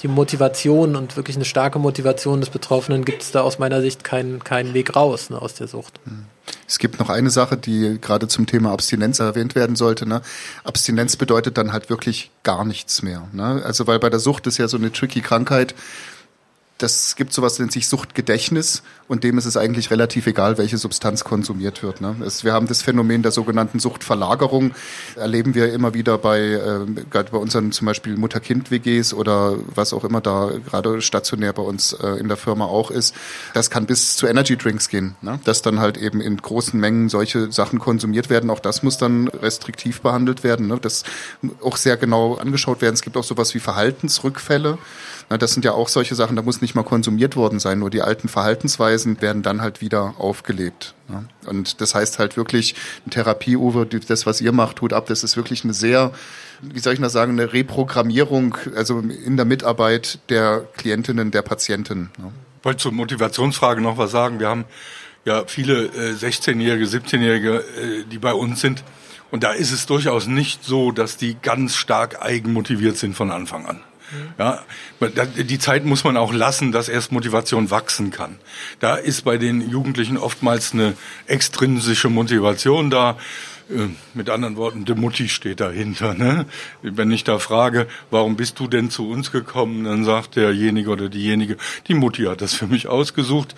die 0.03 0.09
Motivation 0.09 0.97
und 0.97 1.19
wirklich 1.19 1.37
eine 1.37 1.45
starke 1.45 1.79
Motivation 1.79 2.41
des 2.41 2.49
Betroffenen 2.49 3.05
gibt 3.05 3.23
es 3.23 3.33
da 3.33 3.43
aus 3.43 3.59
meiner 3.59 3.83
Sicht 3.83 4.03
keinen, 4.03 4.43
keinen 4.43 4.73
Weg 4.73 4.97
raus 4.97 5.29
ne, 5.29 5.43
aus 5.43 5.53
der 5.53 5.69
Sucht. 5.69 6.01
Hm. 6.05 6.25
Es 6.67 6.79
gibt 6.79 6.99
noch 6.99 7.11
eine 7.11 7.29
Sache, 7.29 7.59
die 7.59 7.99
gerade 8.01 8.29
zum 8.29 8.47
Thema 8.47 8.73
Abstinenz 8.73 9.19
erwähnt 9.19 9.55
werden 9.55 9.77
sollte. 9.77 10.09
Ne? 10.09 10.23
Abstinenz 10.65 11.17
bedeutet 11.17 11.59
dann 11.59 11.75
halt 11.75 11.91
wirklich 11.91 12.31
gar 12.45 12.65
nichts 12.65 13.03
mehr. 13.03 13.29
Ne? 13.33 13.61
Also 13.63 13.87
weil 13.87 13.99
bei 13.99 14.09
der 14.09 14.21
Sucht 14.21 14.47
ist 14.47 14.57
ja 14.57 14.69
so 14.69 14.79
eine 14.79 14.91
tricky 14.91 15.21
Krankheit 15.21 15.75
das 16.79 17.17
gibt 17.17 17.33
sowas, 17.33 17.59
nennt 17.59 17.73
sich 17.73 17.89
Suchtgedächtnis 17.89 18.83
und 19.09 19.25
dem 19.25 19.39
ist 19.39 19.47
es 19.47 19.57
eigentlich 19.57 19.91
relativ 19.91 20.27
egal, 20.27 20.59
welche 20.59 20.77
Substanz 20.77 21.25
konsumiert 21.25 21.83
wird. 21.83 22.03
Ne? 22.03 22.17
Es, 22.25 22.45
wir 22.45 22.53
haben 22.53 22.67
das 22.67 22.83
Phänomen 22.83 23.23
der 23.23 23.33
sogenannten 23.33 23.79
Suchtverlagerung, 23.79 24.75
erleben 25.15 25.55
wir 25.55 25.73
immer 25.73 25.95
wieder 25.95 26.19
bei, 26.19 26.41
äh, 26.41 27.05
bei 27.11 27.39
unseren 27.39 27.73
zum 27.73 27.87
Beispiel 27.87 28.17
Mutter-Kind-WGs 28.17 29.15
oder 29.15 29.57
was 29.75 29.95
auch 29.95 30.05
immer 30.05 30.21
da 30.21 30.51
gerade 30.67 31.01
stationär 31.01 31.55
bei 31.55 31.63
uns 31.63 31.95
äh, 31.95 32.19
in 32.19 32.29
der 32.29 32.37
Firma 32.37 32.67
auch 32.67 32.91
ist. 32.91 33.15
Das 33.55 33.71
kann 33.71 33.87
bis 33.87 34.17
zu 34.17 34.27
Energy 34.27 34.59
Drinks 34.59 34.91
gehen, 34.91 35.17
ne? 35.23 35.41
dass 35.45 35.63
dann 35.63 35.81
halt 35.81 35.97
eben 35.97 36.21
in 36.21 36.37
großen 36.37 36.79
Mengen 36.79 37.09
solche 37.09 37.51
Sachen 37.53 37.79
konsumiert 37.79 38.29
werden. 38.29 38.51
Auch 38.51 38.61
das 38.61 38.83
muss 38.83 38.99
dann 38.99 39.29
restriktiv 39.29 40.03
behandelt 40.03 40.45
werden. 40.45 40.67
Ne? 40.67 40.79
Das 40.81 41.05
auch 41.63 41.79
sehr 41.79 41.97
genau 41.97 42.35
angeschaut 42.35 42.83
werden. 42.83 42.95
Es 42.95 43.03
gibt 43.03 43.17
auch 43.17 43.25
sowas 43.25 43.55
wie 43.55 43.61
Verhaltensrückfälle. 43.61 44.77
Das 45.29 45.53
sind 45.53 45.65
ja 45.65 45.73
auch 45.73 45.89
solche 45.89 46.15
Sachen, 46.15 46.37
da 46.37 46.43
muss 46.43 46.61
nicht 46.61 46.77
mal 46.77 46.85
konsumiert 46.85 47.35
worden 47.35 47.59
sein, 47.59 47.81
nur 47.81 47.91
die 47.91 48.01
alten 48.01 48.29
Verhaltensweisen 48.29 49.21
werden 49.21 49.43
dann 49.43 49.61
halt 49.61 49.81
wieder 49.81 50.15
aufgelebt. 50.19 50.95
Und 51.47 51.81
das 51.81 51.95
heißt 51.95 52.19
halt 52.19 52.37
wirklich, 52.37 52.77
eine 53.05 53.11
Therapie, 53.11 53.57
Uwe, 53.57 53.87
das, 53.87 54.27
was 54.27 54.41
ihr 54.41 54.53
macht, 54.53 54.77
tut 54.77 54.93
ab, 54.93 55.07
das 55.07 55.25
ist 55.25 55.37
wirklich 55.37 55.65
eine 55.65 55.73
sehr, 55.73 56.13
wie 56.61 56.79
soll 56.79 56.95
ich 56.95 57.01
das 57.01 57.13
sagen, 57.13 57.33
eine 57.33 57.53
Reprogrammierung, 57.53 58.57
also 58.77 59.01
in 59.01 59.37
der 59.37 59.47
Mitarbeit 59.47 60.21
der 60.29 60.65
Klientinnen, 60.77 61.33
der 61.33 61.43
Patienten. 61.43 62.11
Ich 62.59 62.65
wollte 62.65 62.83
zur 62.83 62.93
Motivationsfrage 62.93 63.81
noch 63.81 63.99
was 63.99 64.13
sagen. 64.13 64.39
Wir 64.39 64.49
haben 64.49 64.65
ja 65.25 65.45
viele 65.47 65.87
äh, 65.87 66.13
16-Jährige, 66.13 66.85
17-Jährige, 66.85 67.59
äh, 67.59 68.05
die 68.11 68.19
bei 68.19 68.33
uns 68.33 68.61
sind. 68.61 68.85
Und 69.31 69.43
da 69.43 69.53
ist 69.53 69.73
es 69.73 69.87
durchaus 69.87 70.29
nicht 70.29 70.65
so, 70.65 70.93
dass 70.93 71.17
die 71.17 71.37
ganz 71.41 71.75
stark 71.75 72.23
eigenmotiviert 72.23 72.97
sind 72.97 73.15
von 73.15 73.31
Anfang 73.31 73.67
an. 73.67 73.81
Ja, 74.39 74.63
die 75.01 75.59
Zeit 75.59 75.85
muss 75.85 76.05
man 76.05 76.17
auch 76.17 76.33
lassen, 76.33 76.73
dass 76.73 76.89
erst 76.89 77.13
Motivation 77.13 77.71
wachsen 77.71 78.11
kann. 78.11 78.37
Da 78.81 78.97
ist 78.97 79.23
bei 79.23 79.37
den 79.39 79.69
Jugendlichen 79.69 80.17
oftmals 80.17 80.73
eine 80.73 80.95
extrinsische 81.27 82.09
Motivation 82.09 82.91
da. 82.91 83.17
Äh, 83.69 83.89
mit 84.15 84.31
anderen 84.31 84.57
Worten, 84.57 84.85
die 84.85 84.95
Mutti 84.95 85.29
steht 85.29 85.61
dahinter. 85.61 86.15
Ne? 86.15 86.47
Wenn 86.83 87.11
ich 87.11 87.25
da 87.25 87.39
frage, 87.39 87.89
warum 88.11 88.37
bist 88.37 88.61
du 88.61 88.69
denn 88.69 88.91
zu 88.91 89.09
uns 89.09 89.33
gekommen, 89.33 89.85
dann 89.85 90.05
sagt 90.05 90.37
derjenige 90.37 90.91
oder 90.91 91.09
diejenige, 91.09 91.57
die 91.89 91.95
Mutti 91.95 92.25
hat 92.25 92.43
das 92.43 92.55
für 92.55 92.69
mich 92.69 92.87
ausgesucht. 92.87 93.57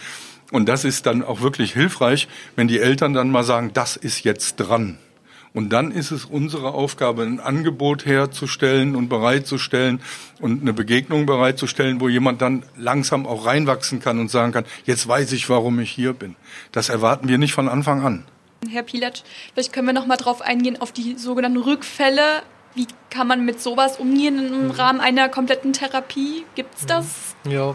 Und 0.50 0.66
das 0.66 0.84
ist 0.84 1.04
dann 1.04 1.22
auch 1.22 1.42
wirklich 1.42 1.74
hilfreich, 1.74 2.26
wenn 2.56 2.68
die 2.68 2.80
Eltern 2.80 3.12
dann 3.12 3.30
mal 3.30 3.44
sagen, 3.44 3.72
das 3.74 3.96
ist 3.96 4.24
jetzt 4.24 4.56
dran. 4.56 4.98
Und 5.54 5.70
dann 5.70 5.90
ist 5.90 6.10
es 6.10 6.24
unsere 6.24 6.72
Aufgabe, 6.72 7.22
ein 7.22 7.40
Angebot 7.40 8.06
herzustellen 8.06 8.94
und 8.94 9.08
bereitzustellen 9.08 10.00
und 10.40 10.62
eine 10.62 10.72
Begegnung 10.72 11.26
bereitzustellen, 11.26 12.00
wo 12.00 12.08
jemand 12.08 12.42
dann 12.42 12.62
langsam 12.76 13.26
auch 13.26 13.46
reinwachsen 13.46 14.00
kann 14.00 14.20
und 14.20 14.30
sagen 14.30 14.52
kann, 14.52 14.64
jetzt 14.84 15.08
weiß 15.08 15.32
ich, 15.32 15.48
warum 15.48 15.80
ich 15.80 15.90
hier 15.90 16.12
bin. 16.12 16.36
Das 16.72 16.88
erwarten 16.88 17.28
wir 17.28 17.38
nicht 17.38 17.52
von 17.52 17.68
Anfang 17.68 18.02
an. 18.02 18.24
Herr 18.70 18.82
Pilatsch, 18.82 19.22
vielleicht 19.52 19.72
können 19.72 19.86
wir 19.86 19.92
noch 19.92 20.06
mal 20.06 20.16
drauf 20.16 20.42
eingehen, 20.42 20.80
auf 20.80 20.92
die 20.92 21.14
sogenannten 21.16 21.58
Rückfälle. 21.58 22.42
Wie 22.74 22.86
kann 23.10 23.26
man 23.26 23.44
mit 23.44 23.60
sowas 23.60 23.98
umgehen 23.98 24.38
im 24.38 24.64
mhm. 24.66 24.70
Rahmen 24.72 25.00
einer 25.00 25.28
kompletten 25.28 25.72
Therapie? 25.72 26.44
Gibt 26.54 26.76
es 26.78 26.86
das? 26.86 27.06
Ja. 27.48 27.74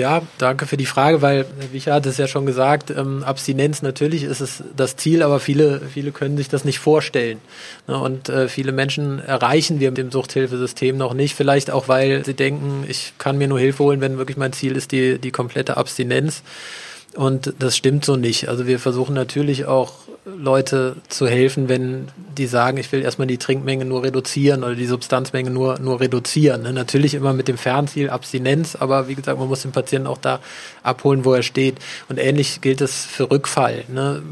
Ja, 0.00 0.22
danke 0.38 0.64
für 0.64 0.78
die 0.78 0.86
Frage, 0.86 1.20
weil 1.20 1.44
Herr 1.58 1.72
Wicher 1.72 1.92
hat 1.92 2.06
es 2.06 2.16
ja 2.16 2.26
schon 2.26 2.46
gesagt, 2.46 2.90
ähm, 2.90 3.22
Abstinenz 3.22 3.82
natürlich 3.82 4.22
ist 4.22 4.40
es 4.40 4.64
das 4.74 4.96
Ziel, 4.96 5.22
aber 5.22 5.40
viele, 5.40 5.82
viele 5.92 6.10
können 6.10 6.38
sich 6.38 6.48
das 6.48 6.64
nicht 6.64 6.78
vorstellen. 6.78 7.38
Ne? 7.86 7.98
Und 7.98 8.30
äh, 8.30 8.48
viele 8.48 8.72
Menschen 8.72 9.18
erreichen 9.18 9.78
wir 9.78 9.90
mit 9.90 9.98
dem 9.98 10.10
Suchthilfesystem 10.10 10.96
noch 10.96 11.12
nicht, 11.12 11.34
vielleicht 11.34 11.70
auch, 11.70 11.86
weil 11.86 12.24
sie 12.24 12.32
denken, 12.32 12.86
ich 12.88 13.12
kann 13.18 13.36
mir 13.36 13.46
nur 13.46 13.60
Hilfe 13.60 13.84
holen, 13.84 14.00
wenn 14.00 14.16
wirklich 14.16 14.38
mein 14.38 14.54
Ziel 14.54 14.74
ist, 14.74 14.90
die, 14.90 15.18
die 15.18 15.32
komplette 15.32 15.76
Abstinenz. 15.76 16.42
Und 17.16 17.54
das 17.58 17.76
stimmt 17.76 18.04
so 18.04 18.16
nicht. 18.16 18.48
Also 18.48 18.66
wir 18.66 18.78
versuchen 18.78 19.14
natürlich 19.14 19.64
auch 19.66 19.92
Leute 20.24 20.96
zu 21.08 21.26
helfen, 21.26 21.68
wenn 21.68 22.08
die 22.36 22.46
sagen, 22.46 22.76
ich 22.76 22.92
will 22.92 23.02
erstmal 23.02 23.26
die 23.26 23.38
Trinkmenge 23.38 23.84
nur 23.84 24.02
reduzieren 24.02 24.62
oder 24.62 24.74
die 24.74 24.86
Substanzmenge 24.86 25.50
nur, 25.50 25.78
nur 25.78 26.00
reduzieren. 26.00 26.62
Ne? 26.62 26.72
Natürlich 26.72 27.14
immer 27.14 27.32
mit 27.32 27.48
dem 27.48 27.58
Fernziel 27.58 28.10
Abstinenz, 28.10 28.76
aber 28.76 29.08
wie 29.08 29.14
gesagt, 29.14 29.38
man 29.38 29.48
muss 29.48 29.62
den 29.62 29.72
Patienten 29.72 30.06
auch 30.06 30.18
da 30.18 30.40
abholen, 30.82 31.24
wo 31.24 31.32
er 31.32 31.42
steht. 31.42 31.78
Und 32.08 32.18
ähnlich 32.18 32.60
gilt 32.60 32.80
es 32.80 33.04
für 33.04 33.30
Rückfall. 33.30 33.84
Ne? 33.88 34.22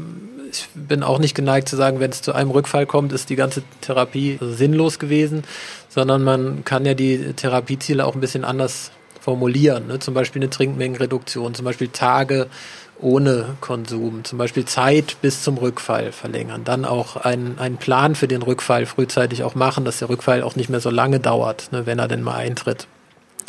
Ich 0.51 0.67
bin 0.73 1.03
auch 1.03 1.19
nicht 1.19 1.35
geneigt 1.35 1.67
zu 1.67 1.75
sagen, 1.75 1.99
wenn 1.99 2.11
es 2.11 2.21
zu 2.21 2.33
einem 2.33 2.51
Rückfall 2.51 2.85
kommt, 2.85 3.11
ist 3.11 3.29
die 3.29 3.35
ganze 3.35 3.61
Therapie 3.81 4.37
sinnlos 4.41 4.99
gewesen, 4.99 5.43
sondern 5.89 6.23
man 6.23 6.63
kann 6.65 6.85
ja 6.85 6.93
die 6.93 7.33
Therapieziele 7.33 8.05
auch 8.05 8.15
ein 8.15 8.21
bisschen 8.21 8.45
anders 8.45 8.91
formulieren. 9.19 9.87
Ne? 9.87 9.99
Zum 9.99 10.13
Beispiel 10.13 10.41
eine 10.41 10.49
Trinkmengenreduktion, 10.49 11.53
zum 11.53 11.65
Beispiel 11.65 11.89
Tage 11.89 12.47
ohne 13.01 13.57
Konsum, 13.61 14.23
zum 14.23 14.37
Beispiel 14.37 14.65
Zeit 14.65 15.17
bis 15.21 15.43
zum 15.43 15.57
Rückfall 15.57 16.11
verlängern, 16.11 16.63
dann 16.63 16.85
auch 16.85 17.15
einen, 17.15 17.57
einen 17.57 17.77
Plan 17.77 18.15
für 18.15 18.27
den 18.27 18.41
Rückfall 18.41 18.85
frühzeitig 18.85 19.43
auch 19.43 19.55
machen, 19.55 19.85
dass 19.85 19.99
der 19.99 20.09
Rückfall 20.09 20.43
auch 20.43 20.55
nicht 20.55 20.69
mehr 20.69 20.81
so 20.81 20.89
lange 20.89 21.19
dauert, 21.19 21.71
ne, 21.71 21.85
wenn 21.85 21.99
er 21.99 22.07
denn 22.07 22.21
mal 22.21 22.35
eintritt. 22.35 22.87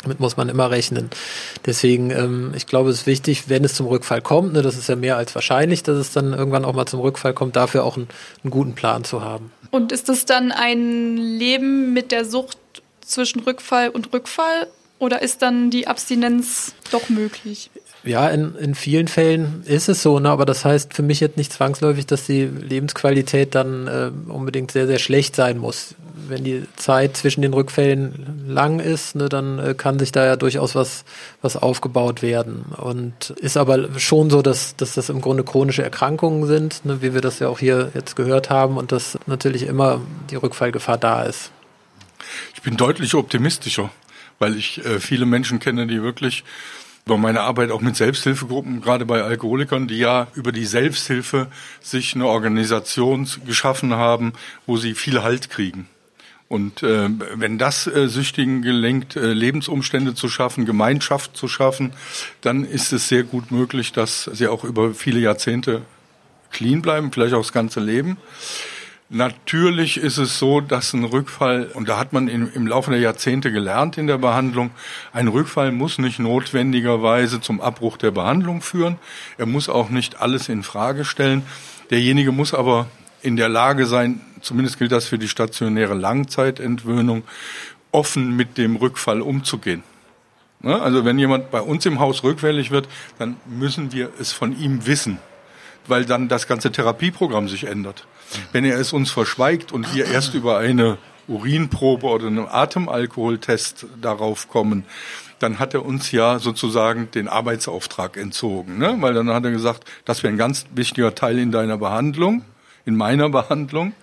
Damit 0.03 0.19
muss 0.19 0.35
man 0.35 0.49
immer 0.49 0.71
rechnen. 0.71 1.11
Deswegen, 1.65 2.09
ähm, 2.09 2.53
ich 2.55 2.65
glaube, 2.65 2.89
es 2.89 3.01
ist 3.01 3.07
wichtig, 3.07 3.49
wenn 3.49 3.63
es 3.63 3.75
zum 3.75 3.85
Rückfall 3.85 4.21
kommt, 4.21 4.53
ne, 4.53 4.61
das 4.61 4.77
ist 4.77 4.89
ja 4.89 4.95
mehr 4.95 5.17
als 5.17 5.35
wahrscheinlich, 5.35 5.83
dass 5.83 5.97
es 5.97 6.11
dann 6.11 6.33
irgendwann 6.33 6.65
auch 6.65 6.73
mal 6.73 6.87
zum 6.87 7.01
Rückfall 7.01 7.33
kommt, 7.33 7.55
dafür 7.55 7.83
auch 7.83 7.97
einen, 7.97 8.07
einen 8.43 8.51
guten 8.51 8.73
Plan 8.73 9.03
zu 9.03 9.21
haben. 9.21 9.51
Und 9.69 9.91
ist 9.91 10.09
es 10.09 10.25
dann 10.25 10.51
ein 10.51 11.17
Leben 11.17 11.93
mit 11.93 12.11
der 12.11 12.25
Sucht 12.25 12.57
zwischen 13.01 13.41
Rückfall 13.41 13.89
und 13.89 14.11
Rückfall 14.13 14.67
oder 15.01 15.23
ist 15.23 15.41
dann 15.41 15.71
die 15.71 15.87
Abstinenz 15.87 16.73
doch 16.91 17.09
möglich? 17.09 17.71
Ja, 18.03 18.29
in, 18.29 18.55
in 18.55 18.75
vielen 18.75 19.07
Fällen 19.07 19.63
ist 19.65 19.89
es 19.89 20.03
so, 20.03 20.19
ne? 20.19 20.29
aber 20.29 20.45
das 20.45 20.63
heißt 20.63 20.93
für 20.93 21.01
mich 21.01 21.19
jetzt 21.19 21.37
nicht 21.37 21.51
zwangsläufig, 21.51 22.05
dass 22.05 22.25
die 22.25 22.45
Lebensqualität 22.45 23.55
dann 23.55 23.87
äh, 23.87 24.11
unbedingt 24.31 24.71
sehr, 24.71 24.85
sehr 24.85 24.99
schlecht 24.99 25.35
sein 25.35 25.57
muss. 25.57 25.95
Wenn 26.27 26.43
die 26.43 26.63
Zeit 26.75 27.17
zwischen 27.17 27.41
den 27.41 27.53
Rückfällen 27.53 28.45
lang 28.47 28.79
ist, 28.79 29.15
ne, 29.15 29.27
dann 29.27 29.57
äh, 29.57 29.73
kann 29.73 29.97
sich 29.97 30.11
da 30.11 30.23
ja 30.23 30.35
durchaus 30.35 30.75
was, 30.75 31.03
was 31.41 31.57
aufgebaut 31.57 32.21
werden. 32.21 32.65
Und 32.77 33.31
ist 33.31 33.57
aber 33.57 33.99
schon 33.99 34.29
so, 34.29 34.41
dass, 34.43 34.75
dass 34.75 34.93
das 34.93 35.09
im 35.09 35.21
Grunde 35.21 35.43
chronische 35.43 35.83
Erkrankungen 35.83 36.45
sind, 36.45 36.85
ne, 36.85 37.01
wie 37.01 37.13
wir 37.13 37.21
das 37.21 37.39
ja 37.39 37.49
auch 37.49 37.59
hier 37.59 37.91
jetzt 37.95 38.15
gehört 38.15 38.49
haben, 38.49 38.77
und 38.77 38.91
dass 38.91 39.17
natürlich 39.25 39.63
immer 39.63 39.99
die 40.29 40.35
Rückfallgefahr 40.35 40.97
da 40.97 41.23
ist. 41.23 41.51
Ich 42.55 42.61
bin 42.61 42.77
deutlich 42.77 43.13
optimistischer, 43.13 43.89
weil 44.41 44.57
ich 44.57 44.83
äh, 44.83 44.99
viele 44.99 45.25
Menschen 45.25 45.59
kenne, 45.59 45.87
die 45.87 46.01
wirklich 46.01 46.43
über 47.05 47.17
meine 47.17 47.41
Arbeit 47.41 47.71
auch 47.71 47.81
mit 47.81 47.95
Selbsthilfegruppen, 47.95 48.81
gerade 48.81 49.05
bei 49.05 49.23
Alkoholikern, 49.23 49.87
die 49.87 49.97
ja 49.97 50.27
über 50.35 50.51
die 50.51 50.65
Selbsthilfe 50.65 51.47
sich 51.81 52.15
eine 52.15 52.27
Organisation 52.27 53.27
geschaffen 53.45 53.93
haben, 53.93 54.33
wo 54.65 54.77
sie 54.77 54.93
viel 54.93 55.23
Halt 55.23 55.49
kriegen. 55.49 55.87
Und 56.47 56.83
äh, 56.83 57.09
wenn 57.35 57.57
das 57.57 57.87
äh, 57.87 58.09
Süchtigen 58.09 58.61
gelingt, 58.61 59.15
äh, 59.15 59.31
Lebensumstände 59.31 60.15
zu 60.15 60.27
schaffen, 60.27 60.65
Gemeinschaft 60.65 61.37
zu 61.37 61.47
schaffen, 61.47 61.93
dann 62.41 62.65
ist 62.65 62.91
es 62.91 63.07
sehr 63.07 63.23
gut 63.23 63.51
möglich, 63.51 63.93
dass 63.93 64.29
sie 64.33 64.47
auch 64.47 64.65
über 64.65 64.93
viele 64.93 65.21
Jahrzehnte 65.21 65.83
clean 66.51 66.81
bleiben, 66.81 67.11
vielleicht 67.13 67.33
auch 67.33 67.41
das 67.41 67.53
ganze 67.53 67.79
Leben. 67.79 68.17
Natürlich 69.13 69.97
ist 69.97 70.17
es 70.17 70.39
so, 70.39 70.61
dass 70.61 70.93
ein 70.93 71.03
Rückfall, 71.03 71.69
und 71.73 71.89
da 71.89 71.99
hat 71.99 72.13
man 72.13 72.29
im, 72.29 72.49
im 72.53 72.65
Laufe 72.65 72.91
der 72.91 73.01
Jahrzehnte 73.01 73.51
gelernt 73.51 73.97
in 73.97 74.07
der 74.07 74.17
Behandlung, 74.17 74.71
ein 75.11 75.27
Rückfall 75.27 75.73
muss 75.73 75.97
nicht 75.97 76.17
notwendigerweise 76.17 77.41
zum 77.41 77.59
Abbruch 77.59 77.97
der 77.97 78.11
Behandlung 78.11 78.61
führen. 78.61 78.95
Er 79.37 79.47
muss 79.47 79.67
auch 79.67 79.89
nicht 79.89 80.21
alles 80.21 80.47
in 80.47 80.63
Frage 80.63 81.03
stellen. 81.03 81.43
Derjenige 81.89 82.31
muss 82.31 82.53
aber 82.53 82.87
in 83.21 83.35
der 83.35 83.49
Lage 83.49 83.85
sein, 83.85 84.21
zumindest 84.39 84.79
gilt 84.79 84.93
das 84.93 85.07
für 85.07 85.17
die 85.17 85.27
stationäre 85.27 85.93
Langzeitentwöhnung, 85.93 87.23
offen 87.91 88.37
mit 88.37 88.57
dem 88.57 88.77
Rückfall 88.77 89.19
umzugehen. 89.19 89.83
Ne? 90.61 90.81
Also 90.81 91.03
wenn 91.03 91.19
jemand 91.19 91.51
bei 91.51 91.59
uns 91.59 91.85
im 91.85 91.99
Haus 91.99 92.23
rückfällig 92.23 92.71
wird, 92.71 92.87
dann 93.19 93.35
müssen 93.45 93.91
wir 93.91 94.09
es 94.21 94.31
von 94.31 94.57
ihm 94.57 94.85
wissen, 94.85 95.17
weil 95.87 96.05
dann 96.05 96.27
das 96.27 96.47
ganze 96.47 96.71
Therapieprogramm 96.71 97.47
sich 97.47 97.65
ändert. 97.65 98.05
Wenn 98.51 98.65
er 98.65 98.79
es 98.79 98.93
uns 98.93 99.11
verschweigt 99.11 99.71
und 99.71 99.93
wir 99.93 100.05
erst 100.05 100.33
über 100.33 100.57
eine 100.57 100.97
Urinprobe 101.27 102.07
oder 102.07 102.27
einen 102.27 102.47
Atemalkoholtest 102.47 103.87
darauf 104.01 104.47
kommen, 104.47 104.85
dann 105.39 105.59
hat 105.59 105.73
er 105.73 105.85
uns 105.85 106.11
ja 106.11 106.39
sozusagen 106.39 107.09
den 107.11 107.27
Arbeitsauftrag 107.27 108.15
entzogen. 108.17 108.77
Ne? 108.77 108.97
Weil 108.99 109.13
dann 109.13 109.29
hat 109.29 109.43
er 109.43 109.51
gesagt, 109.51 109.85
das 110.05 110.23
wäre 110.23 110.33
ein 110.33 110.37
ganz 110.37 110.65
wichtiger 110.73 111.15
Teil 111.15 111.39
in 111.39 111.51
deiner 111.51 111.77
Behandlung, 111.77 112.43
in 112.85 112.95
meiner 112.95 113.29
Behandlung, 113.29 113.93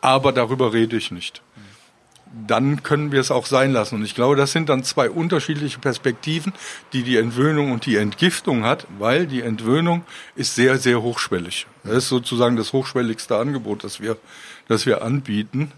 aber 0.00 0.32
darüber 0.32 0.72
rede 0.72 0.96
ich 0.96 1.10
nicht 1.10 1.42
dann 2.46 2.82
können 2.82 3.12
wir 3.12 3.20
es 3.20 3.30
auch 3.30 3.46
sein 3.46 3.72
lassen. 3.72 3.96
Und 3.96 4.04
ich 4.04 4.14
glaube, 4.14 4.36
das 4.36 4.52
sind 4.52 4.68
dann 4.68 4.84
zwei 4.84 5.10
unterschiedliche 5.10 5.78
Perspektiven, 5.78 6.52
die 6.92 7.02
die 7.02 7.16
Entwöhnung 7.16 7.72
und 7.72 7.86
die 7.86 7.96
Entgiftung 7.96 8.64
hat, 8.64 8.86
weil 8.98 9.26
die 9.26 9.42
Entwöhnung 9.42 10.04
ist 10.36 10.54
sehr, 10.54 10.78
sehr 10.78 11.02
hochschwellig. 11.02 11.66
Das 11.84 11.94
ist 11.94 12.08
sozusagen 12.08 12.56
das 12.56 12.72
hochschwelligste 12.72 13.36
Angebot, 13.36 13.84
das 13.84 14.00
wir, 14.00 14.16
das 14.68 14.86
wir 14.86 15.02
anbieten. 15.02 15.72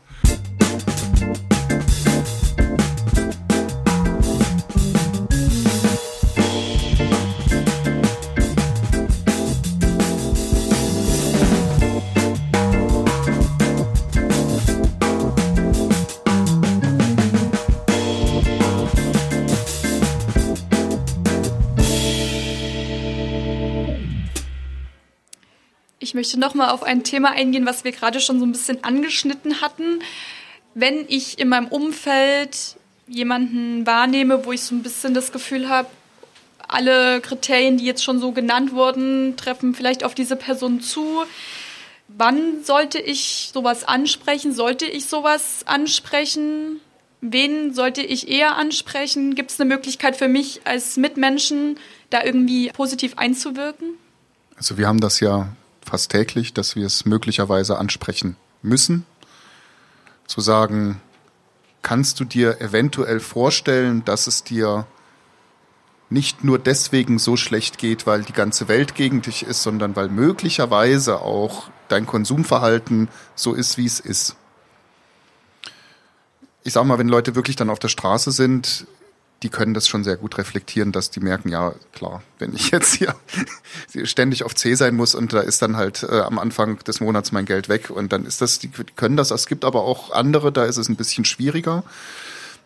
Möchte 26.31 26.39
noch 26.39 26.55
mal 26.55 26.71
auf 26.71 26.85
ein 26.85 27.03
Thema 27.03 27.33
eingehen, 27.33 27.67
was 27.67 27.83
wir 27.83 27.91
gerade 27.91 28.21
schon 28.21 28.39
so 28.39 28.47
ein 28.47 28.53
bisschen 28.53 28.85
angeschnitten 28.85 29.61
hatten. 29.61 30.01
Wenn 30.75 31.05
ich 31.09 31.41
in 31.41 31.49
meinem 31.49 31.67
Umfeld 31.67 32.77
jemanden 33.09 33.85
wahrnehme, 33.85 34.45
wo 34.45 34.53
ich 34.53 34.63
so 34.63 34.77
ein 34.77 34.85
bisschen 34.85 35.13
das 35.13 35.33
Gefühl 35.33 35.69
habe, 35.69 35.89
alle 36.69 37.21
Kriterien, 37.21 37.79
die 37.79 37.85
jetzt 37.85 38.05
schon 38.05 38.21
so 38.21 38.31
genannt 38.31 38.73
wurden, 38.73 39.37
treffen 39.37 39.75
vielleicht 39.75 40.05
auf 40.05 40.15
diese 40.15 40.37
Person 40.37 40.81
zu. 40.81 41.25
Wann 42.07 42.63
sollte 42.63 43.01
ich 43.01 43.51
sowas 43.53 43.83
ansprechen? 43.83 44.53
Sollte 44.53 44.87
ich 44.87 45.07
sowas 45.07 45.63
ansprechen? 45.67 46.81
Wen 47.21 47.75
sollte 47.75 48.03
ich 48.03 48.29
eher 48.29 48.57
ansprechen? 48.57 49.35
Gibt 49.35 49.51
es 49.51 49.61
eine 49.61 49.69
Möglichkeit 49.69 50.15
für 50.15 50.29
mich 50.29 50.61
als 50.65 50.97
Mitmenschen, 50.97 51.77
da 52.11 52.23
irgendwie 52.23 52.69
positiv 52.69 53.15
einzuwirken? 53.19 53.95
Also 54.57 54.79
wir 54.79 54.87
haben 54.87 55.01
das 55.01 55.19
ja 55.19 55.49
fast 55.91 56.13
täglich, 56.13 56.55
dass 56.55 56.77
wir 56.77 56.87
es 56.87 57.05
möglicherweise 57.05 57.79
ansprechen 57.79 58.37
müssen. 58.63 59.05
Zu 60.27 60.41
sagen, 60.41 61.01
kannst 61.83 62.21
du 62.21 62.25
dir 62.25 62.61
eventuell 62.61 63.19
vorstellen, 63.19 64.05
dass 64.05 64.29
es 64.29 64.45
dir 64.45 64.87
nicht 66.09 66.45
nur 66.45 66.59
deswegen 66.59 67.19
so 67.19 67.37
schlecht 67.37 67.79
geht, 67.79 68.07
weil 68.07 68.23
die 68.23 68.33
ganze 68.33 68.69
Welt 68.69 68.95
gegen 68.95 69.23
dich 69.23 69.43
ist, 69.45 69.63
sondern 69.63 69.97
weil 69.97 70.09
möglicherweise 70.09 71.21
auch 71.23 71.71
dein 71.89 72.07
Konsumverhalten 72.07 73.09
so 73.35 73.55
ist, 73.55 73.77
wie 73.77 73.87
es 73.87 73.99
ist. 73.99 74.37
Ich 76.63 76.73
sag 76.73 76.85
mal, 76.85 76.99
wenn 76.99 77.09
Leute 77.09 77.35
wirklich 77.35 77.57
dann 77.57 77.71
auf 77.71 77.79
der 77.79 77.89
Straße 77.89 78.31
sind, 78.31 78.87
die 79.43 79.49
können 79.49 79.75
das 79.75 79.89
schon 79.89 80.05
sehr 80.05 80.17
gut 80.17 80.37
reflektieren, 80.39 80.93
dass 80.93 81.11
die 81.11 81.21
merken, 81.21 81.49
ja, 81.49 81.75
klar, 81.93 82.23
wenn 82.39 82.55
ich 82.55 82.71
jetzt 82.71 82.95
hier 82.95 83.15
ständig 84.05 84.45
auf 84.45 84.55
C 84.55 84.75
sein 84.75 84.95
muss 84.95 85.15
und 85.15 85.33
da 85.33 85.41
ist 85.41 85.63
dann 85.63 85.77
halt 85.77 86.03
äh, 86.03 86.21
am 86.21 86.39
Anfang 86.39 86.79
des 86.81 87.01
Monats 87.01 87.33
mein 87.33 87.47
Geld 87.47 87.69
weg 87.69 87.91
und 87.91 88.13
dann 88.13 88.27
ist 88.27 88.41
das, 88.41 88.59
die 88.59 88.69
können 88.69 89.17
das. 89.17 89.31
Es 89.31 89.47
gibt 89.47 89.65
aber 89.65 89.83
auch 89.83 90.11
andere, 90.11 90.53
da 90.53 90.65
ist 90.65 90.77
es 90.77 90.89
ein 90.89 90.97
bisschen 90.97 91.25
schwieriger 91.25 91.85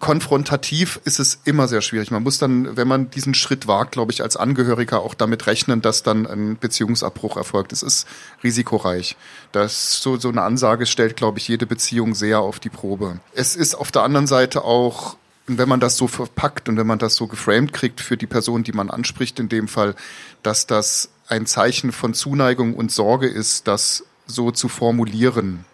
konfrontativ 0.01 1.01
ist 1.05 1.18
es 1.18 1.39
immer 1.45 1.66
sehr 1.66 1.81
schwierig. 1.81 2.11
Man 2.11 2.22
muss 2.22 2.39
dann, 2.39 2.77
wenn 2.77 2.87
man 2.87 3.11
diesen 3.11 3.33
Schritt 3.33 3.66
wagt, 3.66 3.93
glaube 3.93 4.12
ich, 4.12 4.22
als 4.22 4.37
Angehöriger 4.37 5.01
auch 5.01 5.14
damit 5.14 5.47
rechnen, 5.47 5.81
dass 5.81 6.03
dann 6.03 6.27
ein 6.27 6.59
Beziehungsabbruch 6.59 7.39
erfolgt. 7.39 7.72
Es 7.72 7.83
ist 7.83 8.07
risikoreich. 8.43 9.16
Das 9.53 10.03
so, 10.03 10.18
so 10.18 10.29
eine 10.29 10.43
Ansage 10.43 10.85
stellt, 10.85 11.16
glaube 11.16 11.39
ich, 11.39 11.49
jede 11.49 11.66
Beziehung 11.66 12.14
sehr 12.14 12.41
auf 12.41 12.61
die 12.61 12.68
Probe. 12.68 13.18
Es 13.35 13.57
ist 13.57 13.75
auf 13.75 13.93
der 13.93 14.03
anderen 14.03 14.27
Seite 14.27 14.64
auch 14.64 15.16
wenn 15.47 15.68
man 15.68 15.80
das 15.80 15.97
so 15.97 16.09
verpackt 16.09 16.68
und 16.68 16.76
wenn 16.76 16.86
man 16.86 16.99
das 16.99 17.16
so 17.16 17.26
geframed 17.26 17.72
kriegt 17.72 18.01
für 18.01 18.16
die 18.16 18.26
Person, 18.26 18.64
die 18.64 18.72
man 18.72 18.90
anspricht, 18.90 19.38
in 19.38 19.49
dem 19.49 19.68
Fall, 19.68 19.95
dass 20.42 20.66
das 20.66 21.11
ein 21.28 21.47
Zeichen 21.47 21.92
von 21.92 22.14
Zuneigung 22.14 22.74
und 22.74 22.90
Sorge 22.90 23.26
ist, 23.26 23.66
das 23.68 24.05
so 24.26 24.51
zu 24.51 24.68
formulieren, 24.68 25.64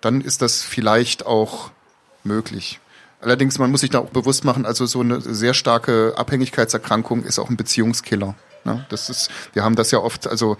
dann 0.00 0.20
ist 0.20 0.42
das 0.42 0.62
vielleicht 0.62 1.24
auch 1.24 1.70
möglich. 2.24 2.80
Allerdings, 3.20 3.58
man 3.58 3.70
muss 3.70 3.82
sich 3.82 3.90
da 3.90 4.00
auch 4.00 4.10
bewusst 4.10 4.44
machen, 4.44 4.66
also 4.66 4.84
so 4.84 5.00
eine 5.00 5.20
sehr 5.20 5.54
starke 5.54 6.14
Abhängigkeitserkrankung 6.16 7.22
ist 7.22 7.38
auch 7.38 7.48
ein 7.48 7.56
Beziehungskiller. 7.56 8.34
Ne? 8.64 8.84
Das 8.88 9.08
ist, 9.08 9.30
wir 9.52 9.62
haben 9.62 9.76
das 9.76 9.90
ja 9.90 10.00
oft, 10.00 10.26
also 10.26 10.56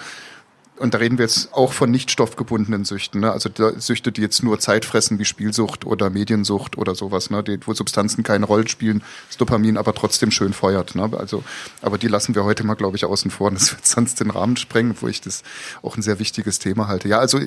und 0.79 0.95
da 0.95 0.99
reden 0.99 1.19
wir 1.19 1.25
jetzt 1.25 1.53
auch 1.53 1.73
von 1.73 1.91
nicht 1.91 2.11
stoffgebundenen 2.11 2.85
Süchten, 2.85 3.21
ne? 3.21 3.31
also 3.31 3.51
Süchte, 3.77 4.11
die 4.11 4.23
jetzt 4.23 4.43
nur 4.43 4.59
Zeit 4.59 4.85
fressen, 4.85 5.19
wie 5.19 5.25
Spielsucht 5.25 5.85
oder 5.85 6.11
Mediensucht 6.11 6.79
oder 6.79 6.95
sowas, 6.95 7.31
ne? 7.31 7.43
die, 7.43 7.59
wo 7.67 7.75
Substanzen 7.75 8.25
keine 8.25 8.47
Rolle 8.47 8.67
spielen, 8.69 9.03
das 9.29 9.37
Dopamin 9.37 9.77
aber 9.77 9.95
trotzdem 9.95 10.31
schön 10.31 10.53
feuert. 10.53 10.95
Ne? 10.95 11.11
Also, 11.17 11.45
aber 11.83 11.99
die 11.99 12.09
lassen 12.09 12.35
wir 12.35 12.45
heute 12.45 12.65
mal, 12.65 12.75
glaube 12.75 12.97
ich, 12.97 13.05
außen 13.05 13.31
vor. 13.31 13.51
Das 13.51 13.71
wird 13.73 13.87
sonst 13.87 14.21
den 14.21 14.31
Rahmen 14.31 14.57
sprengen, 14.57 14.97
wo 15.01 15.09
ich 15.09 15.21
das 15.21 15.43
auch 15.83 15.97
ein 15.97 16.03
sehr 16.03 16.19
wichtiges 16.19 16.59
Thema 16.59 16.89
halte. 16.89 17.09
Ja, 17.09 17.19
also 17.19 17.39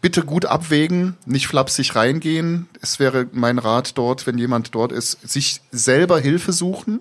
bitte 0.00 0.22
gut 0.22 0.44
abwägen, 0.44 1.16
nicht 1.24 1.46
flapsig 1.46 1.96
reingehen. 1.96 2.68
Es 2.82 2.98
wäre 2.98 3.26
mein 3.32 3.58
Rat 3.58 3.96
dort, 3.96 4.26
wenn 4.26 4.36
jemand 4.36 4.74
dort 4.74 4.92
ist, 4.92 5.26
sich 5.26 5.62
selber 5.72 6.20
Hilfe 6.20 6.52
suchen. 6.52 7.00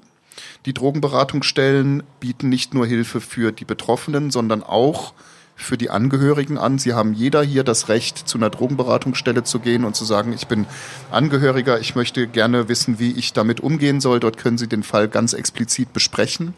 Die 0.66 0.74
Drogenberatungsstellen 0.74 2.04
bieten 2.22 2.48
nicht 2.48 2.74
nur 2.74 2.88
Hilfe 2.88 3.20
für 3.20 3.52
die 3.52 3.66
Betroffenen, 3.66 4.32
sondern 4.32 4.64
auch 4.64 5.14
für 5.56 5.78
die 5.78 5.90
Angehörigen 5.90 6.58
an. 6.58 6.80
Sie 6.80 6.94
haben 6.94 7.14
jeder 7.14 7.44
hier 7.44 7.64
das 7.64 7.90
Recht, 7.90 8.18
zu 8.18 8.38
einer 8.38 8.50
Drogenberatungsstelle 8.50 9.44
zu 9.44 9.60
gehen 9.60 9.86
und 9.86 9.96
zu 9.96 10.06
sagen, 10.06 10.34
ich 10.34 10.48
bin 10.48 10.66
Angehöriger, 11.12 11.80
ich 11.80 11.96
möchte 11.96 12.28
gerne 12.28 12.70
wissen, 12.70 13.00
wie 13.00 13.12
ich 13.12 13.34
damit 13.34 13.60
umgehen 13.60 14.02
soll. 14.02 14.20
Dort 14.20 14.38
können 14.38 14.58
Sie 14.58 14.68
den 14.68 14.84
Fall 14.84 15.08
ganz 15.08 15.34
explizit 15.34 15.94
besprechen. 15.94 16.54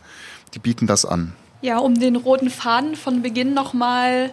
Die 0.54 0.60
bieten 0.60 0.88
das 0.88 1.06
an. 1.06 1.34
Ja, 1.62 1.80
um 1.80 2.00
den 2.00 2.16
roten 2.16 2.50
Faden 2.50 2.96
von 2.96 3.22
Beginn 3.22 3.54
nochmal 3.54 4.32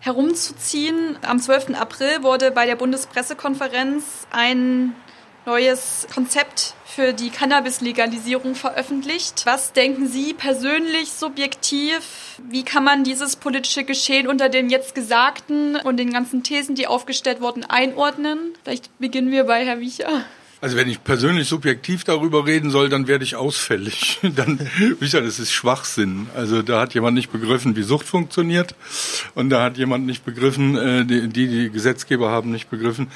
herumzuziehen. 0.00 1.16
Am 1.22 1.38
12. 1.38 1.78
April 1.78 2.22
wurde 2.22 2.50
bei 2.50 2.66
der 2.66 2.76
Bundespressekonferenz 2.76 4.26
ein 4.30 4.94
neues 5.46 6.06
Konzept 6.12 6.74
für 6.84 7.12
die 7.12 7.30
Cannabis-Legalisierung 7.30 8.54
veröffentlicht. 8.54 9.46
Was 9.46 9.72
denken 9.72 10.06
Sie 10.06 10.34
persönlich 10.34 11.12
subjektiv? 11.12 12.38
Wie 12.38 12.64
kann 12.64 12.84
man 12.84 13.02
dieses 13.02 13.36
politische 13.36 13.84
Geschehen 13.84 14.28
unter 14.28 14.48
dem 14.48 14.68
jetzt 14.68 14.94
Gesagten 14.94 15.76
und 15.76 15.96
den 15.96 16.12
ganzen 16.12 16.42
Thesen, 16.42 16.74
die 16.74 16.86
aufgestellt 16.86 17.40
wurden, 17.40 17.64
einordnen? 17.64 18.54
Vielleicht 18.62 18.96
beginnen 18.98 19.30
wir 19.30 19.44
bei 19.44 19.64
Herr 19.64 19.80
Wiecher. 19.80 20.24
Also 20.62 20.76
wenn 20.76 20.88
ich 20.88 21.02
persönlich 21.02 21.48
subjektiv 21.48 22.04
darüber 22.04 22.46
reden 22.46 22.70
soll, 22.70 22.88
dann 22.88 23.08
werde 23.08 23.24
ich 23.24 23.34
ausfällig. 23.34 24.20
dann, 24.36 24.60
Micha, 25.00 25.20
das 25.20 25.40
ist 25.40 25.52
Schwachsinn. 25.52 26.28
Also 26.36 26.62
da 26.62 26.80
hat 26.80 26.94
jemand 26.94 27.16
nicht 27.16 27.32
begriffen, 27.32 27.74
wie 27.74 27.82
Sucht 27.82 28.06
funktioniert. 28.06 28.76
Und 29.34 29.50
da 29.50 29.64
hat 29.64 29.76
jemand 29.76 30.06
nicht 30.06 30.24
begriffen, 30.24 30.76
äh, 30.76 31.04
die, 31.04 31.48
die 31.48 31.68
Gesetzgeber 31.68 32.30
haben 32.30 32.52
nicht 32.52 32.70
begriffen, 32.70 33.08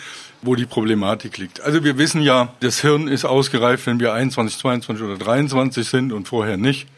wo 0.42 0.56
die 0.56 0.66
Problematik 0.66 1.38
liegt. 1.38 1.60
Also 1.60 1.84
wir 1.84 1.98
wissen 1.98 2.20
ja, 2.20 2.52
das 2.58 2.80
Hirn 2.80 3.06
ist 3.06 3.24
ausgereift, 3.24 3.86
wenn 3.86 4.00
wir 4.00 4.12
21, 4.12 4.58
22 4.58 5.06
oder 5.06 5.16
23 5.16 5.88
sind 5.88 6.12
und 6.12 6.26
vorher 6.26 6.56
nicht. 6.56 6.88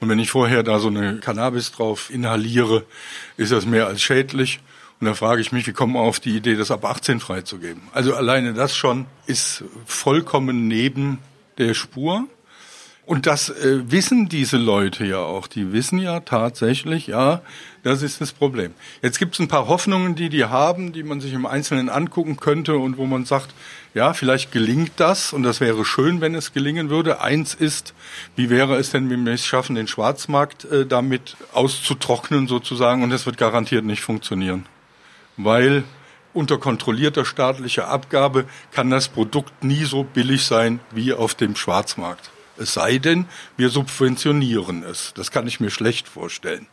Und 0.00 0.10
wenn 0.10 0.18
ich 0.18 0.30
vorher 0.30 0.62
da 0.62 0.80
so 0.80 0.88
eine 0.88 1.16
Cannabis 1.20 1.72
drauf 1.72 2.10
inhaliere, 2.12 2.84
ist 3.38 3.52
das 3.52 3.64
mehr 3.64 3.86
als 3.86 4.02
schädlich. 4.02 4.60
Und 5.04 5.10
da 5.10 5.14
frage 5.16 5.42
ich 5.42 5.52
mich, 5.52 5.66
wie 5.66 5.74
kommen 5.74 5.92
wir 5.92 6.00
auf 6.00 6.18
die 6.18 6.34
Idee, 6.34 6.56
das 6.56 6.70
ab 6.70 6.86
18 6.86 7.20
freizugeben? 7.20 7.82
Also 7.92 8.14
alleine 8.14 8.54
das 8.54 8.74
schon 8.74 9.04
ist 9.26 9.62
vollkommen 9.84 10.66
neben 10.66 11.18
der 11.58 11.74
Spur. 11.74 12.24
Und 13.04 13.26
das 13.26 13.50
äh, 13.50 13.82
wissen 13.90 14.30
diese 14.30 14.56
Leute 14.56 15.04
ja 15.04 15.18
auch. 15.18 15.46
Die 15.46 15.74
wissen 15.74 15.98
ja 15.98 16.20
tatsächlich, 16.20 17.06
ja, 17.06 17.42
das 17.82 18.00
ist 18.00 18.22
das 18.22 18.32
Problem. 18.32 18.72
Jetzt 19.02 19.18
gibt 19.18 19.34
es 19.34 19.40
ein 19.40 19.48
paar 19.48 19.68
Hoffnungen, 19.68 20.14
die 20.14 20.30
die 20.30 20.46
haben, 20.46 20.94
die 20.94 21.02
man 21.02 21.20
sich 21.20 21.34
im 21.34 21.44
Einzelnen 21.44 21.90
angucken 21.90 22.38
könnte 22.38 22.78
und 22.78 22.96
wo 22.96 23.04
man 23.04 23.26
sagt, 23.26 23.52
ja, 23.92 24.14
vielleicht 24.14 24.52
gelingt 24.52 24.92
das 24.96 25.34
und 25.34 25.42
das 25.42 25.60
wäre 25.60 25.84
schön, 25.84 26.22
wenn 26.22 26.34
es 26.34 26.54
gelingen 26.54 26.88
würde. 26.88 27.20
Eins 27.20 27.52
ist, 27.52 27.92
wie 28.36 28.48
wäre 28.48 28.76
es 28.76 28.88
denn, 28.88 29.10
wenn 29.10 29.26
wir 29.26 29.34
es 29.34 29.44
schaffen, 29.44 29.76
den 29.76 29.86
Schwarzmarkt 29.86 30.64
äh, 30.64 30.86
damit 30.86 31.36
auszutrocknen 31.52 32.48
sozusagen 32.48 33.02
und 33.02 33.10
das 33.10 33.26
wird 33.26 33.36
garantiert 33.36 33.84
nicht 33.84 34.00
funktionieren 34.00 34.64
weil 35.36 35.84
unter 36.32 36.58
kontrollierter 36.58 37.24
staatlicher 37.24 37.88
Abgabe 37.88 38.44
kann 38.72 38.90
das 38.90 39.08
Produkt 39.08 39.62
nie 39.62 39.84
so 39.84 40.02
billig 40.02 40.44
sein 40.44 40.80
wie 40.90 41.12
auf 41.12 41.34
dem 41.34 41.54
Schwarzmarkt. 41.56 42.30
Es 42.56 42.74
sei 42.74 42.98
denn, 42.98 43.26
wir 43.56 43.68
subventionieren 43.68 44.84
es. 44.84 45.12
Das 45.14 45.30
kann 45.30 45.46
ich 45.46 45.60
mir 45.60 45.70
schlecht 45.70 46.08
vorstellen. 46.08 46.66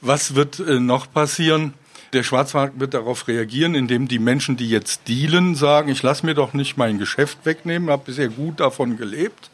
Was 0.00 0.34
wird 0.34 0.60
äh, 0.60 0.80
noch 0.80 1.12
passieren? 1.12 1.74
Der 2.12 2.24
Schwarzmarkt 2.24 2.80
wird 2.80 2.94
darauf 2.94 3.28
reagieren, 3.28 3.76
indem 3.76 4.08
die 4.08 4.18
Menschen, 4.18 4.56
die 4.56 4.68
jetzt 4.68 5.06
dealen, 5.06 5.54
sagen, 5.54 5.90
ich 5.90 6.02
lasse 6.02 6.26
mir 6.26 6.34
doch 6.34 6.54
nicht 6.54 6.76
mein 6.76 6.98
Geschäft 6.98 7.38
wegnehmen, 7.44 7.90
habe 7.90 8.02
bisher 8.06 8.28
gut 8.28 8.58
davon 8.58 8.96
gelebt. 8.96 9.50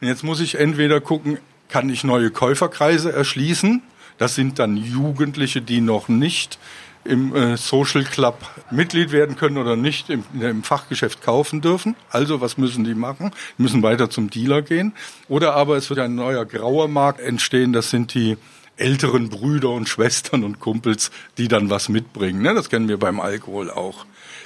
Und 0.00 0.06
jetzt 0.06 0.22
muss 0.22 0.40
ich 0.40 0.56
entweder 0.56 1.00
gucken, 1.00 1.38
kann 1.68 1.90
ich 1.90 2.04
neue 2.04 2.30
Käuferkreise 2.30 3.12
erschließen? 3.12 3.82
Das 4.18 4.36
sind 4.36 4.60
dann 4.60 4.76
Jugendliche, 4.76 5.60
die 5.60 5.80
noch 5.80 6.08
nicht 6.08 6.58
im 7.06 7.34
äh, 7.34 7.56
Social 7.56 8.04
Club 8.04 8.38
Mitglied 8.70 9.12
werden 9.12 9.36
können 9.36 9.56
oder 9.56 9.76
nicht, 9.76 10.10
im, 10.10 10.24
im, 10.38 10.62
Fachgeschäft 10.62 11.22
kaufen 11.22 11.60
dürfen. 11.60 11.96
Also 12.10 12.40
was 12.40 12.58
müssen 12.58 12.84
die 12.84 12.94
machen? 12.94 13.32
Die 13.56 13.62
müssen 13.62 13.82
weiter 13.82 14.10
zum 14.10 14.30
Dealer 14.30 14.62
gehen. 14.62 14.92
Oder 15.28 15.54
aber 15.54 15.76
es 15.76 15.88
wird 15.88 16.00
ein 16.00 16.14
neuer 16.14 16.44
grauer 16.44 16.88
Markt 16.88 17.20
entstehen, 17.20 17.72
das 17.72 17.90
sind 17.90 18.14
die 18.14 18.36
älteren 18.76 19.30
Brüder 19.30 19.70
und 19.70 19.88
Schwestern 19.88 20.44
und 20.44 20.60
Kumpels, 20.60 21.10
die 21.38 21.48
dann 21.48 21.70
was 21.70 21.88
mitbringen. 21.88 22.42
Ne? 22.42 22.54
Das 22.54 22.68
kennen 22.68 22.88
wir 22.88 22.98
beim 22.98 23.20
Alkohol 23.20 23.70
auch. 23.70 24.04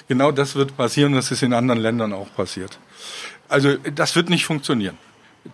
Genau 0.08 0.30
das 0.30 0.54
wird 0.54 0.76
passieren, 0.76 1.12
das 1.12 1.30
ist 1.30 1.42
in 1.42 1.52
anderen 1.52 1.80
Ländern 1.80 2.12
auch 2.12 2.32
passiert. 2.34 2.78
Also 3.48 3.76
das 3.94 4.14
wird 4.16 4.30
nicht 4.30 4.44
funktionieren. 4.44 4.96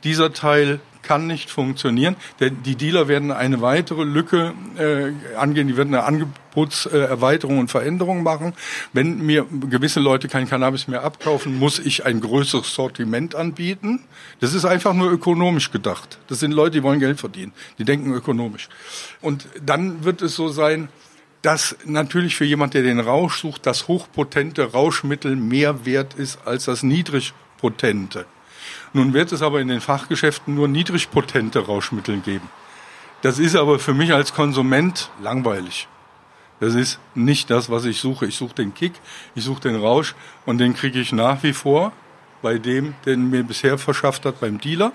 Dieser 0.05 0.33
Teil 0.33 0.81
kann 1.07 1.27
nicht 1.27 1.51
funktionieren. 1.51 2.17
Denn 2.41 2.63
die 2.63 2.77
Dealer 2.77 3.09
werden 3.09 3.31
eine 3.31 3.61
weitere 3.61 4.05
Lücke 4.05 4.55
äh, 4.77 5.37
angehen, 5.37 5.69
die 5.69 5.77
werden 5.77 5.95
eine 5.95 6.05
Angebotserweiterung 6.05 7.59
und 7.59 7.71
Veränderung 7.71 8.23
machen. 8.23 8.53
Wenn 8.93 9.25
mir 9.25 9.47
gewisse 9.71 10.01
Leute 10.01 10.29
kein 10.29 10.49
Cannabis 10.49 10.89
mehr 10.89 11.05
abkaufen, 11.05 11.59
muss 11.59 11.79
ich 11.79 12.05
ein 12.05 12.21
größeres 12.21 12.75
Sortiment 12.75 13.35
anbieten. 13.35 14.01
Das 14.41 14.55
ist 14.55 14.65
einfach 14.65 14.93
nur 14.93 15.11
ökonomisch 15.11 15.71
gedacht. 15.71 16.19
Das 16.29 16.41
sind 16.41 16.53
Leute, 16.53 16.73
die 16.73 16.83
wollen 16.83 17.01
Geld 17.01 17.21
verdienen. 17.21 17.53
Die 17.79 17.85
denken 17.85 18.13
ökonomisch. 18.13 18.69
Und 19.21 19.49
dann 19.65 20.05
wird 20.05 20.23
es 20.23 20.35
so 20.35 20.49
sein, 20.49 20.89
dass 21.43 21.77
natürlich 21.85 22.35
für 22.35 22.45
jemand, 22.45 22.75
der 22.75 22.83
den 22.83 22.99
Rausch 22.99 23.41
sucht, 23.41 23.67
das 23.67 23.87
hochpotente 23.87 24.73
Rauschmittel 24.73 25.37
mehr 25.37 25.87
wert 25.87 26.15
ist 26.15 26.41
als 26.45 26.65
das 26.65 26.83
niedrigpotente. 26.83 28.27
Nun 28.93 29.13
wird 29.13 29.33
es 29.33 29.43
aber 29.43 29.61
in 29.61 29.69
den 29.69 29.81
Fachgeschäften 29.81 30.55
nur 30.55 30.69
niedrigpotente 30.69 31.61
Rauschmittel 31.61 32.19
geben. 32.19 32.49
Das 33.23 33.39
ist 33.39 33.57
aber 33.57 33.79
für 33.79 33.95
mich 33.95 34.13
als 34.13 34.35
Konsument 34.35 35.11
langweilig. 35.21 35.89
Das 36.61 36.75
ist 36.75 36.99
nicht 37.15 37.51
das, 37.51 37.71
was 37.71 37.85
ich 37.85 38.01
suche. 38.01 38.27
Ich 38.27 38.37
suche 38.37 38.55
den 38.55 38.75
Kick, 38.75 38.93
ich 39.35 39.45
suche 39.45 39.61
den 39.61 39.77
Rausch 39.77 40.15
und 40.47 40.59
den 40.59 40.75
kriege 40.75 41.01
ich 41.01 41.13
nach 41.13 41.43
wie 41.43 41.53
vor, 41.53 41.93
bei 42.43 42.59
dem, 42.59 42.95
der 43.05 43.17
mir 43.17 43.43
bisher 43.43 43.79
verschafft 43.79 44.25
hat, 44.25 44.41
beim 44.41 44.61
Dealer. 44.61 44.93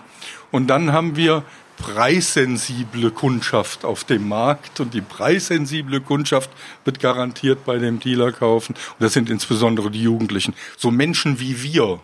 Und 0.52 0.68
dann 0.68 0.92
haben 0.92 1.16
wir 1.16 1.44
preissensible 1.78 3.12
Kundschaft 3.12 3.86
auf 3.86 4.04
dem 4.04 4.28
Markt 4.28 4.80
und 4.80 4.94
die 4.94 5.02
preissensible 5.02 6.00
Kundschaft 6.02 6.50
wird 6.86 7.00
garantiert 7.00 7.66
bei 7.66 7.78
dem 7.80 8.00
Dealer 8.00 8.32
kaufen. 8.32 8.74
Und 8.74 9.02
das 9.02 9.14
sind 9.14 9.30
insbesondere 9.30 9.90
die 9.90 10.04
Jugendlichen. 10.04 10.54
So 10.78 10.92
Menschen 10.92 11.40
wie 11.40 11.64
wir, 11.64 12.00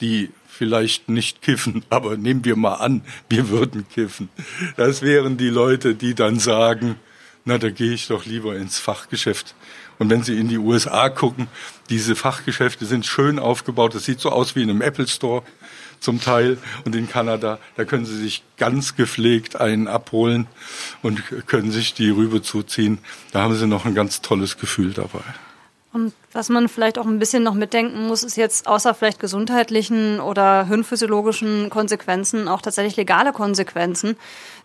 die 0.00 0.30
vielleicht 0.62 1.08
nicht 1.08 1.42
kiffen, 1.42 1.84
aber 1.90 2.16
nehmen 2.16 2.44
wir 2.44 2.54
mal 2.54 2.74
an, 2.74 3.02
wir 3.28 3.48
würden 3.48 3.84
kiffen. 3.88 4.28
Das 4.76 5.02
wären 5.02 5.36
die 5.36 5.48
Leute, 5.48 5.96
die 5.96 6.14
dann 6.14 6.38
sagen, 6.38 7.00
na, 7.44 7.58
da 7.58 7.70
gehe 7.70 7.92
ich 7.92 8.06
doch 8.06 8.26
lieber 8.26 8.54
ins 8.54 8.78
Fachgeschäft. 8.78 9.56
Und 9.98 10.08
wenn 10.08 10.22
Sie 10.22 10.38
in 10.38 10.46
die 10.46 10.58
USA 10.58 11.08
gucken, 11.08 11.48
diese 11.90 12.14
Fachgeschäfte 12.14 12.86
sind 12.86 13.06
schön 13.06 13.40
aufgebaut. 13.40 13.96
Das 13.96 14.04
sieht 14.04 14.20
so 14.20 14.30
aus 14.30 14.54
wie 14.54 14.62
in 14.62 14.70
einem 14.70 14.82
Apple 14.82 15.08
Store 15.08 15.42
zum 15.98 16.20
Teil. 16.20 16.58
Und 16.84 16.94
in 16.94 17.08
Kanada, 17.08 17.58
da 17.74 17.84
können 17.84 18.06
Sie 18.06 18.16
sich 18.16 18.44
ganz 18.56 18.94
gepflegt 18.94 19.60
einen 19.60 19.88
abholen 19.88 20.46
und 21.02 21.24
können 21.48 21.72
sich 21.72 21.94
die 21.94 22.10
Rübe 22.10 22.40
zuziehen. 22.40 22.98
Da 23.32 23.42
haben 23.42 23.56
Sie 23.56 23.66
noch 23.66 23.84
ein 23.84 23.96
ganz 23.96 24.20
tolles 24.22 24.58
Gefühl 24.58 24.92
dabei. 24.92 25.24
Und 25.92 26.14
was 26.32 26.48
man 26.48 26.68
vielleicht 26.68 26.98
auch 26.98 27.06
ein 27.06 27.18
bisschen 27.18 27.42
noch 27.42 27.54
mitdenken 27.54 28.06
muss, 28.06 28.22
ist 28.22 28.36
jetzt 28.36 28.66
außer 28.66 28.94
vielleicht 28.94 29.20
gesundheitlichen 29.20 30.20
oder 30.20 30.64
hirnphysiologischen 30.64 31.68
Konsequenzen 31.68 32.48
auch 32.48 32.62
tatsächlich 32.62 32.96
legale 32.96 33.32
Konsequenzen. 33.32 34.16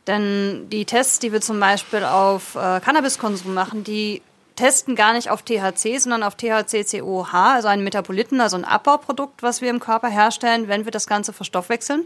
Denn 0.08 0.70
die 0.70 0.86
Tests, 0.86 1.20
die 1.20 1.34
wir 1.34 1.42
zum 1.42 1.60
Beispiel 1.60 2.06
auf 2.06 2.56
äh, 2.56 2.80
Cannabiskonsum 2.80 3.54
machen, 3.54 3.84
die 3.84 4.22
testen 4.56 4.96
gar 4.96 5.14
nicht 5.14 5.30
auf 5.30 5.44
THC, 5.44 6.00
sondern 6.00 6.24
auf 6.24 6.36
THC-COH, 6.36 7.34
also 7.34 7.68
einen 7.68 7.84
Metaboliten, 7.84 8.40
also 8.40 8.56
ein 8.58 8.66
Abbauprodukt, 8.66 9.44
was 9.44 9.62
wir 9.62 9.70
im 9.70 9.82
Körper 9.82 10.08
herstellen, 10.08 10.70
wenn 10.70 10.86
wir 10.86 10.92
das 10.92 11.08
Ganze 11.08 11.34
verstoffwechseln. 11.34 12.06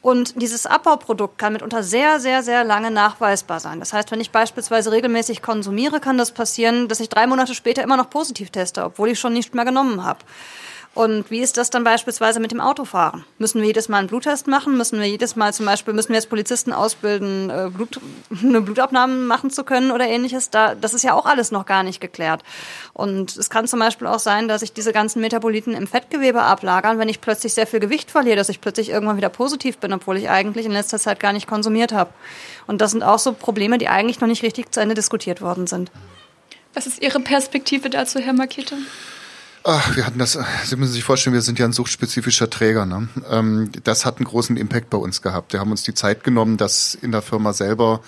Und 0.00 0.40
dieses 0.40 0.64
Abbauprodukt 0.64 1.38
kann 1.38 1.54
mitunter 1.54 1.82
sehr, 1.82 2.20
sehr, 2.20 2.42
sehr 2.44 2.62
lange 2.62 2.90
nachweisbar 2.90 3.58
sein. 3.58 3.80
Das 3.80 3.92
heißt, 3.92 4.10
wenn 4.12 4.20
ich 4.20 4.30
beispielsweise 4.30 4.92
regelmäßig 4.92 5.42
konsumiere, 5.42 5.98
kann 5.98 6.16
das 6.18 6.30
passieren, 6.30 6.86
dass 6.86 7.00
ich 7.00 7.08
drei 7.08 7.26
Monate 7.26 7.54
später 7.54 7.82
immer 7.82 7.96
noch 7.96 8.08
positiv 8.08 8.50
teste, 8.50 8.84
obwohl 8.84 9.08
ich 9.10 9.18
schon 9.18 9.32
nicht 9.32 9.54
mehr 9.54 9.64
genommen 9.64 10.04
habe. 10.04 10.20
Und 10.98 11.30
wie 11.30 11.38
ist 11.38 11.56
das 11.56 11.70
dann 11.70 11.84
beispielsweise 11.84 12.40
mit 12.40 12.50
dem 12.50 12.60
Autofahren? 12.60 13.24
Müssen 13.38 13.60
wir 13.60 13.68
jedes 13.68 13.88
Mal 13.88 13.98
einen 13.98 14.08
Bluttest 14.08 14.48
machen? 14.48 14.76
Müssen 14.76 14.98
wir 14.98 15.06
jedes 15.06 15.36
Mal 15.36 15.54
zum 15.54 15.64
Beispiel, 15.64 15.94
müssen 15.94 16.08
wir 16.08 16.16
jetzt 16.16 16.28
Polizisten 16.28 16.72
ausbilden, 16.72 17.50
äh, 17.50 17.70
Blut, 17.72 18.00
eine 18.42 18.60
Blutabnahme 18.62 19.14
machen 19.14 19.50
zu 19.50 19.62
können 19.62 19.92
oder 19.92 20.08
ähnliches? 20.08 20.50
Da, 20.50 20.74
das 20.74 20.94
ist 20.94 21.04
ja 21.04 21.14
auch 21.14 21.24
alles 21.24 21.52
noch 21.52 21.66
gar 21.66 21.84
nicht 21.84 22.00
geklärt. 22.00 22.42
Und 22.94 23.36
es 23.36 23.48
kann 23.48 23.68
zum 23.68 23.78
Beispiel 23.78 24.08
auch 24.08 24.18
sein, 24.18 24.48
dass 24.48 24.58
sich 24.58 24.72
diese 24.72 24.92
ganzen 24.92 25.20
Metaboliten 25.20 25.72
im 25.72 25.86
Fettgewebe 25.86 26.42
ablagern, 26.42 26.98
wenn 26.98 27.08
ich 27.08 27.20
plötzlich 27.20 27.54
sehr 27.54 27.68
viel 27.68 27.78
Gewicht 27.78 28.10
verliere, 28.10 28.34
dass 28.34 28.48
ich 28.48 28.60
plötzlich 28.60 28.88
irgendwann 28.88 29.18
wieder 29.18 29.28
positiv 29.28 29.78
bin, 29.78 29.92
obwohl 29.92 30.16
ich 30.16 30.28
eigentlich 30.28 30.66
in 30.66 30.72
letzter 30.72 30.98
Zeit 30.98 31.20
gar 31.20 31.32
nicht 31.32 31.46
konsumiert 31.46 31.92
habe. 31.92 32.10
Und 32.66 32.80
das 32.80 32.90
sind 32.90 33.04
auch 33.04 33.20
so 33.20 33.34
Probleme, 33.34 33.78
die 33.78 33.86
eigentlich 33.86 34.20
noch 34.20 34.26
nicht 34.26 34.42
richtig 34.42 34.72
zu 34.72 34.80
Ende 34.80 34.96
diskutiert 34.96 35.42
worden 35.42 35.68
sind. 35.68 35.92
Was 36.74 36.88
ist 36.88 37.00
Ihre 37.00 37.20
Perspektive 37.20 37.88
dazu, 37.88 38.18
Herr 38.18 38.32
Makete? 38.32 38.74
Ach, 39.70 39.96
wir 39.96 40.06
hatten 40.06 40.18
das, 40.18 40.38
Sie 40.64 40.76
müssen 40.76 40.94
sich 40.94 41.04
vorstellen, 41.04 41.34
wir 41.34 41.42
sind 41.42 41.58
ja 41.58 41.66
ein 41.66 41.74
suchtspezifischer 41.74 42.48
Träger. 42.48 42.86
Ne? 42.86 43.06
Ähm, 43.30 43.70
das 43.84 44.06
hat 44.06 44.16
einen 44.16 44.24
großen 44.24 44.56
Impact 44.56 44.88
bei 44.88 44.96
uns 44.96 45.20
gehabt. 45.20 45.52
Wir 45.52 45.60
haben 45.60 45.70
uns 45.70 45.82
die 45.82 45.92
Zeit 45.92 46.24
genommen, 46.24 46.56
das 46.56 46.94
in 46.94 47.12
der 47.12 47.20
Firma 47.20 47.52
selber 47.52 48.00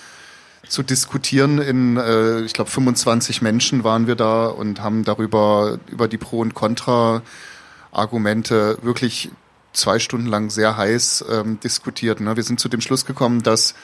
zu 0.67 0.83
diskutieren. 0.83 1.59
In, 1.59 1.99
äh, 1.99 2.41
ich 2.41 2.55
glaube, 2.55 2.71
25 2.71 3.43
Menschen 3.43 3.85
waren 3.85 4.07
wir 4.07 4.15
da 4.15 4.47
und 4.47 4.81
haben 4.81 5.05
darüber, 5.05 5.79
über 5.89 6.09
die 6.09 6.17
Pro- 6.17 6.41
und 6.41 6.55
Contra-Argumente 6.55 8.79
wirklich 8.81 9.31
zwei 9.75 9.99
Stunden 9.99 10.29
lang 10.29 10.49
sehr 10.49 10.79
heiß 10.79 11.27
ähm, 11.31 11.61
diskutiert. 11.61 12.21
Ne? 12.21 12.37
Wir 12.37 12.43
sind 12.43 12.59
zu 12.59 12.71
dem 12.71 12.81
Schluss 12.81 13.05
gekommen, 13.05 13.43
dass 13.43 13.75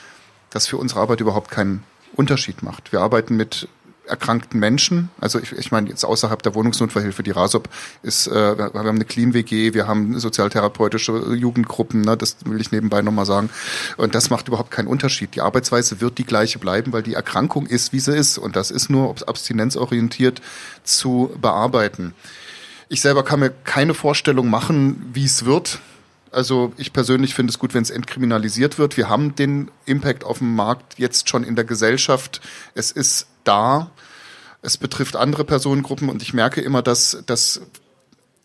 das 0.49 0.67
für 0.67 0.79
unsere 0.79 1.01
Arbeit 1.01 1.21
überhaupt 1.21 1.51
keinen 1.51 1.85
Unterschied 2.15 2.63
macht. 2.63 2.93
Wir 2.93 3.03
arbeiten 3.03 3.37
mit 3.37 3.69
erkrankten 4.07 4.61
Menschen. 4.61 5.11
Also 5.21 5.39
ich, 5.39 5.53
ich 5.53 5.71
meine 5.71 5.89
jetzt 5.89 6.05
außerhalb 6.05 6.43
der 6.43 6.55
Wohnungsnotfallhilfe, 6.55 7.23
die 7.23 7.31
RASOP 7.31 7.69
ist, 8.03 8.27
äh, 8.27 8.57
wir 8.59 8.73
haben 8.75 8.89
eine 8.89 9.05
Clean 9.05 9.35
WG, 9.35 9.75
wir 9.75 9.87
haben 9.87 10.19
sozialtherapeutische 10.19 11.35
Jugendgruppen, 11.35 12.03
ne, 12.03 12.17
das 12.17 12.37
will 12.45 12.61
ich 12.61 12.73
nebenbei 12.73 13.03
nochmal 13.03 13.27
sagen. 13.27 13.51
Und 13.97 14.15
das 14.15 14.31
macht 14.31 14.49
überhaupt 14.49 14.71
keinen 14.71 14.89
Unterschied. 14.89 15.35
Die 15.35 15.41
Arbeitsweise 15.41 16.01
wird 16.01 16.19
die 16.19 16.25
gleiche 16.25 16.59
bleiben, 16.59 16.93
weil 16.93 17.03
die 17.03 17.15
Erkrankung 17.15 17.67
ist, 17.67 17.93
wie 17.93 18.01
sie 18.01 18.17
ist. 18.17 18.39
Und 18.39 18.57
das 18.57 18.71
ist 18.71 18.89
nur 18.89 19.15
abstinenzorientiert 19.27 20.41
zu 20.85 21.31
bearbeiten. 21.41 22.15
Ich 22.89 23.01
selber 23.01 23.25
kann 23.25 23.41
mir 23.41 23.51
keine 23.51 23.95
Vorstellung 23.95 24.49
machen, 24.49 25.11
wie 25.13 25.25
es 25.25 25.45
wird. 25.45 25.81
Also 26.31 26.73
ich 26.77 26.93
persönlich 26.93 27.35
finde 27.35 27.51
es 27.51 27.59
gut, 27.59 27.75
wenn 27.75 27.83
es 27.83 27.91
entkriminalisiert 27.91 28.79
wird. 28.79 28.97
Wir 28.97 29.09
haben 29.09 29.35
den 29.35 29.71
Impact 29.87 30.23
auf 30.23 30.39
dem 30.39 30.55
Markt 30.55 30.99
jetzt 30.99 31.29
schon 31.29 31.45
in 31.45 31.57
der 31.57 31.65
Gesellschaft. 31.65 32.41
Es 32.75 32.91
ist 32.91 33.27
da. 33.47 33.91
Es 34.63 34.77
betrifft 34.77 35.17
andere 35.17 35.45
Personengruppen 35.45 36.09
und 36.09 36.23
ich 36.23 36.35
merke 36.35 36.61
immer, 36.61 36.83
dass, 36.83 37.23
dass 37.27 37.61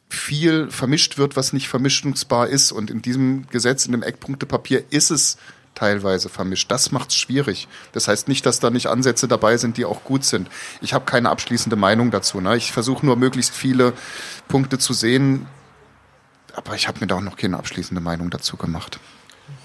viel 0.10 0.70
vermischt 0.70 1.18
wird, 1.18 1.36
was 1.36 1.54
nicht 1.54 1.68
vermischungsbar 1.68 2.48
ist. 2.48 2.72
Und 2.72 2.92
in 2.92 3.02
diesem 3.02 3.48
Gesetz, 3.48 3.86
in 3.86 3.94
dem 3.94 4.04
Eckpunktepapier 4.04 4.84
ist 4.90 5.10
es 5.10 5.38
teilweise 5.74 6.30
vermischt. 6.30 6.70
Das 6.70 6.92
macht 6.92 7.10
es 7.10 7.16
schwierig. 7.16 7.68
Das 7.94 8.08
heißt 8.08 8.28
nicht, 8.28 8.46
dass 8.46 8.60
da 8.60 8.70
nicht 8.70 8.88
Ansätze 8.88 9.28
dabei 9.28 9.58
sind, 9.58 9.78
die 9.78 9.86
auch 9.86 10.04
gut 10.04 10.26
sind. 10.26 10.50
Ich 10.82 10.94
habe 10.94 11.06
keine 11.06 11.30
abschließende 11.30 11.76
Meinung 11.78 12.12
dazu. 12.12 12.42
Ne? 12.42 12.58
Ich 12.58 12.72
versuche 12.72 13.06
nur 13.06 13.16
möglichst 13.16 13.56
viele 13.56 13.94
Punkte 14.48 14.78
zu 14.78 14.94
sehen, 14.94 15.48
aber 16.54 16.76
ich 16.76 16.88
habe 16.88 17.00
mir 17.00 17.08
da 17.08 17.16
auch 17.16 17.22
noch 17.22 17.38
keine 17.38 17.58
abschließende 17.58 18.02
Meinung 18.02 18.30
dazu 18.30 18.58
gemacht. 18.58 19.00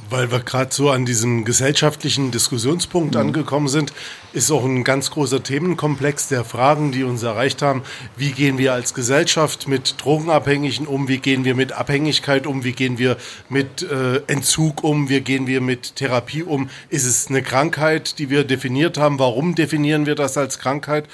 Weil 0.09 0.31
wir 0.31 0.41
gerade 0.41 0.73
so 0.73 0.91
an 0.91 1.05
diesem 1.05 1.45
gesellschaftlichen 1.45 2.31
Diskussionspunkt 2.31 3.15
mhm. 3.15 3.21
angekommen 3.21 3.69
sind, 3.69 3.93
ist 4.33 4.51
auch 4.51 4.65
ein 4.65 4.85
ganz 4.85 5.11
großer 5.11 5.43
Themenkomplex 5.43 6.29
der 6.29 6.45
Fragen, 6.45 6.93
die 6.93 7.03
uns 7.03 7.23
erreicht 7.23 7.63
haben. 7.63 7.83
Wie 8.17 8.31
gehen 8.31 8.59
wir 8.59 8.73
als 8.73 8.95
Gesellschaft 8.95 9.67
mit 9.67 9.97
Drogenabhängigen 9.99 10.87
um? 10.87 11.09
Wie 11.09 11.19
gehen 11.19 11.45
wir 11.45 11.55
mit 11.55 11.73
Abhängigkeit 11.73 12.47
um? 12.47 12.63
Wie 12.63 12.73
gehen 12.73 12.99
wir 12.99 13.17
mit 13.49 13.83
äh, 13.83 14.21
Entzug 14.27 14.85
um? 14.85 15.09
Wie 15.09 15.21
gehen 15.21 15.47
wir 15.47 15.61
mit 15.61 15.97
Therapie 15.97 16.43
um? 16.43 16.71
Ist 16.89 17.05
es 17.05 17.29
eine 17.29 17.43
Krankheit, 17.43 18.19
die 18.19 18.31
wir 18.31 18.45
definiert 18.45 18.99
haben? 18.99 19.19
Warum 19.19 19.55
definieren 19.55 20.07
wir 20.07 20.15
das 20.15 20.37
als 20.37 20.59
Krankheit? 20.59 21.09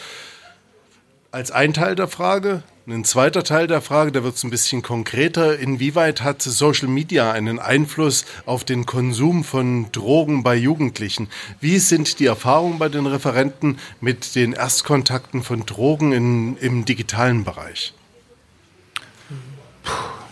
Als 1.33 1.51
ein 1.51 1.73
Teil 1.73 1.95
der 1.95 2.09
Frage. 2.09 2.63
Ein 2.87 3.07
zweiter 3.07 3.43
Teil 3.43 3.67
der 3.67 3.81
Frage, 3.81 4.13
da 4.13 4.23
wird 4.23 4.35
es 4.35 4.45
ein 4.45 4.51
bisschen 4.51 4.83
konkreter. 4.83 5.59
Inwieweit 5.59 6.21
hat 6.21 6.43
Social 6.43 6.89
Media 6.89 7.33
einen 7.33 7.59
Einfluss 7.59 8.27
auf 8.45 8.65
den 8.65 8.85
Konsum 8.85 9.43
von 9.43 9.91
Drogen 9.93 10.43
bei 10.43 10.55
Jugendlichen? 10.57 11.31
Wie 11.59 11.79
sind 11.79 12.19
die 12.19 12.27
Erfahrungen 12.27 12.79
bei 12.79 12.91
den 12.91 13.07
Referenten 13.07 13.79
mit 14.03 14.35
den 14.35 14.53
Erstkontakten 14.53 15.43
von 15.43 15.65
Drogen 15.65 16.13
in, 16.13 16.57
im 16.59 16.85
digitalen 16.85 17.45
Bereich? 17.45 17.95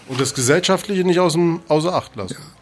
Und 0.07 0.20
das 0.20 0.34
Gesellschaftliche 0.34 1.05
nicht 1.05 1.20
aus 1.20 1.32
dem, 1.32 1.62
außer 1.68 1.94
Acht 1.94 2.14
lassen. 2.14 2.34
Ja. 2.34 2.59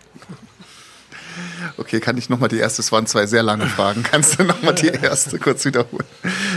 Okay, 1.76 2.00
kann 2.00 2.16
ich 2.16 2.28
nochmal 2.28 2.48
die 2.48 2.58
erste, 2.58 2.82
es 2.82 2.92
waren 2.92 3.06
zwei 3.06 3.26
sehr 3.26 3.42
lange 3.42 3.66
Fragen. 3.66 4.02
Kannst 4.02 4.38
du 4.38 4.44
nochmal 4.44 4.74
die 4.74 4.88
erste 4.88 5.38
kurz 5.38 5.64
wiederholen? 5.64 6.04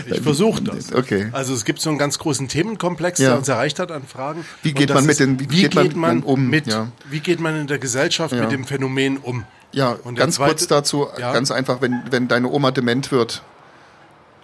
Ich 0.06 0.22
versuche 0.22 0.62
das. 0.64 0.94
Okay. 0.94 1.30
Also 1.32 1.54
es 1.54 1.66
gibt 1.66 1.82
so 1.82 1.90
einen 1.90 2.00
ganz 2.00 2.20
großen 2.20 2.48
Themenkomplex, 2.48 3.20
ja. 3.20 3.30
der 3.30 3.38
uns 3.38 3.48
erreicht 3.48 3.80
hat 3.80 3.92
an 3.92 4.04
Fragen. 4.06 4.46
Wie 4.64 4.74
geht 4.74 4.94
man 4.94 5.06
mit 5.06 5.20
den, 5.20 5.40
wie, 5.40 5.50
wie 5.50 5.62
geht, 5.62 5.76
man, 5.76 5.96
man 5.96 6.24
um? 6.24 6.50
Mit, 6.50 6.68
ja. 6.68 6.88
Wie 7.10 7.20
geht 7.20 7.40
man 7.40 7.56
in 7.56 7.68
der 7.68 7.80
Gesellschaft 7.80 8.34
ja. 8.34 8.42
mit 8.42 8.52
dem 8.52 8.66
Phänomen 8.66 9.18
um? 9.18 9.46
Ja, 9.72 9.92
und 10.04 10.16
ganz 10.16 10.36
zweite, 10.36 10.52
kurz 10.52 10.68
dazu, 10.68 11.08
ganz 11.18 11.50
einfach, 11.52 11.82
wenn, 11.82 12.02
wenn 12.10 12.28
deine 12.28 12.50
Oma 12.50 12.72
dement 12.72 13.12
wird 13.12 13.42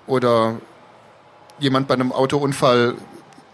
oder 0.06 0.60
jemand 1.60 1.88
bei 1.88 1.96
einem 1.96 2.12
Autounfall 2.12 2.96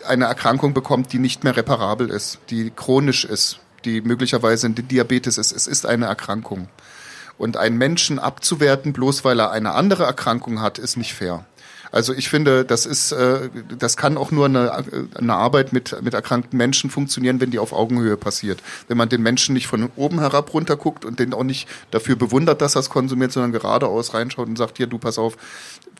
eine 0.05 0.25
Erkrankung 0.25 0.73
bekommt, 0.73 1.13
die 1.13 1.19
nicht 1.19 1.43
mehr 1.43 1.55
reparabel 1.55 2.09
ist, 2.09 2.39
die 2.49 2.69
chronisch 2.69 3.25
ist, 3.25 3.59
die 3.85 4.01
möglicherweise 4.01 4.67
ein 4.67 4.75
Diabetes 4.75 5.37
ist. 5.37 5.51
Es 5.51 5.67
ist 5.67 5.85
eine 5.85 6.05
Erkrankung. 6.05 6.67
Und 7.37 7.57
einen 7.57 7.77
Menschen 7.77 8.19
abzuwerten, 8.19 8.93
bloß 8.93 9.25
weil 9.25 9.39
er 9.39 9.51
eine 9.51 9.73
andere 9.73 10.03
Erkrankung 10.03 10.61
hat, 10.61 10.77
ist 10.77 10.97
nicht 10.97 11.13
fair. 11.13 11.45
Also 11.93 12.11
ich 12.11 12.27
finde, 12.27 12.65
das 12.65 12.87
ist, 12.87 13.11
äh, 13.11 13.51
das 13.77 13.97
kann 13.97 14.17
auch 14.17 14.31
nur 14.31 14.47
eine, 14.47 14.83
eine 15.13 15.33
Arbeit 15.35 15.73
mit, 15.73 15.95
mit 16.01 16.15
erkrankten 16.15 16.57
Menschen 16.57 16.89
funktionieren, 16.89 17.39
wenn 17.39 17.51
die 17.51 17.59
auf 17.59 17.71
Augenhöhe 17.71 18.17
passiert. 18.17 18.63
Wenn 18.87 18.97
man 18.97 19.09
den 19.09 19.21
Menschen 19.21 19.53
nicht 19.53 19.67
von 19.67 19.91
oben 19.95 20.19
herab 20.19 20.51
runter 20.55 20.75
guckt 20.75 21.05
und 21.05 21.19
den 21.19 21.35
auch 21.35 21.43
nicht 21.43 21.69
dafür 21.91 22.15
bewundert, 22.15 22.63
dass 22.63 22.75
er 22.75 22.79
es 22.79 22.89
konsumiert, 22.89 23.31
sondern 23.31 23.51
geradeaus 23.51 24.15
reinschaut 24.15 24.47
und 24.47 24.57
sagt, 24.57 24.77
hier, 24.77 24.87
du 24.87 24.97
pass 24.97 25.19
auf, 25.19 25.37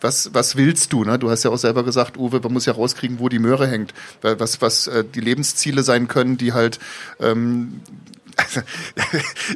was, 0.02 0.34
was 0.34 0.56
willst 0.56 0.94
du? 0.94 1.04
Ne? 1.04 1.20
Du 1.20 1.30
hast 1.30 1.44
ja 1.44 1.52
auch 1.52 1.58
selber 1.58 1.84
gesagt, 1.84 2.18
Uwe, 2.18 2.40
man 2.40 2.54
muss 2.54 2.66
ja 2.66 2.74
rauskriegen, 2.74 3.20
wo 3.20 3.30
die 3.30 3.38
Möhre 3.38 3.68
hängt. 3.68 3.94
Was, 4.24 4.64
was 4.64 4.88
äh, 4.88 5.04
die 5.04 5.22
Lebensziele 5.22 5.84
sein 5.84 6.08
können, 6.08 6.38
die 6.38 6.54
halt 6.54 6.80
ähm, 7.20 7.82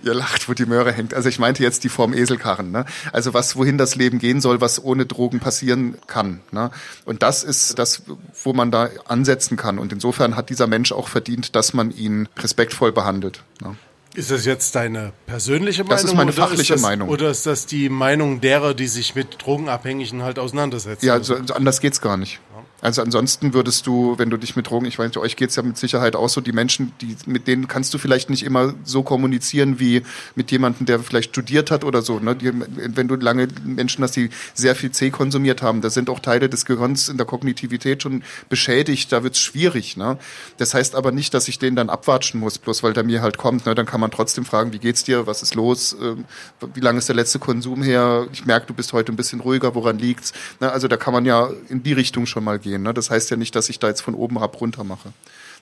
Ihr 0.04 0.14
lacht, 0.14 0.50
wo 0.50 0.54
die 0.54 0.66
Möhre 0.66 0.91
hängt. 0.91 1.14
Also 1.14 1.30
ich 1.30 1.39
meinte 1.39 1.64
jetzt 1.64 1.84
die 1.84 1.89
Form 1.89 2.14
Eselkarren. 2.14 2.72
Ne? 2.72 2.86
Also 3.12 3.34
was, 3.34 3.56
wohin 3.56 3.78
das 3.78 3.95
Leben 3.95 4.20
gehen 4.20 4.41
soll, 4.41 4.62
was 4.62 4.84
ohne 4.84 5.06
Drogen 5.06 5.39
passieren 5.39 5.98
kann. 6.08 6.41
Ne? 6.52 6.72
Und 7.06 7.24
das 7.24 7.43
ist 7.43 7.80
das, 7.80 8.04
wo 8.43 8.54
man 8.54 8.72
da 8.72 8.89
ansetzen 9.08 9.58
kann. 9.58 9.80
Und 9.80 9.93
insofern 9.93 10.36
hat 10.36 10.50
dieser 10.50 10.68
Mensch 10.68 10.91
auch 10.91 11.08
verdient, 11.08 11.56
dass 11.56 11.74
man 11.74 11.91
ihn 11.91 12.28
respektvoll 12.38 12.91
behandelt. 12.91 13.43
Ne? 13.62 13.76
Ist 14.18 14.32
das 14.32 14.45
jetzt 14.45 14.74
deine 14.74 15.14
persönliche 15.28 15.84
Meinung? 15.84 15.95
Das 15.95 16.04
ist 16.04 16.16
meine 16.16 16.32
fachliche 16.32 16.74
das, 16.74 16.82
Meinung. 16.82 17.08
Oder 17.10 17.30
ist 17.30 17.45
das 17.45 17.68
die 17.68 17.88
Meinung 17.88 18.41
derer, 18.41 18.74
die 18.74 18.88
sich 18.88 19.14
mit 19.14 19.45
Drogenabhängigen 19.45 20.24
halt 20.24 20.39
auseinandersetzen? 20.39 21.06
Ja, 21.06 21.14
also, 21.14 21.36
anders 21.54 21.82
geht's 21.82 22.02
gar 22.02 22.18
nicht. 22.18 22.39
Also 22.82 23.01
ansonsten 23.01 23.53
würdest 23.53 23.88
du, 23.88 24.18
wenn 24.18 24.30
du 24.30 24.38
dich 24.38 24.55
mit 24.55 24.70
Drogen, 24.70 24.86
ich 24.86 24.99
weiß 24.99 25.08
nicht, 25.08 25.18
euch 25.18 25.36
geht's 25.36 25.55
ja 25.55 25.64
mit 25.64 25.78
Sicherheit 25.78 26.16
auch 26.16 26.30
so, 26.30 26.41
die 26.41 26.51
Menschen, 26.51 26.93
die, 27.01 27.16
mit 27.26 27.47
denen 27.47 27.68
kannst 27.68 27.93
du 27.93 27.97
vielleicht 27.97 28.30
nicht 28.30 28.43
immer 28.43 28.74
so 28.84 29.03
kommunizieren 29.03 29.80
wie 29.80 30.03
mit 30.36 30.51
jemandem, 30.51 30.86
der 30.86 30.99
vielleicht 30.99 31.32
studiert 31.32 31.72
hat 31.72 31.84
oder 31.84 32.01
so. 32.01 32.20
Ne? 32.20 32.36
Die, 32.36 32.51
wenn 32.95 33.08
du 33.08 33.16
lange 33.16 33.47
Menschen 33.64 34.03
hast, 34.03 34.16
die 34.16 34.30
sehr 34.53 34.76
viel 34.76 34.91
C 34.91 35.10
konsumiert 35.10 35.62
haben, 35.62 35.82
da 35.82 35.89
sind 35.89 36.10
auch 36.10 36.20
Teile 36.20 36.49
des 36.49 36.66
Gehirns 36.66 37.10
in 37.10 37.18
der 37.18 37.26
Kognitivität 37.26 38.03
schon 38.03 38.24
beschädigt, 38.49 39.12
da 39.12 39.24
wird's 39.24 39.39
schwierig. 39.39 39.97
Ne? 39.97 40.18
Das 40.58 40.74
heißt 40.74 40.95
aber 40.95 41.12
nicht, 41.12 41.34
dass 41.34 41.47
ich 41.47 41.60
den 41.60 41.76
dann 41.76 41.89
abwatschen 41.89 42.39
muss, 42.39 42.58
bloß 42.58 42.84
weil 42.84 42.93
der 42.93 43.03
mir 43.03 43.22
halt 43.22 43.38
kommt. 43.38 43.66
Ne? 43.66 43.76
Dann 43.76 43.86
kann 43.86 43.99
man 43.99 44.12
trotzdem 44.12 44.45
fragen, 44.45 44.74
wie 44.74 44.80
geht's 44.80 45.03
dir, 45.03 45.28
was 45.28 45.43
ist 45.43 45.55
los, 45.55 45.95
ähm, 46.01 46.26
wie 46.74 46.80
lange 46.80 46.99
ist 46.99 47.10
der 47.10 47.16
letzte 47.16 47.39
Konsum 47.39 47.82
her? 47.84 48.28
Ich 48.32 48.45
merke, 48.45 48.68
du 48.68 48.74
bist 48.74 48.93
heute 48.93 49.12
ein 49.12 49.16
bisschen 49.16 49.39
ruhiger, 49.39 49.76
woran 49.76 49.97
liegt's? 49.97 50.34
Ne? 50.60 50.72
Also 50.72 50.88
da 50.88 50.97
kann 50.97 51.14
man 51.14 51.26
ja 51.26 51.49
in 51.70 51.84
die 51.84 51.93
Richtung 51.93 52.26
schon 52.26 52.43
mal 52.48 52.60
gehen. 52.60 52.84
Ne? 52.84 52.93
Das 52.93 53.10
heißt 53.10 53.30
ja 53.30 53.38
nicht, 53.38 53.56
dass 53.56 53.70
ich 53.70 53.80
da 53.80 53.88
jetzt 53.88 54.02
von 54.02 54.16
oben 54.16 54.38
ab 54.38 54.60
runter 54.62 54.84
mache. 54.84 55.12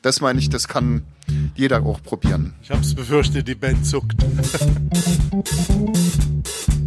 Das 0.01 0.21
meine 0.21 0.39
ich, 0.39 0.49
das 0.49 0.67
kann 0.67 1.03
jeder 1.55 1.83
auch 1.83 2.01
probieren. 2.03 2.53
Ich 2.61 2.69
habe 2.69 2.81
es 2.81 2.93
befürchtet, 2.93 3.47
die 3.47 3.55
Band 3.55 3.85
zuckt. 3.85 4.15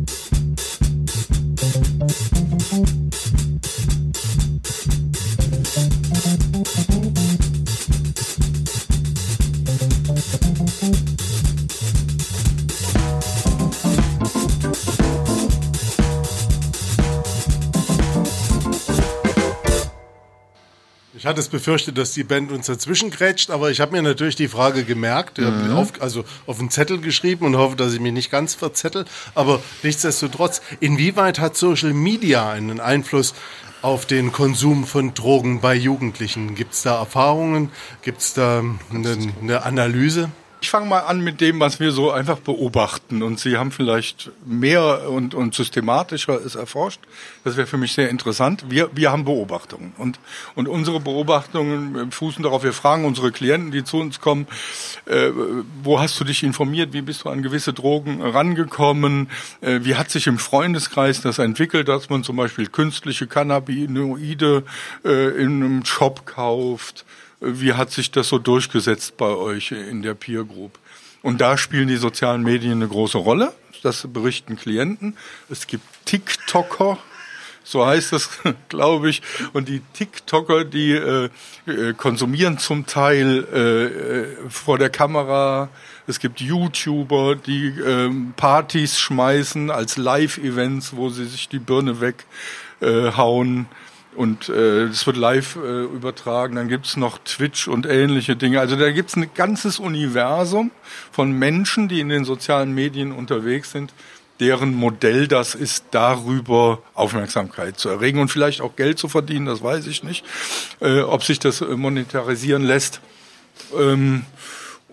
Ich 21.18 21.26
hatte 21.26 21.40
es 21.40 21.48
befürchtet, 21.48 21.98
dass 21.98 22.12
die 22.12 22.22
Band 22.22 22.52
uns 22.52 22.66
dazwischen 22.66 23.10
grätscht, 23.10 23.50
aber 23.50 23.72
ich 23.72 23.80
habe 23.80 23.90
mir 23.90 24.02
natürlich 24.02 24.36
die 24.36 24.46
Frage 24.46 24.84
gemerkt, 24.84 25.38
mhm. 25.38 25.72
auf, 25.72 26.00
also 26.00 26.24
auf 26.46 26.60
einen 26.60 26.70
Zettel 26.70 27.00
geschrieben 27.00 27.44
und 27.44 27.56
hoffe, 27.56 27.74
dass 27.74 27.92
ich 27.92 27.98
mich 27.98 28.12
nicht 28.12 28.30
ganz 28.30 28.54
verzettel. 28.54 29.04
Aber 29.34 29.60
nichtsdestotrotz, 29.82 30.62
inwieweit 30.78 31.40
hat 31.40 31.56
Social 31.56 31.92
Media 31.92 32.48
einen 32.48 32.78
Einfluss 32.78 33.34
auf 33.82 34.06
den 34.06 34.30
Konsum 34.30 34.84
von 34.84 35.12
Drogen 35.12 35.60
bei 35.60 35.74
Jugendlichen? 35.74 36.54
Gibt 36.54 36.74
es 36.74 36.82
da 36.82 37.00
Erfahrungen? 37.00 37.72
Gibt 38.02 38.20
es 38.20 38.34
da 38.34 38.62
eine, 38.92 39.18
eine 39.42 39.64
Analyse? 39.64 40.30
Ich 40.60 40.70
fange 40.70 40.86
mal 40.86 41.00
an 41.00 41.20
mit 41.20 41.40
dem, 41.40 41.60
was 41.60 41.78
wir 41.78 41.92
so 41.92 42.10
einfach 42.10 42.38
beobachten. 42.38 43.22
Und 43.22 43.38
Sie 43.38 43.56
haben 43.56 43.70
vielleicht 43.70 44.32
mehr 44.44 45.08
und, 45.08 45.34
und 45.34 45.54
systematischer 45.54 46.44
es 46.44 46.56
erforscht. 46.56 47.00
Das 47.44 47.56
wäre 47.56 47.68
für 47.68 47.76
mich 47.76 47.92
sehr 47.92 48.08
interessant. 48.08 48.64
Wir, 48.68 48.90
wir 48.92 49.12
haben 49.12 49.24
Beobachtungen. 49.24 49.92
Und, 49.98 50.18
und 50.56 50.66
unsere 50.66 50.98
Beobachtungen 50.98 52.10
fußen 52.10 52.42
darauf, 52.42 52.64
wir 52.64 52.72
fragen 52.72 53.04
unsere 53.04 53.30
Klienten, 53.30 53.70
die 53.70 53.84
zu 53.84 53.98
uns 53.98 54.20
kommen, 54.20 54.48
äh, 55.06 55.30
wo 55.84 56.00
hast 56.00 56.18
du 56.18 56.24
dich 56.24 56.42
informiert, 56.42 56.92
wie 56.92 57.02
bist 57.02 57.24
du 57.24 57.28
an 57.28 57.42
gewisse 57.42 57.72
Drogen 57.72 58.20
rangekommen, 58.20 59.30
äh, 59.60 59.80
wie 59.82 59.94
hat 59.94 60.10
sich 60.10 60.26
im 60.26 60.38
Freundeskreis 60.38 61.20
das 61.20 61.38
entwickelt, 61.38 61.86
dass 61.88 62.10
man 62.10 62.24
zum 62.24 62.34
Beispiel 62.34 62.66
künstliche 62.66 63.28
Cannabinoide 63.28 64.64
äh, 65.04 65.40
in 65.40 65.62
einem 65.62 65.84
Shop 65.84 66.26
kauft 66.26 67.04
wie 67.40 67.74
hat 67.74 67.90
sich 67.90 68.10
das 68.10 68.28
so 68.28 68.38
durchgesetzt 68.38 69.16
bei 69.16 69.28
euch 69.28 69.72
in 69.72 70.02
der 70.02 70.14
Peer 70.14 70.44
Group? 70.44 70.78
Und 71.22 71.40
da 71.40 71.58
spielen 71.58 71.88
die 71.88 71.96
sozialen 71.96 72.42
Medien 72.42 72.74
eine 72.74 72.88
große 72.88 73.18
Rolle. 73.18 73.52
Das 73.82 74.06
berichten 74.12 74.56
Klienten. 74.56 75.16
Es 75.48 75.66
gibt 75.66 75.84
TikToker, 76.04 76.98
so 77.62 77.86
heißt 77.86 78.12
es, 78.12 78.30
glaube 78.68 79.10
ich. 79.10 79.22
Und 79.52 79.68
die 79.68 79.82
TikToker, 79.92 80.64
die 80.64 80.92
äh, 80.92 81.28
äh, 81.66 81.92
konsumieren 81.92 82.58
zum 82.58 82.86
Teil 82.86 83.46
äh, 83.52 83.84
äh, 83.84 84.36
vor 84.48 84.78
der 84.78 84.90
Kamera. 84.90 85.68
Es 86.06 86.18
gibt 86.18 86.40
YouTuber, 86.40 87.36
die 87.36 87.68
äh, 87.68 88.10
Partys 88.36 88.98
schmeißen 88.98 89.70
als 89.70 89.96
Live-Events, 89.96 90.96
wo 90.96 91.08
sie 91.10 91.26
sich 91.26 91.48
die 91.48 91.60
Birne 91.60 92.00
weghauen. 92.00 93.60
Äh, 93.70 93.87
und 94.14 94.48
äh, 94.48 94.84
es 94.84 95.06
wird 95.06 95.16
live 95.16 95.56
äh, 95.56 95.84
übertragen. 95.84 96.56
Dann 96.56 96.68
gibt's 96.68 96.96
noch 96.96 97.18
Twitch 97.18 97.68
und 97.68 97.86
ähnliche 97.86 98.36
Dinge. 98.36 98.60
Also 98.60 98.76
da 98.76 98.90
gibt's 98.90 99.16
ein 99.16 99.30
ganzes 99.34 99.78
Universum 99.78 100.70
von 101.12 101.32
Menschen, 101.32 101.88
die 101.88 102.00
in 102.00 102.08
den 102.08 102.24
sozialen 102.24 102.74
Medien 102.74 103.12
unterwegs 103.12 103.70
sind, 103.70 103.92
deren 104.40 104.74
Modell 104.74 105.28
das 105.28 105.54
ist, 105.54 105.86
darüber 105.90 106.82
Aufmerksamkeit 106.94 107.78
zu 107.78 107.88
erregen 107.88 108.20
und 108.20 108.28
vielleicht 108.28 108.60
auch 108.60 108.76
Geld 108.76 108.98
zu 108.98 109.08
verdienen, 109.08 109.46
das 109.46 109.62
weiß 109.62 109.86
ich 109.86 110.02
nicht. 110.02 110.24
Äh, 110.80 111.00
ob 111.00 111.24
sich 111.24 111.38
das 111.38 111.60
monetarisieren 111.60 112.62
lässt. 112.62 113.00
Ähm, 113.78 114.24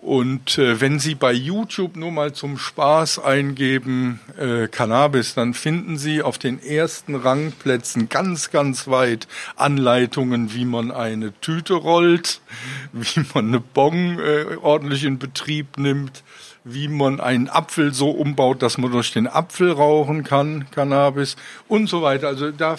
und 0.06 0.56
äh, 0.56 0.80
wenn 0.80 1.00
Sie 1.00 1.16
bei 1.16 1.32
YouTube 1.32 1.96
nur 1.96 2.12
mal 2.12 2.32
zum 2.32 2.58
Spaß 2.58 3.18
eingeben 3.18 4.20
äh, 4.38 4.68
Cannabis, 4.68 5.34
dann 5.34 5.52
finden 5.52 5.98
Sie 5.98 6.22
auf 6.22 6.38
den 6.38 6.62
ersten 6.62 7.16
Rangplätzen 7.16 8.08
ganz, 8.08 8.52
ganz 8.52 8.86
weit 8.86 9.26
Anleitungen, 9.56 10.54
wie 10.54 10.64
man 10.64 10.92
eine 10.92 11.32
Tüte 11.40 11.74
rollt, 11.74 12.40
wie 12.92 13.24
man 13.34 13.48
eine 13.48 13.58
Bong 13.58 14.20
äh, 14.20 14.56
ordentlich 14.62 15.02
in 15.02 15.18
Betrieb 15.18 15.76
nimmt, 15.76 16.22
wie 16.68 16.88
man 16.88 17.20
einen 17.20 17.48
Apfel 17.48 17.94
so 17.94 18.10
umbaut, 18.10 18.60
dass 18.60 18.76
man 18.76 18.90
durch 18.90 19.12
den 19.12 19.28
Apfel 19.28 19.70
rauchen 19.70 20.24
kann, 20.24 20.66
Cannabis 20.72 21.36
und 21.68 21.88
so 21.88 22.02
weiter. 22.02 22.26
Also 22.26 22.50
da, 22.50 22.76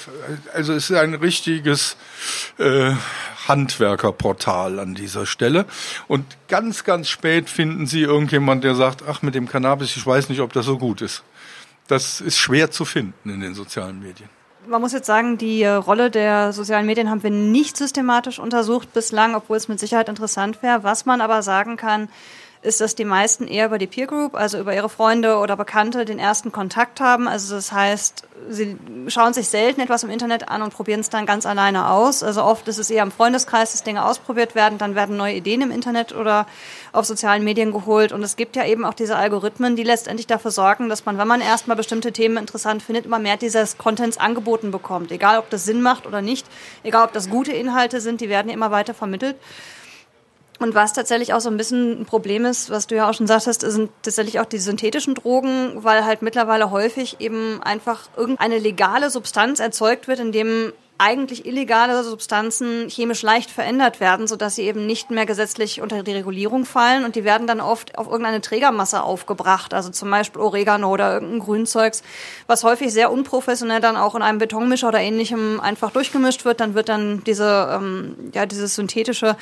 also 0.54 0.74
es 0.74 0.90
ist 0.90 0.98
ein 0.98 1.14
richtiges 1.14 1.96
äh, 2.58 2.92
Handwerkerportal 3.48 4.80
an 4.80 4.94
dieser 4.94 5.26
Stelle. 5.26 5.66
Und 6.10 6.26
ganz, 6.50 6.84
ganz 6.84 7.08
spät 7.08 7.50
finden 7.50 7.88
Sie 7.88 8.02
irgendjemand, 8.02 8.66
der 8.66 8.76
sagt, 8.76 9.04
ach, 9.08 9.22
mit 9.22 9.36
dem 9.36 9.48
Cannabis, 9.48 9.96
ich 9.96 10.06
weiß 10.06 10.28
nicht, 10.28 10.42
ob 10.42 10.52
das 10.52 10.66
so 10.66 10.78
gut 10.78 11.02
ist. 11.02 11.24
Das 11.88 12.20
ist 12.20 12.38
schwer 12.38 12.70
zu 12.70 12.84
finden 12.84 13.30
in 13.30 13.40
den 13.40 13.56
sozialen 13.56 14.02
Medien. 14.02 14.30
Man 14.68 14.82
muss 14.82 14.92
jetzt 14.92 15.08
sagen, 15.08 15.38
die 15.38 15.62
äh, 15.62 15.70
Rolle 15.70 16.12
der 16.12 16.52
sozialen 16.52 16.86
Medien 16.86 17.10
haben 17.10 17.24
wir 17.24 17.30
nicht 17.30 17.78
systematisch 17.78 18.38
untersucht 18.38 18.92
bislang, 18.92 19.34
obwohl 19.34 19.56
es 19.56 19.70
mit 19.70 19.80
Sicherheit 19.80 20.10
interessant 20.10 20.62
wäre. 20.62 20.84
Was 20.84 21.06
man 21.06 21.22
aber 21.22 21.42
sagen 21.42 21.78
kann, 21.78 22.10
ist, 22.68 22.82
dass 22.82 22.94
die 22.94 23.06
meisten 23.06 23.48
eher 23.48 23.66
über 23.66 23.78
die 23.78 23.88
Peer 23.88 24.08
Group, 24.08 24.36
also 24.36 24.60
über 24.60 24.76
ihre 24.76 24.90
Freunde 24.90 25.38
oder 25.38 25.56
Bekannte, 25.56 26.06
den 26.06 26.20
ersten 26.20 26.52
Kontakt 26.52 27.00
haben. 27.00 27.28
Also 27.28 27.56
das 27.56 27.72
heißt, 27.72 28.24
sie 28.50 28.78
schauen 29.08 29.34
sich 29.34 29.48
selten 29.48 29.82
etwas 29.82 30.04
im 30.04 30.10
Internet 30.10 30.50
an 30.50 30.62
und 30.62 30.74
probieren 30.74 31.00
es 31.00 31.10
dann 31.10 31.26
ganz 31.26 31.46
alleine 31.46 31.90
aus. 31.90 32.24
Also 32.24 32.44
oft 32.44 32.68
ist 32.68 32.78
es 32.78 32.90
eher 32.90 33.04
im 33.04 33.12
Freundeskreis, 33.12 33.72
dass 33.72 33.84
Dinge 33.84 34.06
ausprobiert 34.06 34.54
werden, 34.54 34.78
dann 34.78 34.96
werden 34.96 35.18
neue 35.18 35.36
Ideen 35.36 35.62
im 35.62 35.72
Internet 35.72 36.14
oder 36.14 36.46
auf 36.92 37.06
sozialen 37.06 37.44
Medien 37.44 37.72
geholt. 37.72 38.12
Und 38.12 38.22
es 38.22 38.36
gibt 38.36 38.56
ja 38.56 38.66
eben 38.66 38.86
auch 38.86 38.94
diese 38.94 39.16
Algorithmen, 39.16 39.76
die 39.76 39.84
letztendlich 39.84 40.28
dafür 40.28 40.52
sorgen, 40.52 40.90
dass 40.90 41.06
man, 41.06 41.18
wenn 41.18 41.28
man 41.28 41.42
erstmal 41.42 41.78
bestimmte 41.78 42.12
Themen 42.12 42.38
interessant 42.38 42.84
findet, 42.84 43.06
immer 43.06 43.20
mehr 43.20 43.38
dieses 43.38 43.78
Contents 43.78 44.18
angeboten 44.18 44.72
bekommt. 44.72 45.12
Egal, 45.12 45.40
ob 45.40 45.50
das 45.50 45.66
Sinn 45.66 45.82
macht 45.82 46.06
oder 46.06 46.22
nicht, 46.22 46.46
egal, 46.84 47.06
ob 47.06 47.14
das 47.14 47.30
gute 47.30 47.54
Inhalte 47.54 48.02
sind, 48.02 48.22
die 48.22 48.30
werden 48.30 48.52
immer 48.52 48.72
weiter 48.72 48.94
vermittelt. 48.94 49.38
Und 50.60 50.76
was 50.76 50.94
tatsächlich 50.94 51.34
auch 51.34 51.40
so 51.40 51.50
ein 51.50 51.58
bisschen 51.58 52.02
ein 52.02 52.06
Problem 52.06 52.46
ist, 52.46 52.70
was 52.70 52.88
du 52.88 52.96
ja 52.96 53.10
auch 53.10 53.14
schon 53.14 53.28
sagtest, 53.28 53.62
sind 53.62 53.92
tatsächlich 54.02 54.40
auch 54.40 54.46
die 54.46 54.58
synthetischen 54.58 55.14
Drogen, 55.16 55.84
weil 55.84 56.04
halt 56.06 56.22
mittlerweile 56.22 56.72
häufig 56.72 57.18
eben 57.20 57.62
einfach 57.62 58.10
irgendeine 58.16 58.58
legale 58.58 59.10
Substanz 59.10 59.60
erzeugt 59.60 60.08
wird, 60.08 60.20
in 60.20 60.32
dem 60.32 60.74
eigentlich 61.00 61.46
illegale 61.46 62.04
Substanzen 62.04 62.90
chemisch 62.90 63.22
leicht 63.22 63.52
verändert 63.52 64.00
werden, 64.00 64.28
sodass 64.28 64.56
sie 64.56 64.64
eben 64.64 64.86
nicht 64.86 65.12
mehr 65.12 65.26
gesetzlich 65.26 65.82
unter 65.82 66.04
die 66.04 66.14
Regulierung 66.14 66.66
fallen 66.66 67.06
und 67.06 67.16
die 67.16 67.24
werden 67.24 67.48
dann 67.48 67.62
oft 67.62 67.98
auf 67.98 68.08
irgendeine 68.08 68.42
Trägermasse 68.42 69.04
aufgebracht, 69.04 69.74
also 69.74 69.92
zum 69.92 70.10
Beispiel 70.10 70.42
Oregano 70.42 70.92
oder 70.92 71.14
irgendein 71.14 71.40
Grünzeugs, 71.40 72.02
was 72.48 72.64
häufig 72.64 72.92
sehr 72.92 73.12
unprofessionell 73.12 73.80
dann 73.80 73.96
auch 73.96 74.16
in 74.16 74.22
einem 74.22 74.40
Betonmischer 74.40 74.88
oder 74.88 75.00
ähnlichem 75.00 75.60
einfach 75.60 75.92
durchgemischt 75.92 76.46
wird. 76.46 76.60
Dann 76.60 76.74
wird 76.74 76.90
dann 76.90 77.24
diese, 77.26 77.70
ähm, 77.72 78.32
ja, 78.34 78.46
dieses 78.46 78.76
synthetische 78.76 79.38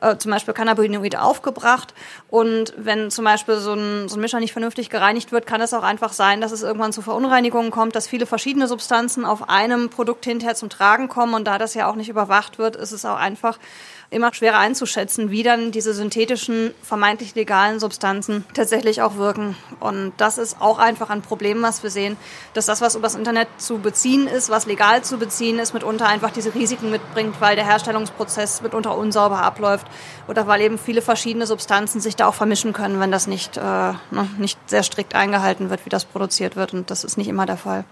äh, 0.00 0.16
zum 0.16 0.30
Beispiel 0.30 0.54
Cannabinoide 0.54 1.22
aufgebracht. 1.22 1.94
Und 2.28 2.72
wenn 2.76 3.10
zum 3.10 3.24
Beispiel 3.24 3.56
so 3.56 3.74
ein, 3.74 4.08
so 4.08 4.16
ein 4.16 4.20
Mischer 4.20 4.40
nicht 4.40 4.52
vernünftig 4.52 4.90
gereinigt 4.90 5.32
wird, 5.32 5.46
kann 5.46 5.60
es 5.60 5.74
auch 5.74 5.82
einfach 5.82 6.12
sein, 6.12 6.40
dass 6.40 6.52
es 6.52 6.62
irgendwann 6.62 6.92
zu 6.92 7.02
Verunreinigungen 7.02 7.70
kommt, 7.70 7.94
dass 7.94 8.06
viele 8.06 8.26
verschiedene 8.26 8.66
Substanzen 8.66 9.24
auf 9.24 9.48
einem 9.48 9.88
Produkt 9.88 10.24
hinterher 10.24 10.54
zum 10.54 10.70
Tragen 10.70 11.08
kommen. 11.08 11.34
Und 11.34 11.44
da 11.44 11.58
das 11.58 11.74
ja 11.74 11.88
auch 11.88 11.96
nicht 11.96 12.08
überwacht 12.08 12.58
wird, 12.58 12.76
ist 12.76 12.92
es 12.92 13.04
auch 13.04 13.16
einfach 13.16 13.58
immer 14.10 14.34
schwerer 14.34 14.58
einzuschätzen, 14.58 15.30
wie 15.30 15.44
dann 15.44 15.70
diese 15.70 15.94
synthetischen, 15.94 16.74
vermeintlich 16.82 17.34
legalen 17.36 17.78
Substanzen 17.78 18.44
tatsächlich 18.54 19.02
auch 19.02 19.16
wirken. 19.16 19.56
Und 19.78 20.12
das 20.16 20.36
ist 20.36 20.60
auch 20.60 20.78
einfach 20.78 21.10
ein 21.10 21.22
Problem, 21.22 21.62
was 21.62 21.84
wir 21.84 21.90
sehen, 21.90 22.16
dass 22.52 22.66
das, 22.66 22.80
was 22.80 22.96
übers 22.96 23.14
Internet 23.14 23.48
zu 23.58 23.78
beziehen 23.78 24.26
ist, 24.26 24.50
was 24.50 24.66
legal 24.66 25.02
zu 25.02 25.18
beziehen 25.18 25.60
ist, 25.60 25.74
mitunter 25.74 26.08
einfach 26.08 26.32
diese 26.32 26.54
Risiken 26.54 26.90
mitbringt, 26.90 27.40
weil 27.40 27.54
der 27.54 27.66
Herstellungsprozess 27.66 28.62
mitunter 28.62 28.98
unsauber 28.98 29.42
abläuft 29.42 29.86
oder 30.26 30.48
weil 30.48 30.60
eben 30.60 30.78
viele 30.78 31.02
verschiedene 31.02 31.46
Substanzen 31.46 32.00
sich 32.00 32.16
da 32.16 32.26
auch 32.26 32.34
vermischen 32.34 32.72
können, 32.72 32.98
wenn 32.98 33.12
das 33.12 33.28
nicht, 33.28 33.56
äh, 33.56 33.60
ne, 33.60 34.28
nicht 34.38 34.58
sehr 34.68 34.82
strikt 34.82 35.14
eingehalten 35.14 35.70
wird, 35.70 35.86
wie 35.86 35.90
das 35.90 36.04
produziert 36.04 36.56
wird. 36.56 36.74
Und 36.74 36.90
das 36.90 37.04
ist 37.04 37.16
nicht 37.16 37.28
immer 37.28 37.46
der 37.46 37.56
Fall. 37.56 37.84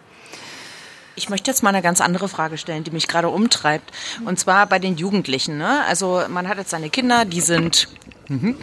Ich 1.19 1.29
möchte 1.29 1.51
jetzt 1.51 1.65
mal 1.65 1.71
eine 1.71 1.83
ganz 1.83 2.01
andere 2.01 2.29
Frage 2.29 2.59
stellen, 2.59 2.85
die 2.85 2.93
mich 2.93 3.09
gerade 3.09 3.29
umtreibt. 3.29 3.91
Und 4.25 4.39
zwar 4.39 4.67
bei 4.67 4.79
den 4.79 4.97
Jugendlichen. 4.97 5.59
Ne? 5.59 5.85
Also 5.89 6.23
man 6.29 6.47
hat 6.49 6.59
jetzt 6.59 6.71
seine 6.71 6.91
Kinder, 6.91 7.25
die 7.25 7.41
sind, 7.41 7.89
mhm, 8.29 8.57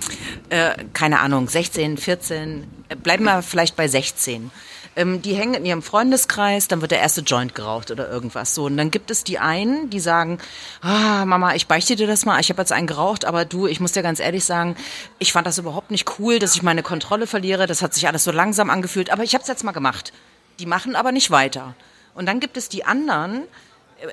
äh, 0.48 0.72
keine 0.94 1.20
Ahnung, 1.20 1.50
16, 1.50 1.98
14, 1.98 2.66
äh, 2.88 2.96
bleiben 2.96 3.26
wir 3.26 3.42
vielleicht 3.42 3.76
bei 3.76 3.90
16 3.90 4.52
ähm, 4.96 5.22
die 5.22 5.34
hängen 5.34 5.56
in 5.56 5.66
ihrem 5.66 5.82
Freundeskreis, 5.82 6.70
dann 6.70 6.80
wird 6.80 6.92
der 6.92 7.02
erste 7.02 7.20
Joint 7.20 7.54
geraucht 7.54 7.92
oder 7.92 8.10
irgendwas 8.10 8.56
so. 8.56 8.64
Und 8.64 8.78
dann 8.78 8.92
gibt 8.92 9.12
es 9.12 9.26
die 9.26 9.40
einen, 9.40 9.90
die 9.90 10.00
sagen, 10.00 10.38
ah, 10.80 11.26
Mama, 11.26 11.54
ich 11.54 11.68
beichte 11.68 11.98
dir 11.98 12.08
das 12.08 12.26
mal, 12.26 12.40
ich 12.40 12.50
habe 12.50 12.62
jetzt 12.62 12.72
einen 12.72 12.88
geraucht, 12.88 13.26
aber 13.26 13.44
du, 13.44 13.68
ich 13.68 13.82
muss 13.82 13.92
dir 13.92 14.04
ganz 14.04 14.22
ehrlich 14.22 14.46
sagen, 14.46 14.78
ich 15.20 15.34
fand 15.34 15.48
das 15.48 15.58
überhaupt 15.58 15.92
nicht 15.92 16.18
cool, 16.18 16.40
dass 16.40 16.56
ich 16.56 16.64
meine 16.64 16.82
Kontrolle 16.82 17.28
verliere, 17.28 17.68
das 17.68 17.82
hat 17.82 17.94
sich 17.94 18.08
alles 18.08 18.24
so 18.24 18.32
langsam 18.32 18.70
angefühlt, 18.70 19.10
aber 19.10 19.24
ich 19.24 19.34
habe 19.34 19.42
es 19.42 19.50
jetzt 19.50 19.66
mal 19.66 19.74
gemacht. 19.74 20.14
Die 20.60 20.66
machen 20.66 20.96
aber 20.96 21.12
nicht 21.12 21.30
weiter. 21.30 21.76
Und 22.16 22.26
dann 22.26 22.40
gibt 22.40 22.58
es 22.58 22.70
die 22.70 22.86
anderen, 22.86 23.44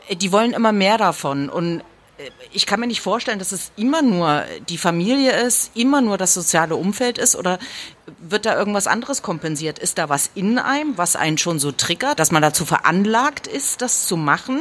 äh, 0.09 0.17
die 0.17 0.33
wollen 0.33 0.53
immer 0.53 0.73
mehr 0.73 0.99
davon. 0.99 1.49
Und 1.49 1.81
äh, 2.19 2.31
ich 2.53 2.67
kann 2.67 2.81
mir 2.81 2.89
nicht 2.89 3.01
vorstellen, 3.01 3.39
dass 3.39 3.53
es 3.53 3.73
immer 3.77 4.03
nur 4.03 4.45
die 4.69 4.77
Familie 4.77 5.33
ist, 5.41 5.71
immer 5.75 6.03
nur 6.03 6.19
das 6.19 6.35
soziale 6.35 6.77
Umfeld 6.77 7.17
ist 7.17 7.37
oder 7.37 7.59
wird 8.19 8.45
da 8.45 8.59
irgendwas 8.59 8.87
anderes 8.87 9.23
kompensiert? 9.23 9.79
Ist 9.79 9.99
da 9.99 10.09
was 10.09 10.31
in 10.35 10.59
einem, 10.59 10.99
was 10.99 11.17
einen 11.17 11.39
schon 11.39 11.59
so 11.59 11.73
triggert, 11.73 12.19
dass 12.19 12.33
man 12.33 12.43
dazu 12.43 12.67
veranlagt 12.67 13.47
ist, 13.47 13.81
das 13.81 14.07
zu 14.07 14.17
machen? 14.17 14.61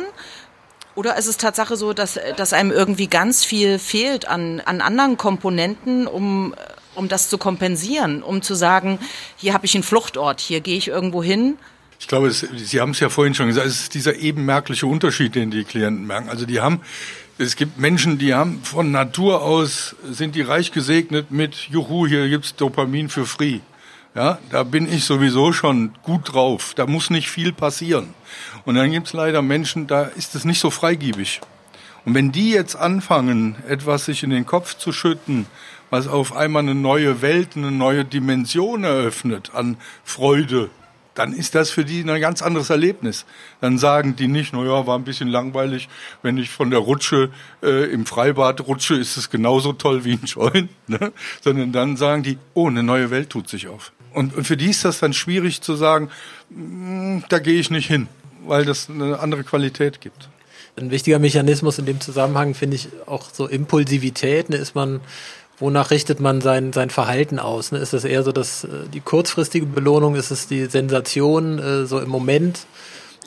Oder 0.93 1.17
ist 1.17 1.27
es 1.27 1.37
Tatsache 1.37 1.77
so, 1.77 1.93
dass, 1.93 2.19
dass 2.35 2.53
einem 2.53 2.71
irgendwie 2.71 3.07
ganz 3.07 3.45
viel 3.45 3.79
fehlt 3.79 4.27
an, 4.27 4.59
an 4.59 4.81
anderen 4.81 5.17
Komponenten, 5.17 6.05
um, 6.05 6.53
um 6.95 7.07
das 7.07 7.29
zu 7.29 7.37
kompensieren, 7.37 8.21
um 8.21 8.41
zu 8.41 8.55
sagen, 8.55 8.99
hier 9.37 9.53
habe 9.53 9.65
ich 9.65 9.73
einen 9.73 9.83
Fluchtort, 9.83 10.41
hier 10.41 10.59
gehe 10.59 10.77
ich 10.77 10.89
irgendwo 10.89 11.23
hin 11.23 11.57
ich 12.01 12.07
glaube, 12.07 12.31
Sie 12.31 12.81
haben 12.81 12.91
es 12.91 12.99
ja 12.99 13.09
vorhin 13.09 13.35
schon 13.35 13.45
gesagt, 13.45 13.67
es 13.67 13.81
ist 13.83 13.93
dieser 13.93 14.15
eben 14.15 14.43
merkliche 14.43 14.87
Unterschied, 14.87 15.35
den 15.35 15.51
die 15.51 15.63
Klienten 15.63 16.07
merken. 16.07 16.29
Also 16.29 16.47
die 16.47 16.59
haben, 16.59 16.81
es 17.37 17.55
gibt 17.55 17.77
Menschen, 17.77 18.17
die 18.17 18.33
haben 18.33 18.63
von 18.63 18.89
Natur 18.89 19.43
aus, 19.43 19.95
sind 20.09 20.33
die 20.33 20.41
reich 20.41 20.71
gesegnet 20.71 21.29
mit, 21.29 21.53
juhu, 21.69 22.07
hier 22.07 22.27
gibt's 22.27 22.55
Dopamin 22.55 23.07
für 23.07 23.27
free. 23.27 23.59
Ja, 24.15 24.39
da 24.49 24.63
bin 24.63 24.91
ich 24.91 25.05
sowieso 25.05 25.53
schon 25.53 25.91
gut 26.01 26.33
drauf. 26.33 26.73
Da 26.75 26.87
muss 26.87 27.11
nicht 27.11 27.29
viel 27.29 27.53
passieren. 27.53 28.15
Und 28.65 28.75
dann 28.75 28.91
gibt's 28.91 29.13
leider 29.13 29.43
Menschen, 29.43 29.85
da 29.85 30.05
ist 30.05 30.33
es 30.33 30.43
nicht 30.43 30.59
so 30.59 30.71
freigiebig. 30.71 31.39
Und 32.03 32.15
wenn 32.15 32.31
die 32.31 32.49
jetzt 32.49 32.75
anfangen, 32.75 33.57
etwas 33.67 34.05
sich 34.05 34.23
in 34.23 34.31
den 34.31 34.47
Kopf 34.47 34.75
zu 34.75 34.91
schütten, 34.91 35.45
was 35.91 36.07
auf 36.07 36.35
einmal 36.35 36.63
eine 36.63 36.73
neue 36.73 37.21
Welt, 37.21 37.49
eine 37.55 37.71
neue 37.71 38.05
Dimension 38.05 38.85
eröffnet 38.85 39.51
an 39.53 39.77
Freude, 40.03 40.71
dann 41.13 41.33
ist 41.33 41.55
das 41.55 41.69
für 41.69 41.83
die 41.83 42.01
ein 42.01 42.21
ganz 42.21 42.41
anderes 42.41 42.69
Erlebnis. 42.69 43.25
Dann 43.59 43.77
sagen 43.77 44.15
die 44.15 44.27
nicht, 44.27 44.53
naja, 44.53 44.87
war 44.87 44.97
ein 44.97 45.03
bisschen 45.03 45.27
langweilig, 45.27 45.89
wenn 46.21 46.37
ich 46.37 46.49
von 46.49 46.69
der 46.69 46.79
Rutsche 46.79 47.29
äh, 47.61 47.91
im 47.91 48.05
Freibad 48.05 48.61
rutsche, 48.67 48.95
ist 48.95 49.17
es 49.17 49.29
genauso 49.29 49.73
toll 49.73 50.05
wie 50.05 50.13
ein 50.13 50.25
Joint, 50.25 50.69
ne? 50.87 51.11
sondern 51.41 51.71
dann 51.71 51.97
sagen 51.97 52.23
die, 52.23 52.37
oh, 52.53 52.67
eine 52.67 52.83
neue 52.83 53.11
Welt 53.11 53.29
tut 53.29 53.49
sich 53.49 53.67
auf. 53.67 53.91
Und, 54.13 54.35
und 54.35 54.45
für 54.45 54.57
die 54.57 54.69
ist 54.69 54.85
das 54.85 54.99
dann 54.99 55.13
schwierig 55.13 55.61
zu 55.61 55.75
sagen, 55.75 56.09
mh, 56.49 56.57
hm, 56.57 57.23
da 57.29 57.39
gehe 57.39 57.59
ich 57.59 57.69
nicht 57.71 57.87
hin, 57.87 58.07
weil 58.45 58.65
das 58.65 58.89
eine 58.89 59.19
andere 59.19 59.43
Qualität 59.43 60.01
gibt. 60.01 60.29
Ein 60.77 60.89
wichtiger 60.89 61.19
Mechanismus 61.19 61.79
in 61.79 61.85
dem 61.85 61.99
Zusammenhang 61.99 62.55
finde 62.55 62.75
ich 62.75 62.87
auch 63.05 63.29
so 63.31 63.45
Impulsivität. 63.45 64.49
Ne, 64.49 64.55
ist 64.55 64.73
man 64.73 65.01
wonach 65.61 65.91
richtet 65.91 66.19
man 66.19 66.41
sein, 66.41 66.73
sein 66.73 66.89
Verhalten 66.89 67.39
aus? 67.39 67.71
Ne? 67.71 67.79
Ist 67.79 67.93
es 67.93 68.03
eher 68.03 68.23
so 68.23 68.31
dass 68.31 68.65
äh, 68.65 68.67
die 68.93 68.99
kurzfristige 68.99 69.65
Belohnung, 69.65 70.15
ist 70.15 70.31
es 70.31 70.47
die 70.47 70.65
Sensation 70.65 71.59
äh, 71.59 71.85
so 71.85 71.99
im 71.99 72.09
Moment? 72.09 72.65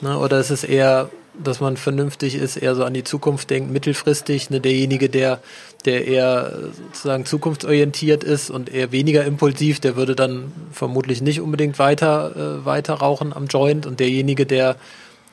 Ne? 0.01 0.19
Oder 0.19 0.39
ist 0.39 0.51
es 0.51 0.63
eher, 0.63 1.09
dass 1.41 1.59
man 1.59 1.77
vernünftig 1.77 2.35
ist, 2.35 2.57
eher 2.57 2.75
so 2.75 2.83
an 2.83 2.93
die 2.93 3.03
Zukunft 3.03 3.49
denkt, 3.49 3.71
mittelfristig, 3.71 4.49
ne? 4.49 4.59
derjenige, 4.59 5.09
der, 5.09 5.39
der 5.85 6.05
eher 6.05 6.51
sozusagen 6.87 7.25
zukunftsorientiert 7.25 8.23
ist 8.23 8.49
und 8.49 8.71
eher 8.71 8.91
weniger 8.91 9.25
impulsiv, 9.25 9.79
der 9.79 9.95
würde 9.95 10.15
dann 10.15 10.51
vermutlich 10.71 11.21
nicht 11.21 11.41
unbedingt 11.41 11.79
weiter, 11.79 12.35
äh, 12.35 12.65
weiter 12.65 12.95
rauchen 12.95 13.33
am 13.33 13.47
Joint 13.47 13.85
und 13.85 13.99
derjenige, 13.99 14.45
der 14.45 14.75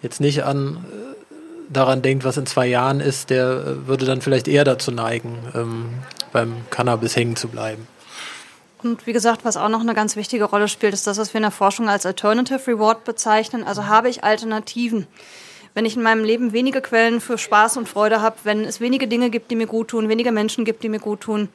jetzt 0.02 0.20
nicht 0.20 0.44
an 0.44 0.76
äh, 0.76 1.12
daran 1.72 2.02
denkt, 2.02 2.24
was 2.24 2.36
in 2.36 2.46
zwei 2.46 2.66
Jahren 2.66 3.00
ist, 3.00 3.30
der 3.30 3.46
äh, 3.46 3.86
würde 3.88 4.04
dann 4.04 4.20
vielleicht 4.20 4.48
eher 4.48 4.64
dazu 4.64 4.90
neigen, 4.90 5.38
ähm, 5.54 5.88
beim 6.32 6.64
Cannabis 6.70 7.16
hängen 7.16 7.36
zu 7.36 7.48
bleiben. 7.48 7.86
Und 8.82 9.06
wie 9.06 9.12
gesagt, 9.12 9.44
was 9.44 9.56
auch 9.56 9.68
noch 9.68 9.80
eine 9.80 9.94
ganz 9.94 10.16
wichtige 10.16 10.44
Rolle 10.44 10.66
spielt, 10.66 10.92
ist 10.92 11.06
das, 11.06 11.18
was 11.18 11.32
wir 11.32 11.38
in 11.38 11.42
der 11.42 11.52
Forschung 11.52 11.88
als 11.88 12.04
Alternative 12.04 12.66
Reward 12.66 13.04
bezeichnen. 13.04 13.62
Also 13.62 13.86
habe 13.86 14.08
ich 14.08 14.24
Alternativen. 14.24 15.06
Wenn 15.74 15.86
ich 15.86 15.96
in 15.96 16.02
meinem 16.02 16.24
Leben 16.24 16.52
wenige 16.52 16.82
Quellen 16.82 17.20
für 17.20 17.38
Spaß 17.38 17.76
und 17.76 17.88
Freude 17.88 18.20
habe, 18.20 18.36
wenn 18.44 18.64
es 18.64 18.80
wenige 18.80 19.06
Dinge 19.08 19.30
gibt, 19.30 19.50
die 19.50 19.56
mir 19.56 19.66
gut 19.66 19.88
tun, 19.88 20.08
wenige 20.08 20.32
Menschen 20.32 20.64
gibt, 20.64 20.82
die 20.82 20.88
mir 20.88 20.98
gut 20.98 21.20
tun, 21.20 21.48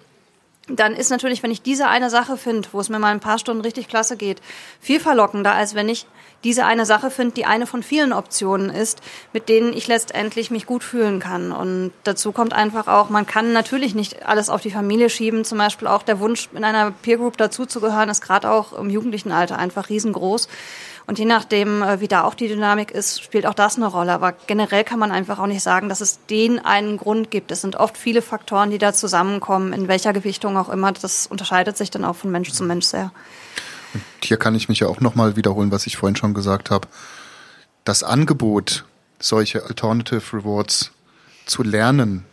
dann 0.68 0.93
ist 0.93 1.09
natürlich, 1.09 1.43
wenn 1.43 1.51
ich 1.51 1.61
diese 1.61 1.88
eine 1.88 2.09
Sache 2.09 2.38
finde, 2.38 2.68
wo 2.72 2.80
es 2.80 2.89
mir 2.89 2.99
mal 2.99 3.13
ein 3.13 3.20
paar 3.20 3.39
Stunden 3.39 3.61
richtig 3.61 3.88
klasse 3.88 4.18
geht, 4.18 4.41
viel 4.82 4.99
verlockender, 4.99 5.53
als 5.53 5.76
wenn 5.76 5.89
ich 5.89 6.05
diese 6.43 6.65
eine 6.65 6.86
Sache 6.86 7.09
finde, 7.09 7.34
die 7.34 7.45
eine 7.45 7.65
von 7.65 7.82
vielen 7.82 8.13
Optionen 8.13 8.70
ist, 8.70 9.01
mit 9.34 9.49
denen 9.49 9.74
ich 9.74 9.88
letztendlich 9.88 10.51
mich 10.51 10.65
gut 10.65 10.84
fühlen 10.84 11.20
kann. 11.20 11.51
Und 11.51 11.91
dazu 12.03 12.32
kommt 12.32 12.53
einfach 12.53 12.88
auch, 12.88 13.09
man 13.09 13.26
kann 13.26 13.53
natürlich 13.53 13.95
nicht 13.95 14.26
alles 14.26 14.49
auf 14.49 14.61
die 14.61 14.72
Familie 14.72 15.09
schieben. 15.09 15.45
Zum 15.45 15.57
Beispiel 15.57 15.88
auch 15.88 16.03
der 16.03 16.20
Wunsch, 16.20 16.49
in 16.53 16.63
einer 16.63 16.91
Peer 16.91 17.18
Group 17.18 17.38
dazuzugehören, 17.38 18.09
ist 18.09 18.22
gerade 18.22 18.51
auch 18.51 18.74
im 18.74 18.89
jugendlichen 18.89 19.32
Alter 19.32 19.57
einfach 19.57 19.89
riesengroß. 19.89 20.47
Und 21.08 21.20
je 21.20 21.26
nachdem, 21.26 21.82
äh, 21.82 22.01
wie 22.01 22.10
da 22.10 22.24
auch 22.24 22.34
die 22.34 22.49
Dynamik 22.49 22.91
ist, 22.91 23.24
spielt 23.24 23.45
auch 23.45 23.53
das 23.53 23.78
eine 23.78 23.88
Rolle. 23.88 24.12
Aber 24.12 24.34
generell 24.34 24.84
kann 24.84 24.99
man 24.99 25.12
einfach 25.12 25.39
auch 25.39 25.47
nicht 25.47 25.64
sagen, 25.64 25.88
dass 25.88 26.01
es 26.01 26.20
den 26.30 26.60
einen 26.60 26.97
Grund 26.97 27.32
gibt. 27.32 27.49
Es 27.49 27.62
sind 27.62 27.78
oft 27.78 27.97
viele 27.97 28.22
Faktoren, 28.22 28.72
die 28.72 28.78
da 28.78 28.91
zusammenkommen, 28.91 29.72
in 29.72 29.88
welcher 29.88 30.12
Gewichtung 30.12 30.58
auch 30.58 30.68
immer. 30.68 30.91
Das 30.91 31.26
unterscheidet 31.26 31.78
sich 31.78 31.89
dann 31.89 32.03
auch 32.03 32.18
von 32.18 32.30
Mensch 32.30 32.51
zu 32.51 32.64
Mensch 32.66 32.86
sehr. 32.86 33.14
Und 33.93 34.03
hier 34.22 34.38
kann 34.38 34.53
ich 34.53 34.68
mich 34.68 34.80
ja 34.80 34.88
auch 34.88 34.99
nochmal 34.99 35.38
wiederholen, 35.38 35.72
was 35.72 35.88
ich 35.88 35.95
vorhin 35.95 36.18
schon 36.18 36.34
gesagt 36.34 36.72
habe. 36.72 36.89
Das 37.86 38.03
Angebot, 38.03 38.84
solche 39.18 39.64
Alternative 39.64 40.22
Rewards 40.34 40.91
zu 41.45 41.64
lernen, 41.64 42.26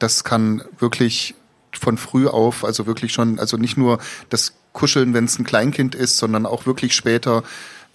das 0.00 0.24
kann 0.24 0.64
wirklich 0.80 1.36
von 1.72 1.96
früh 1.96 2.26
auf, 2.26 2.64
also 2.64 2.86
wirklich 2.86 3.12
schon, 3.12 3.38
also 3.38 3.56
nicht 3.56 3.76
nur 3.76 3.98
das 4.30 4.54
kuscheln, 4.78 5.12
wenn 5.12 5.24
es 5.24 5.38
ein 5.38 5.44
Kleinkind 5.44 5.96
ist, 5.96 6.16
sondern 6.18 6.46
auch 6.46 6.64
wirklich 6.64 6.94
später 6.94 7.42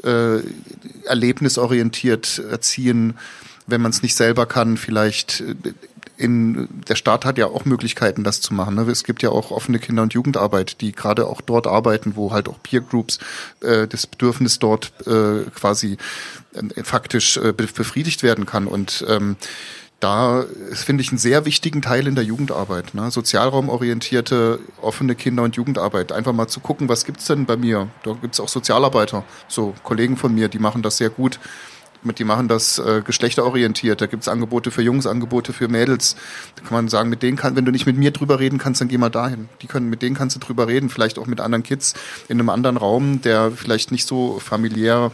äh, 0.03 0.39
erlebnisorientiert 1.05 2.43
erziehen, 2.51 3.17
wenn 3.67 3.81
man 3.81 3.91
es 3.91 4.03
nicht 4.03 4.15
selber 4.15 4.45
kann, 4.45 4.75
vielleicht 4.75 5.39
äh, 5.39 5.55
in 6.17 6.67
der 6.88 6.95
Staat 6.95 7.25
hat 7.25 7.38
ja 7.38 7.47
auch 7.47 7.65
Möglichkeiten, 7.65 8.23
das 8.23 8.39
zu 8.39 8.53
machen. 8.53 8.75
Ne? 8.75 8.84
Es 8.84 9.03
gibt 9.03 9.23
ja 9.23 9.29
auch 9.29 9.51
offene 9.51 9.79
Kinder- 9.79 10.03
und 10.03 10.13
Jugendarbeit, 10.13 10.79
die 10.81 10.91
gerade 10.91 11.25
auch 11.27 11.41
dort 11.41 11.65
arbeiten, 11.65 12.15
wo 12.15 12.31
halt 12.31 12.47
auch 12.47 12.61
Peer 12.61 12.81
Groups 12.81 13.19
äh, 13.61 13.88
das 13.88 14.05
Bedürfnis 14.05 14.59
dort 14.59 14.93
äh, 15.07 15.49
quasi 15.55 15.97
äh, 16.53 16.84
faktisch 16.84 17.38
äh, 17.38 17.51
befriedigt 17.51 18.21
werden 18.21 18.45
kann. 18.45 18.67
Und 18.67 19.03
ähm, 19.07 19.38
da 20.03 20.43
finde 20.73 21.01
ich 21.01 21.11
einen 21.11 21.17
sehr 21.17 21.45
wichtigen 21.45 21.81
Teil 21.81 22.07
in 22.07 22.15
der 22.15 22.25
Jugendarbeit. 22.25 22.93
Ne? 22.93 23.09
Sozialraumorientierte, 23.09 24.59
offene 24.81 25.15
Kinder- 25.15 25.43
und 25.43 25.55
Jugendarbeit. 25.55 26.11
Einfach 26.11 26.33
mal 26.33 26.49
zu 26.49 26.59
gucken, 26.59 26.89
was 26.89 27.05
gibt's 27.05 27.25
denn 27.25 27.45
bei 27.45 27.55
mir? 27.55 27.87
Da 28.03 28.11
gibt's 28.21 28.41
auch 28.41 28.49
Sozialarbeiter, 28.49 29.23
so 29.47 29.73
Kollegen 29.83 30.17
von 30.17 30.35
mir, 30.35 30.49
die 30.49 30.59
machen 30.59 30.81
das 30.81 30.97
sehr 30.97 31.09
gut. 31.09 31.39
Die 32.17 32.25
machen 32.25 32.49
das 32.49 32.79
äh, 32.79 33.01
geschlechterorientiert. 33.01 34.01
Da 34.01 34.07
gibt's 34.07 34.27
Angebote 34.27 34.71
für 34.71 34.81
Jungs, 34.81 35.07
Angebote 35.07 35.53
für 35.53 35.69
Mädels. 35.69 36.17
Da 36.57 36.63
kann 36.63 36.73
man 36.73 36.89
sagen, 36.89 37.09
mit 37.09 37.23
denen 37.23 37.37
kann, 37.37 37.55
wenn 37.55 37.63
du 37.63 37.71
nicht 37.71 37.85
mit 37.85 37.95
mir 37.95 38.11
drüber 38.11 38.41
reden 38.41 38.57
kannst, 38.57 38.81
dann 38.81 38.89
geh 38.89 38.97
mal 38.97 39.09
dahin. 39.09 39.47
Die 39.61 39.67
können, 39.67 39.89
mit 39.89 40.01
denen 40.01 40.13
kannst 40.13 40.35
du 40.35 40.41
drüber 40.41 40.67
reden. 40.67 40.89
Vielleicht 40.89 41.17
auch 41.17 41.27
mit 41.27 41.39
anderen 41.39 41.63
Kids 41.63 41.93
in 42.27 42.41
einem 42.41 42.49
anderen 42.49 42.75
Raum, 42.75 43.21
der 43.21 43.51
vielleicht 43.51 43.93
nicht 43.93 44.05
so 44.05 44.37
familiär 44.39 45.11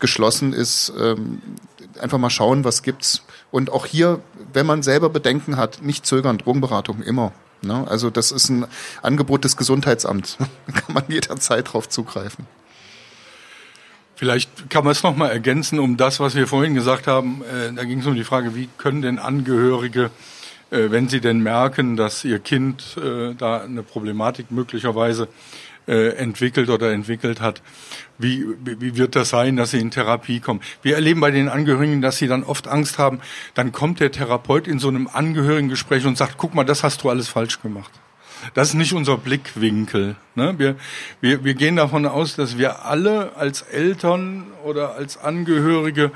geschlossen 0.00 0.52
ist. 0.52 0.92
Ähm, 1.00 1.40
einfach 2.00 2.18
mal 2.18 2.30
schauen, 2.30 2.64
was 2.64 2.82
gibt's. 2.82 3.22
Und 3.54 3.70
auch 3.70 3.86
hier, 3.86 4.18
wenn 4.52 4.66
man 4.66 4.82
selber 4.82 5.10
Bedenken 5.10 5.56
hat, 5.56 5.80
nicht 5.80 6.04
zögern, 6.04 6.38
Drogenberatung 6.38 7.02
immer. 7.02 7.30
Ne? 7.62 7.86
Also 7.88 8.10
das 8.10 8.32
ist 8.32 8.48
ein 8.48 8.66
Angebot 9.00 9.44
des 9.44 9.56
Gesundheitsamts. 9.56 10.38
da 10.66 10.72
kann 10.72 10.92
man 10.92 11.04
jederzeit 11.06 11.72
drauf 11.72 11.88
zugreifen. 11.88 12.48
Vielleicht 14.16 14.70
kann 14.70 14.82
man 14.82 14.90
es 14.90 15.04
nochmal 15.04 15.30
ergänzen 15.30 15.78
um 15.78 15.96
das, 15.96 16.18
was 16.18 16.34
wir 16.34 16.48
vorhin 16.48 16.74
gesagt 16.74 17.06
haben. 17.06 17.44
Äh, 17.44 17.72
da 17.72 17.84
ging 17.84 18.00
es 18.00 18.06
um 18.06 18.16
die 18.16 18.24
Frage, 18.24 18.56
wie 18.56 18.68
können 18.76 19.02
denn 19.02 19.20
Angehörige 19.20 20.10
äh, 20.72 20.90
wenn 20.90 21.08
sie 21.08 21.20
denn 21.20 21.38
merken, 21.38 21.96
dass 21.96 22.24
ihr 22.24 22.40
Kind 22.40 22.96
äh, 22.96 23.34
da 23.34 23.60
eine 23.60 23.84
Problematik 23.84 24.50
möglicherweise 24.50 25.28
entwickelt 25.86 26.70
oder 26.70 26.92
entwickelt 26.92 27.42
hat, 27.42 27.60
wie, 28.18 28.44
wie 28.64 28.96
wird 28.96 29.16
das 29.16 29.30
sein, 29.30 29.56
dass 29.56 29.72
sie 29.72 29.80
in 29.80 29.90
Therapie 29.90 30.40
kommen? 30.40 30.60
Wir 30.82 30.94
erleben 30.94 31.20
bei 31.20 31.30
den 31.30 31.48
Angehörigen, 31.48 32.00
dass 32.00 32.18
sie 32.18 32.28
dann 32.28 32.44
oft 32.44 32.68
Angst 32.68 32.98
haben. 32.98 33.20
Dann 33.54 33.72
kommt 33.72 34.00
der 34.00 34.12
Therapeut 34.12 34.68
in 34.68 34.78
so 34.78 34.88
einem 34.88 35.08
Angehörigengespräch 35.12 36.06
und 36.06 36.16
sagt, 36.16 36.34
guck 36.38 36.54
mal, 36.54 36.64
das 36.64 36.82
hast 36.82 37.02
du 37.02 37.10
alles 37.10 37.28
falsch 37.28 37.60
gemacht. 37.60 37.90
Das 38.52 38.68
ist 38.68 38.74
nicht 38.74 38.92
unser 38.92 39.16
Blickwinkel. 39.16 40.16
Ne? 40.34 40.54
Wir, 40.58 40.76
wir, 41.20 41.44
wir 41.44 41.54
gehen 41.54 41.76
davon 41.76 42.06
aus, 42.06 42.36
dass 42.36 42.58
wir 42.58 42.84
alle 42.84 43.36
als 43.36 43.62
Eltern 43.62 44.46
oder 44.64 44.94
als 44.94 45.16
Angehörige 45.16 46.12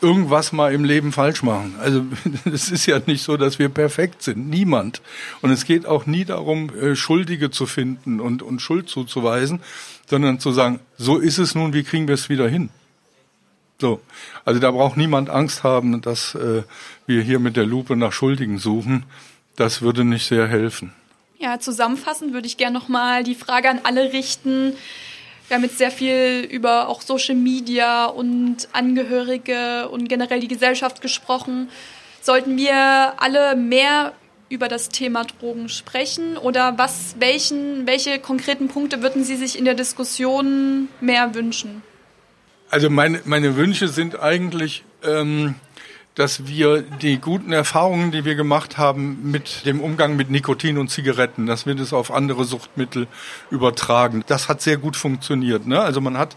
irgendwas 0.00 0.52
mal 0.52 0.72
im 0.72 0.84
Leben 0.84 1.12
falsch 1.12 1.42
machen. 1.42 1.74
Also 1.80 2.04
es 2.52 2.70
ist 2.70 2.86
ja 2.86 3.00
nicht 3.06 3.22
so, 3.22 3.36
dass 3.36 3.58
wir 3.58 3.68
perfekt 3.68 4.22
sind. 4.22 4.48
Niemand. 4.48 5.02
Und 5.40 5.50
es 5.50 5.64
geht 5.64 5.86
auch 5.86 6.06
nie 6.06 6.24
darum, 6.24 6.70
äh, 6.76 6.94
Schuldige 6.94 7.50
zu 7.50 7.66
finden 7.66 8.20
und, 8.20 8.42
und 8.42 8.60
Schuld 8.60 8.88
zuzuweisen, 8.88 9.60
sondern 10.08 10.40
zu 10.40 10.52
sagen, 10.52 10.80
so 10.96 11.18
ist 11.18 11.38
es 11.38 11.54
nun, 11.54 11.72
wie 11.72 11.82
kriegen 11.82 12.08
wir 12.08 12.14
es 12.14 12.28
wieder 12.28 12.48
hin? 12.48 12.70
So. 13.80 14.00
Also 14.44 14.58
da 14.60 14.70
braucht 14.70 14.96
niemand 14.96 15.30
Angst 15.30 15.62
haben, 15.62 16.00
dass 16.00 16.34
äh, 16.34 16.62
wir 17.06 17.22
hier 17.22 17.38
mit 17.38 17.56
der 17.56 17.66
Lupe 17.66 17.94
nach 17.96 18.12
Schuldigen 18.12 18.58
suchen. 18.58 19.04
Das 19.56 19.82
würde 19.82 20.04
nicht 20.04 20.26
sehr 20.26 20.48
helfen. 20.48 20.92
Ja, 21.38 21.60
zusammenfassend 21.60 22.32
würde 22.32 22.48
ich 22.48 22.56
gerne 22.56 22.76
nochmal 22.76 23.22
die 23.22 23.36
Frage 23.36 23.70
an 23.70 23.80
alle 23.84 24.12
richten. 24.12 24.74
Wir 25.46 25.56
haben 25.56 25.62
jetzt 25.62 25.78
sehr 25.78 25.92
viel 25.92 26.46
über 26.50 26.88
auch 26.88 27.00
Social 27.00 27.36
Media 27.36 28.06
und 28.06 28.68
Angehörige 28.72 29.88
und 29.88 30.08
generell 30.08 30.40
die 30.40 30.48
Gesellschaft 30.48 31.00
gesprochen. 31.00 31.68
Sollten 32.20 32.56
wir 32.56 33.14
alle 33.18 33.54
mehr 33.54 34.12
über 34.48 34.68
das 34.68 34.88
Thema 34.88 35.24
Drogen 35.24 35.68
sprechen 35.68 36.36
oder 36.36 36.78
was, 36.78 37.16
welchen, 37.18 37.86
welche 37.86 38.18
konkreten 38.18 38.68
Punkte 38.68 39.02
würden 39.02 39.24
Sie 39.24 39.36
sich 39.36 39.58
in 39.58 39.64
der 39.64 39.74
Diskussion 39.74 40.88
mehr 41.00 41.34
wünschen? 41.34 41.82
Also 42.70 42.90
meine, 42.90 43.20
meine 43.24 43.56
Wünsche 43.56 43.88
sind 43.88 44.18
eigentlich, 44.20 44.84
ähm, 45.02 45.54
dass 46.14 46.46
wir 46.46 46.82
die 46.82 47.18
guten 47.18 47.52
Erfahrungen, 47.52 48.10
die 48.10 48.24
wir 48.24 48.34
gemacht 48.34 48.76
haben 48.76 49.30
mit 49.30 49.64
dem 49.64 49.80
Umgang 49.80 50.16
mit 50.16 50.30
Nikotin 50.30 50.76
und 50.76 50.88
Zigaretten, 50.88 51.46
dass 51.46 51.64
wir 51.64 51.74
das 51.74 51.92
auf 51.92 52.10
andere 52.10 52.44
Suchtmittel 52.44 53.06
übertragen. 53.50 54.24
Das 54.26 54.48
hat 54.48 54.60
sehr 54.60 54.78
gut 54.78 54.96
funktioniert. 54.96 55.66
Ne? 55.66 55.80
Also 55.80 56.00
man 56.00 56.18
hat 56.18 56.36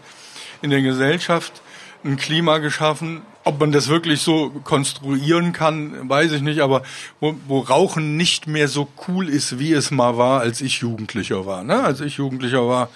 in 0.62 0.70
der 0.70 0.82
Gesellschaft 0.82 1.62
ein 2.04 2.16
Klima 2.16 2.58
geschaffen, 2.58 3.22
ob 3.44 3.58
man 3.58 3.72
das 3.72 3.88
wirklich 3.88 4.20
so 4.20 4.50
konstruieren 4.64 5.52
kann, 5.52 6.08
weiß 6.08 6.32
ich 6.32 6.42
nicht, 6.42 6.60
aber 6.60 6.82
wo, 7.20 7.34
wo 7.46 7.60
Rauchen 7.60 8.16
nicht 8.16 8.46
mehr 8.46 8.68
so 8.68 8.88
cool 9.08 9.28
ist, 9.28 9.58
wie 9.58 9.72
es 9.72 9.90
mal 9.90 10.16
war, 10.16 10.40
als 10.40 10.60
ich 10.60 10.80
Jugendlicher 10.80 11.44
war. 11.44 11.64
Ne? 11.64 11.82
Als 11.82 12.00
ich 12.00 12.18
Jugendlicher 12.18 12.68
war, 12.68 12.88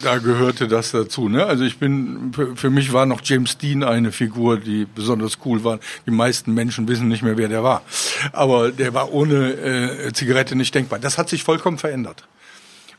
da 0.00 0.18
gehörte 0.18 0.66
das 0.66 0.90
dazu. 0.90 1.28
Ne? 1.28 1.44
Also 1.44 1.64
ich 1.64 1.78
bin, 1.78 2.32
für, 2.54 2.70
mich 2.70 2.92
war 2.92 3.06
noch 3.06 3.20
James 3.22 3.58
Dean 3.58 3.84
eine 3.84 4.12
Figur, 4.12 4.58
die 4.58 4.86
besonders 4.86 5.38
cool 5.44 5.62
war. 5.62 5.78
Die 6.06 6.10
meisten 6.10 6.54
Menschen 6.54 6.88
wissen 6.88 7.08
nicht 7.08 7.22
mehr, 7.22 7.36
wer 7.36 7.48
der 7.48 7.62
war. 7.62 7.82
Aber 8.32 8.70
der 8.70 8.94
war 8.94 9.12
ohne 9.12 9.52
äh, 9.52 10.12
Zigarette 10.12 10.56
nicht 10.56 10.74
denkbar. 10.74 10.98
Das 10.98 11.18
hat 11.18 11.28
sich 11.28 11.44
vollkommen 11.44 11.78
verändert. 11.78 12.26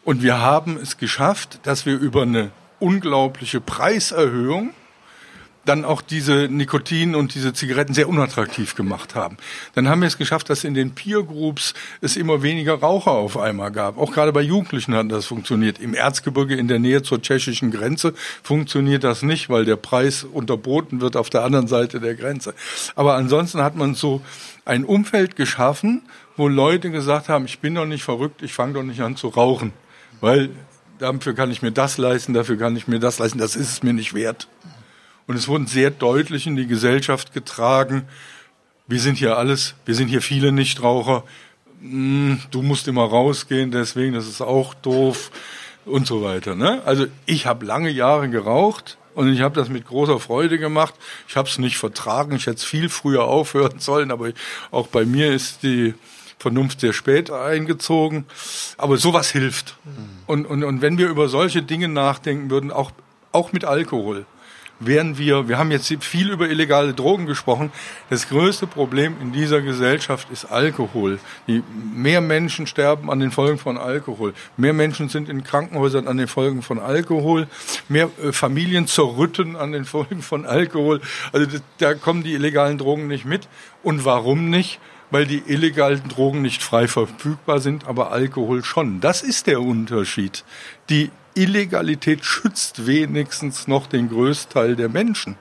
Und 0.03 0.21
wir 0.21 0.39
haben 0.39 0.77
es 0.81 0.97
geschafft, 0.97 1.59
dass 1.63 1.85
wir 1.85 1.97
über 1.97 2.23
eine 2.23 2.51
unglaubliche 2.79 3.61
Preiserhöhung 3.61 4.73
dann 5.65 5.85
auch 5.85 6.01
diese 6.01 6.47
Nikotin 6.49 7.15
und 7.15 7.35
diese 7.35 7.53
Zigaretten 7.53 7.93
sehr 7.93 8.09
unattraktiv 8.09 8.75
gemacht 8.75 9.15
haben. 9.15 9.37
Dann 9.75 9.87
haben 9.87 10.01
wir 10.01 10.07
es 10.07 10.17
geschafft, 10.17 10.49
dass 10.49 10.63
in 10.63 10.73
den 10.73 10.93
Peer 10.93 11.23
Groups 11.23 11.73
es 12.01 12.17
immer 12.17 12.41
weniger 12.41 12.75
Raucher 12.75 13.11
auf 13.11 13.37
einmal 13.37 13.71
gab. 13.71 13.97
Auch 13.97 14.11
gerade 14.11 14.33
bei 14.33 14.41
Jugendlichen 14.41 14.93
hat 14.93 15.11
das 15.11 15.25
funktioniert. 15.25 15.79
Im 15.79 15.93
Erzgebirge 15.93 16.55
in 16.55 16.67
der 16.67 16.79
Nähe 16.79 17.01
zur 17.01 17.21
tschechischen 17.21 17.71
Grenze 17.71 18.13
funktioniert 18.43 19.03
das 19.03 19.23
nicht, 19.23 19.49
weil 19.49 19.65
der 19.65 19.77
Preis 19.77 20.23
unterboten 20.23 21.01
wird 21.01 21.15
auf 21.15 21.29
der 21.29 21.43
anderen 21.43 21.67
Seite 21.67 21.99
der 21.99 22.15
Grenze. 22.15 22.53
Aber 22.95 23.15
ansonsten 23.15 23.61
hat 23.61 23.75
man 23.75 23.95
so 23.95 24.21
ein 24.65 24.83
Umfeld 24.83 25.35
geschaffen, 25.35 26.01
wo 26.35 26.47
Leute 26.47 26.91
gesagt 26.91 27.29
haben, 27.29 27.45
ich 27.45 27.59
bin 27.59 27.75
doch 27.75 27.85
nicht 27.85 28.03
verrückt, 28.03 28.41
ich 28.41 28.53
fange 28.53 28.73
doch 28.73 28.83
nicht 28.83 29.01
an 29.01 29.15
zu 29.15 29.27
rauchen, 29.27 29.71
weil 30.19 30.49
dafür 30.99 31.33
kann 31.33 31.51
ich 31.51 31.61
mir 31.61 31.71
das 31.71 31.97
leisten, 31.97 32.33
dafür 32.33 32.57
kann 32.57 32.75
ich 32.75 32.87
mir 32.87 32.99
das 32.99 33.19
leisten, 33.19 33.37
das 33.37 33.55
ist 33.55 33.71
es 33.71 33.83
mir 33.83 33.93
nicht 33.93 34.13
wert. 34.13 34.47
Und 35.27 35.35
es 35.35 35.47
wurden 35.47 35.67
sehr 35.67 35.89
deutlich 35.91 36.47
in 36.47 36.55
die 36.55 36.67
Gesellschaft 36.67 37.33
getragen, 37.33 38.07
wir 38.87 38.99
sind 38.99 39.17
hier 39.17 39.37
alles, 39.37 39.75
wir 39.85 39.95
sind 39.95 40.09
hier 40.09 40.21
viele 40.21 40.51
Nichtraucher, 40.51 41.23
hm, 41.81 42.41
du 42.51 42.61
musst 42.61 42.87
immer 42.87 43.03
rausgehen, 43.03 43.71
deswegen, 43.71 44.13
das 44.13 44.27
ist 44.27 44.41
auch 44.41 44.73
doof 44.73 45.31
und 45.85 46.07
so 46.07 46.23
weiter. 46.23 46.55
Ne? 46.55 46.81
Also 46.85 47.07
ich 47.25 47.45
habe 47.45 47.65
lange 47.65 47.89
Jahre 47.89 48.29
geraucht 48.29 48.97
und 49.15 49.31
ich 49.31 49.41
habe 49.41 49.55
das 49.55 49.69
mit 49.69 49.85
großer 49.85 50.19
Freude 50.19 50.59
gemacht. 50.59 50.95
Ich 51.27 51.35
habe 51.35 51.47
es 51.47 51.57
nicht 51.57 51.77
vertragen, 51.77 52.35
ich 52.35 52.47
hätte 52.47 52.57
es 52.57 52.63
viel 52.63 52.89
früher 52.89 53.23
aufhören 53.27 53.79
sollen, 53.79 54.11
aber 54.11 54.31
auch 54.71 54.87
bei 54.87 55.05
mir 55.05 55.33
ist 55.33 55.63
die 55.63 55.93
Vernunft 56.39 56.81
sehr 56.81 56.93
spät 56.93 57.31
eingezogen. 57.31 58.25
Aber 58.77 58.97
sowas 58.97 59.31
hilft. 59.31 59.77
Mhm. 59.85 59.91
Und, 60.25 60.45
und, 60.45 60.63
und 60.63 60.81
wenn 60.81 60.97
wir 60.97 61.07
über 61.07 61.29
solche 61.29 61.63
Dinge 61.63 61.87
nachdenken 61.87 62.49
würden, 62.49 62.71
auch, 62.71 62.91
auch 63.31 63.53
mit 63.53 63.63
Alkohol, 63.63 64.25
wären 64.79 65.17
wir, 65.17 65.47
wir 65.47 65.57
haben 65.57 65.71
jetzt 65.71 65.93
viel 66.01 66.31
über 66.31 66.49
illegale 66.49 66.93
Drogen 66.93 67.25
gesprochen, 67.25 67.71
das 68.09 68.29
größte 68.29 68.67
Problem 68.67 69.15
in 69.21 69.31
dieser 69.31 69.61
Gesellschaft 69.61 70.27
ist 70.31 70.45
Alkohol. 70.45 71.19
Die, 71.47 71.63
mehr 71.93 72.21
Menschen 72.21 72.67
sterben 72.67 73.09
an 73.09 73.19
den 73.19 73.31
Folgen 73.31 73.57
von 73.57 73.77
Alkohol, 73.77 74.33
mehr 74.57 74.73
Menschen 74.73 75.09
sind 75.09 75.29
in 75.29 75.43
Krankenhäusern 75.43 76.07
an 76.07 76.17
den 76.17 76.27
Folgen 76.27 76.61
von 76.61 76.79
Alkohol, 76.79 77.47
mehr 77.87 78.09
äh, 78.23 78.31
Familien 78.31 78.87
zerrütten 78.87 79.55
an 79.55 79.71
den 79.71 79.85
Folgen 79.85 80.21
von 80.21 80.45
Alkohol. 80.45 81.01
Also 81.31 81.45
das, 81.45 81.61
da 81.77 81.93
kommen 81.93 82.23
die 82.23 82.33
illegalen 82.33 82.77
Drogen 82.77 83.07
nicht 83.07 83.25
mit. 83.25 83.47
Und 83.83 84.05
warum 84.05 84.49
nicht? 84.49 84.79
weil 85.13 85.27
die 85.27 85.43
illegalen 85.45 86.01
Drogen 86.09 86.41
nicht 86.41 86.63
frei 86.63 86.87
verfügbar 86.87 87.59
sind, 87.59 87.85
aber 87.85 88.11
Alkohol 88.11 88.63
schon. 88.63 88.99
Das 88.99 89.21
ist 89.21 89.45
der 89.45 89.61
Unterschied. 89.61 90.43
Die 90.89 91.11
Illegalität 91.35 92.25
schützt 92.25 92.85
wenigstens 92.85 93.67
noch 93.67 93.87
den 93.87 94.09
Größteil 94.09 94.75
der 94.75 94.89
Menschen. 94.89 95.35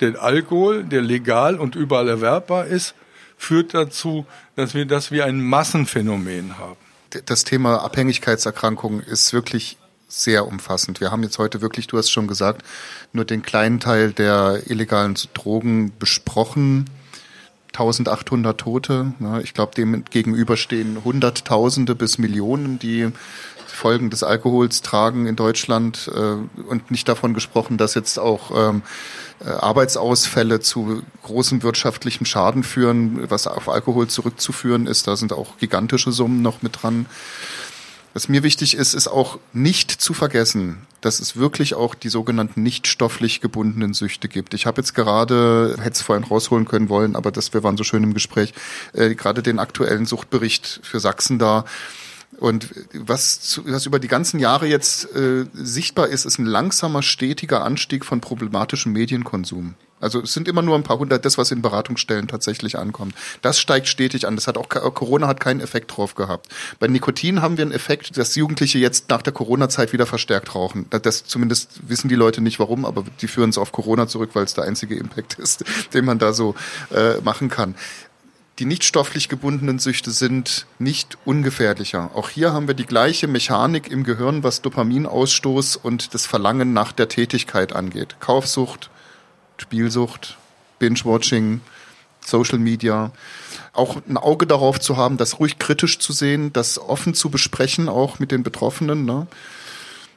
Denn 0.00 0.16
Alkohol, 0.16 0.84
der 0.84 1.02
legal 1.02 1.56
und 1.58 1.76
überall 1.76 2.08
erwerbbar 2.08 2.66
ist, 2.66 2.94
führt 3.36 3.74
dazu, 3.74 4.26
dass 4.56 4.74
wir 4.74 4.86
das 4.86 5.10
wie 5.10 5.22
ein 5.22 5.40
Massenphänomen 5.40 6.58
haben. 6.58 6.76
Das 7.26 7.44
Thema 7.44 7.82
Abhängigkeitserkrankungen 7.82 9.00
ist 9.00 9.32
wirklich 9.32 9.78
sehr 10.08 10.46
umfassend. 10.46 11.00
Wir 11.00 11.10
haben 11.10 11.22
jetzt 11.22 11.38
heute 11.38 11.60
wirklich, 11.60 11.86
du 11.86 11.98
hast 11.98 12.10
schon 12.10 12.26
gesagt, 12.26 12.62
nur 13.12 13.24
den 13.24 13.42
kleinen 13.42 13.80
Teil 13.80 14.12
der 14.12 14.62
illegalen 14.66 15.14
Drogen 15.32 15.92
besprochen. 15.98 16.90
1800 17.68 18.58
Tote. 18.58 19.14
Ich 19.42 19.52
glaube, 19.52 19.74
dem 19.74 20.04
gegenüber 20.04 20.56
stehen 20.56 21.02
Hunderttausende 21.04 21.96
bis 21.96 22.18
Millionen, 22.18 22.78
die 22.78 23.10
Folgen 23.74 24.10
des 24.10 24.22
Alkohols 24.22 24.82
tragen 24.82 25.26
in 25.26 25.36
Deutschland 25.36 26.10
äh, 26.14 26.18
und 26.62 26.90
nicht 26.90 27.08
davon 27.08 27.34
gesprochen, 27.34 27.76
dass 27.76 27.94
jetzt 27.94 28.18
auch 28.18 28.50
ähm, 28.54 28.82
äh, 29.44 29.48
Arbeitsausfälle 29.48 30.60
zu 30.60 31.02
großem 31.22 31.62
wirtschaftlichem 31.62 32.26
Schaden 32.26 32.62
führen, 32.62 33.30
was 33.30 33.46
auf 33.46 33.68
Alkohol 33.68 34.08
zurückzuführen 34.08 34.86
ist. 34.86 35.06
Da 35.06 35.16
sind 35.16 35.32
auch 35.32 35.58
gigantische 35.58 36.12
Summen 36.12 36.42
noch 36.42 36.62
mit 36.62 36.82
dran. 36.82 37.06
Was 38.14 38.28
mir 38.28 38.44
wichtig 38.44 38.76
ist, 38.76 38.94
ist 38.94 39.08
auch 39.08 39.40
nicht 39.52 39.90
zu 39.90 40.14
vergessen, 40.14 40.86
dass 41.00 41.18
es 41.18 41.36
wirklich 41.36 41.74
auch 41.74 41.96
die 41.96 42.08
sogenannten 42.08 42.62
nicht 42.62 42.86
stofflich 42.86 43.40
gebundenen 43.40 43.92
Süchte 43.92 44.28
gibt. 44.28 44.54
Ich 44.54 44.66
habe 44.66 44.80
jetzt 44.80 44.94
gerade, 44.94 45.74
hätte 45.80 45.94
es 45.94 46.02
vorhin 46.02 46.24
rausholen 46.24 46.64
können 46.64 46.88
wollen, 46.88 47.16
aber 47.16 47.32
das, 47.32 47.52
wir 47.54 47.64
waren 47.64 47.76
so 47.76 47.82
schön 47.82 48.04
im 48.04 48.14
Gespräch, 48.14 48.54
äh, 48.92 49.16
gerade 49.16 49.42
den 49.42 49.58
aktuellen 49.58 50.06
Suchtbericht 50.06 50.78
für 50.84 51.00
Sachsen 51.00 51.40
da. 51.40 51.64
Und 52.38 52.70
was, 52.92 53.60
was 53.64 53.86
über 53.86 53.98
die 53.98 54.08
ganzen 54.08 54.38
Jahre 54.40 54.66
jetzt 54.66 55.14
äh, 55.14 55.46
sichtbar 55.54 56.08
ist, 56.08 56.24
ist 56.24 56.38
ein 56.38 56.46
langsamer, 56.46 57.02
stetiger 57.02 57.64
Anstieg 57.64 58.04
von 58.04 58.20
problematischem 58.20 58.92
Medienkonsum. 58.92 59.74
Also 60.04 60.20
es 60.20 60.34
sind 60.34 60.48
immer 60.48 60.60
nur 60.60 60.74
ein 60.74 60.82
paar 60.82 60.98
hundert, 60.98 61.24
das, 61.24 61.38
was 61.38 61.50
in 61.50 61.62
Beratungsstellen 61.62 62.28
tatsächlich 62.28 62.78
ankommt. 62.78 63.14
Das 63.40 63.58
steigt 63.58 63.88
stetig 63.88 64.26
an. 64.26 64.34
Das 64.34 64.46
hat 64.46 64.58
auch 64.58 64.68
Corona 64.68 65.26
hat 65.28 65.40
keinen 65.40 65.60
Effekt 65.60 65.96
drauf 65.96 66.14
gehabt. 66.14 66.48
Bei 66.78 66.88
Nikotin 66.88 67.40
haben 67.40 67.56
wir 67.56 67.62
einen 67.62 67.72
Effekt, 67.72 68.18
dass 68.18 68.34
Jugendliche 68.34 68.78
jetzt 68.78 69.08
nach 69.08 69.22
der 69.22 69.32
Corona-Zeit 69.32 69.94
wieder 69.94 70.04
verstärkt 70.04 70.54
rauchen. 70.54 70.84
Das 70.90 71.24
zumindest 71.24 71.88
wissen 71.88 72.08
die 72.08 72.16
Leute 72.16 72.42
nicht 72.42 72.58
warum, 72.58 72.84
aber 72.84 73.04
die 73.22 73.28
führen 73.28 73.48
es 73.48 73.56
auf 73.56 73.72
Corona 73.72 74.06
zurück, 74.06 74.30
weil 74.34 74.44
es 74.44 74.52
der 74.52 74.64
einzige 74.64 74.94
Impact 74.94 75.38
ist, 75.38 75.64
den 75.94 76.04
man 76.04 76.18
da 76.18 76.34
so 76.34 76.54
äh, 76.94 77.22
machen 77.22 77.48
kann. 77.48 77.74
Die 78.60 78.66
nicht 78.66 78.84
stofflich 78.84 79.28
gebundenen 79.28 79.80
Süchte 79.80 80.12
sind 80.12 80.66
nicht 80.78 81.18
ungefährlicher. 81.24 82.12
Auch 82.14 82.28
hier 82.28 82.52
haben 82.52 82.68
wir 82.68 82.74
die 82.74 82.86
gleiche 82.86 83.26
Mechanik 83.26 83.90
im 83.90 84.04
Gehirn, 84.04 84.44
was 84.44 84.62
Dopaminausstoß 84.62 85.74
und 85.74 86.14
das 86.14 86.26
Verlangen 86.26 86.72
nach 86.72 86.92
der 86.92 87.08
Tätigkeit 87.08 87.72
angeht. 87.72 88.16
Kaufsucht, 88.20 88.90
Spielsucht, 89.56 90.36
Binge-Watching, 90.78 91.62
Social 92.24 92.58
Media. 92.58 93.10
auch 93.72 93.96
ein 94.08 94.16
Auge 94.16 94.46
darauf 94.46 94.78
zu 94.78 94.96
haben, 94.96 95.16
das 95.16 95.40
ruhig 95.40 95.58
kritisch 95.58 95.98
zu 95.98 96.12
sehen, 96.12 96.52
das 96.52 96.78
offen 96.78 97.12
zu 97.12 97.28
besprechen, 97.30 97.88
auch 97.88 98.20
mit 98.20 98.30
den 98.30 98.44
Betroffenen. 98.44 99.04
Ne? 99.04 99.26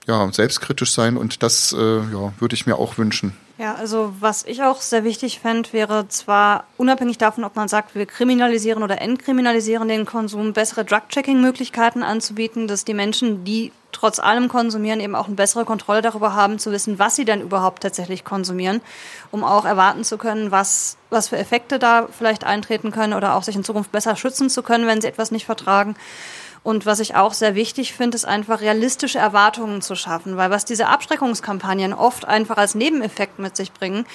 Ja, 0.07 0.31
selbstkritisch 0.31 0.91
sein 0.91 1.17
und 1.17 1.43
das 1.43 1.73
äh, 1.77 1.97
ja, 1.97 2.33
würde 2.39 2.55
ich 2.55 2.65
mir 2.65 2.77
auch 2.77 2.97
wünschen. 2.97 3.33
Ja, 3.57 3.73
also 3.73 4.13
was 4.19 4.45
ich 4.45 4.61
auch 4.61 4.81
sehr 4.81 5.03
wichtig 5.03 5.39
fände, 5.39 5.73
wäre 5.73 6.07
zwar 6.09 6.65
unabhängig 6.77 7.17
davon, 7.17 7.43
ob 7.43 7.55
man 7.55 7.67
sagt, 7.67 7.95
wir 7.95 8.05
kriminalisieren 8.05 8.83
oder 8.83 9.01
entkriminalisieren 9.01 9.87
den 9.87 10.05
Konsum, 10.05 10.53
bessere 10.53 10.85
Drug-Checking-Möglichkeiten 10.85 12.03
anzubieten, 12.03 12.67
dass 12.67 12.85
die 12.85 12.93
Menschen, 12.93 13.43
die 13.45 13.71
trotz 13.91 14.19
allem 14.19 14.47
konsumieren, 14.47 14.99
eben 14.99 15.15
auch 15.15 15.25
eine 15.25 15.35
bessere 15.35 15.65
Kontrolle 15.65 16.03
darüber 16.03 16.35
haben, 16.35 16.59
zu 16.59 16.71
wissen, 16.71 16.99
was 16.99 17.15
sie 17.15 17.25
denn 17.25 17.41
überhaupt 17.41 17.81
tatsächlich 17.81 18.23
konsumieren, 18.23 18.79
um 19.31 19.43
auch 19.43 19.65
erwarten 19.65 20.03
zu 20.03 20.19
können, 20.19 20.51
was, 20.51 20.97
was 21.09 21.29
für 21.29 21.37
Effekte 21.37 21.79
da 21.79 22.07
vielleicht 22.15 22.43
eintreten 22.43 22.91
können 22.91 23.13
oder 23.13 23.33
auch 23.33 23.41
sich 23.41 23.55
in 23.55 23.63
Zukunft 23.63 23.91
besser 23.91 24.15
schützen 24.15 24.51
zu 24.51 24.61
können, 24.61 24.85
wenn 24.85 25.01
sie 25.01 25.07
etwas 25.07 25.31
nicht 25.31 25.47
vertragen. 25.47 25.95
Und 26.67 26.85
was 26.85 26.99
ich 26.99 27.15
auch 27.15 27.31
sehr 27.31 27.55
wichtig 27.55 27.93
finde, 27.93 28.17
ist 28.17 28.25
einfach 28.25 28.59
realistische 28.59 29.19
Erwartungen 29.19 29.81
zu 29.81 29.95
schaffen, 29.95 30.35
weil 30.35 30.49
was 30.49 30.65
diese 30.65 30.87
Abschreckungskampagnen 30.87 31.93
oft 31.93 32.25
einfach 32.25 32.57
als 32.57 32.75
Nebeneffekt 32.75 33.39
mit 33.39 33.55
sich 33.55 33.71
bringen, 33.71 34.05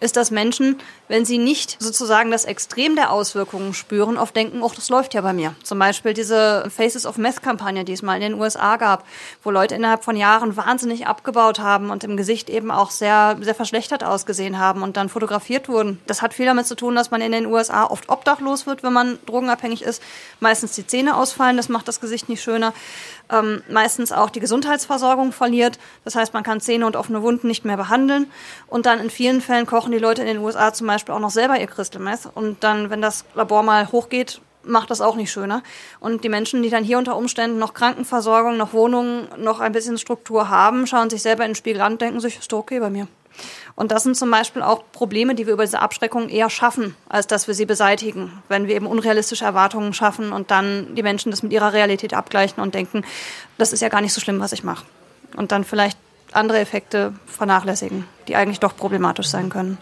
ist, 0.00 0.16
dass 0.16 0.30
Menschen, 0.30 0.78
wenn 1.08 1.26
sie 1.26 1.36
nicht 1.36 1.76
sozusagen 1.80 2.30
das 2.30 2.46
Extrem 2.46 2.94
der 2.94 3.12
Auswirkungen 3.12 3.74
spüren, 3.74 4.16
oft 4.16 4.34
denken, 4.34 4.62
oh, 4.62 4.70
das 4.74 4.88
läuft 4.88 5.12
ja 5.12 5.20
bei 5.20 5.34
mir. 5.34 5.54
Zum 5.62 5.78
Beispiel 5.78 6.14
diese 6.14 6.70
Faces 6.74 7.04
of 7.04 7.18
Meth-Kampagne, 7.18 7.84
die 7.84 7.92
es 7.92 8.00
mal 8.00 8.14
in 8.14 8.22
den 8.22 8.40
USA 8.40 8.76
gab, 8.76 9.04
wo 9.42 9.50
Leute 9.50 9.74
innerhalb 9.74 10.02
von 10.02 10.16
Jahren 10.16 10.56
wahnsinnig 10.56 11.06
abgebaut 11.06 11.58
haben 11.58 11.90
und 11.90 12.04
im 12.04 12.16
Gesicht 12.16 12.48
eben 12.48 12.70
auch 12.70 12.90
sehr, 12.90 13.36
sehr 13.42 13.54
verschlechtert 13.54 14.02
ausgesehen 14.02 14.58
haben 14.58 14.82
und 14.82 14.96
dann 14.96 15.10
fotografiert 15.10 15.68
wurden. 15.68 16.00
Das 16.06 16.22
hat 16.22 16.32
viel 16.32 16.46
damit 16.46 16.66
zu 16.66 16.74
tun, 16.74 16.94
dass 16.94 17.10
man 17.10 17.20
in 17.20 17.32
den 17.32 17.44
USA 17.44 17.84
oft 17.84 18.08
obdachlos 18.08 18.66
wird, 18.66 18.82
wenn 18.82 18.94
man 18.94 19.18
drogenabhängig 19.26 19.82
ist, 19.82 20.02
meistens 20.40 20.72
die 20.72 20.86
Zähne 20.86 21.16
ausfallen, 21.16 21.58
das 21.58 21.68
macht 21.68 21.88
das 21.88 21.97
Gesicht 22.00 22.28
nicht 22.28 22.42
schöner 22.42 22.72
ähm, 23.30 23.62
meistens 23.68 24.12
auch 24.12 24.30
die 24.30 24.40
Gesundheitsversorgung 24.40 25.32
verliert. 25.32 25.78
Das 26.04 26.14
heißt, 26.14 26.34
man 26.34 26.42
kann 26.42 26.60
Zähne 26.60 26.86
und 26.86 26.96
offene 26.96 27.22
Wunden 27.22 27.48
nicht 27.48 27.64
mehr 27.64 27.76
behandeln. 27.76 28.30
Und 28.66 28.86
dann 28.86 29.00
in 29.00 29.10
vielen 29.10 29.40
Fällen 29.40 29.66
kochen 29.66 29.92
die 29.92 29.98
Leute 29.98 30.22
in 30.22 30.28
den 30.28 30.38
USA 30.38 30.72
zum 30.72 30.86
Beispiel 30.86 31.14
auch 31.14 31.20
noch 31.20 31.30
selber 31.30 31.58
ihr 31.58 31.66
Crystal 31.66 32.00
Meth. 32.00 32.28
Und 32.34 32.62
dann, 32.64 32.90
wenn 32.90 33.02
das 33.02 33.24
Labor 33.34 33.62
mal 33.62 33.90
hochgeht, 33.92 34.40
macht 34.64 34.90
das 34.90 35.00
auch 35.00 35.16
nicht 35.16 35.30
schöner. 35.30 35.62
Und 36.00 36.24
die 36.24 36.28
Menschen, 36.28 36.62
die 36.62 36.70
dann 36.70 36.84
hier 36.84 36.98
unter 36.98 37.16
Umständen 37.16 37.58
noch 37.58 37.74
Krankenversorgung, 37.74 38.56
noch 38.56 38.72
Wohnungen, 38.72 39.28
noch 39.38 39.60
ein 39.60 39.72
bisschen 39.72 39.98
Struktur 39.98 40.48
haben, 40.48 40.86
schauen 40.86 41.10
sich 41.10 41.22
selber 41.22 41.44
in 41.44 41.50
den 41.50 41.56
Spiegel 41.56 41.80
an 41.80 41.92
und 41.92 42.00
denken 42.00 42.20
sich, 42.20 42.38
ist 42.38 42.52
doch 42.52 42.58
okay 42.58 42.80
bei 42.80 42.90
mir. 42.90 43.08
Und 43.78 43.92
das 43.92 44.02
sind 44.02 44.16
zum 44.16 44.28
Beispiel 44.28 44.60
auch 44.60 44.82
Probleme, 44.90 45.36
die 45.36 45.46
wir 45.46 45.52
über 45.52 45.64
diese 45.64 45.80
Abschreckung 45.80 46.30
eher 46.30 46.50
schaffen, 46.50 46.96
als 47.08 47.28
dass 47.28 47.46
wir 47.46 47.54
sie 47.54 47.64
beseitigen. 47.64 48.42
Wenn 48.48 48.66
wir 48.66 48.74
eben 48.74 48.88
unrealistische 48.88 49.44
Erwartungen 49.44 49.94
schaffen 49.94 50.32
und 50.32 50.50
dann 50.50 50.96
die 50.96 51.04
Menschen 51.04 51.30
das 51.30 51.44
mit 51.44 51.52
ihrer 51.52 51.72
Realität 51.72 52.12
abgleichen 52.12 52.60
und 52.60 52.74
denken, 52.74 53.04
das 53.56 53.72
ist 53.72 53.80
ja 53.80 53.88
gar 53.88 54.00
nicht 54.00 54.12
so 54.12 54.20
schlimm, 54.20 54.40
was 54.40 54.50
ich 54.50 54.64
mache. 54.64 54.84
Und 55.36 55.52
dann 55.52 55.62
vielleicht 55.62 55.96
andere 56.32 56.58
Effekte 56.58 57.12
vernachlässigen, 57.26 58.04
die 58.26 58.34
eigentlich 58.34 58.58
doch 58.58 58.76
problematisch 58.76 59.28
sein 59.28 59.48
können. 59.48 59.78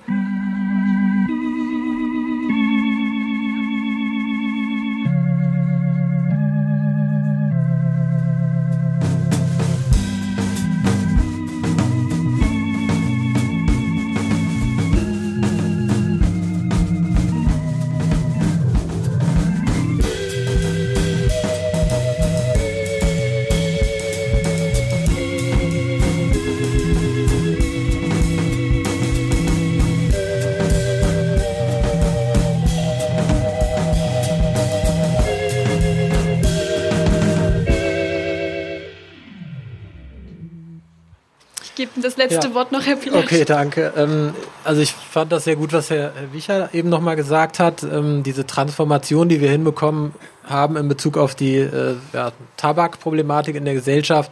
Das 41.97 42.16
letzte 42.16 42.49
ja. 42.49 42.55
Wort 42.55 42.72
noch, 42.72 42.85
Herr 42.85 42.97
Pilat. 42.97 43.24
Okay, 43.24 43.45
danke. 43.45 43.93
Ähm, 43.97 44.35
also 44.64 44.81
ich 44.81 44.93
fand 44.93 45.33
das 45.33 45.45
sehr 45.45 45.57
gut, 45.57 45.72
was 45.72 45.91
Herr, 45.91 46.12
Herr 46.14 46.33
Wicher 46.33 46.70
eben 46.72 46.89
nochmal 46.89 47.16
gesagt 47.16 47.59
hat. 47.59 47.83
Ähm, 47.83 48.22
diese 48.22 48.47
Transformation, 48.47 49.29
die 49.29 49.41
wir 49.41 49.51
hinbekommen 49.51 50.14
haben 50.45 50.77
in 50.77 50.89
Bezug 50.89 51.16
auf 51.16 51.35
die 51.35 51.57
äh, 51.57 51.97
ja, 52.12 52.33
Tabakproblematik 52.57 53.57
in 53.57 53.64
der 53.64 53.74
Gesellschaft, 53.74 54.31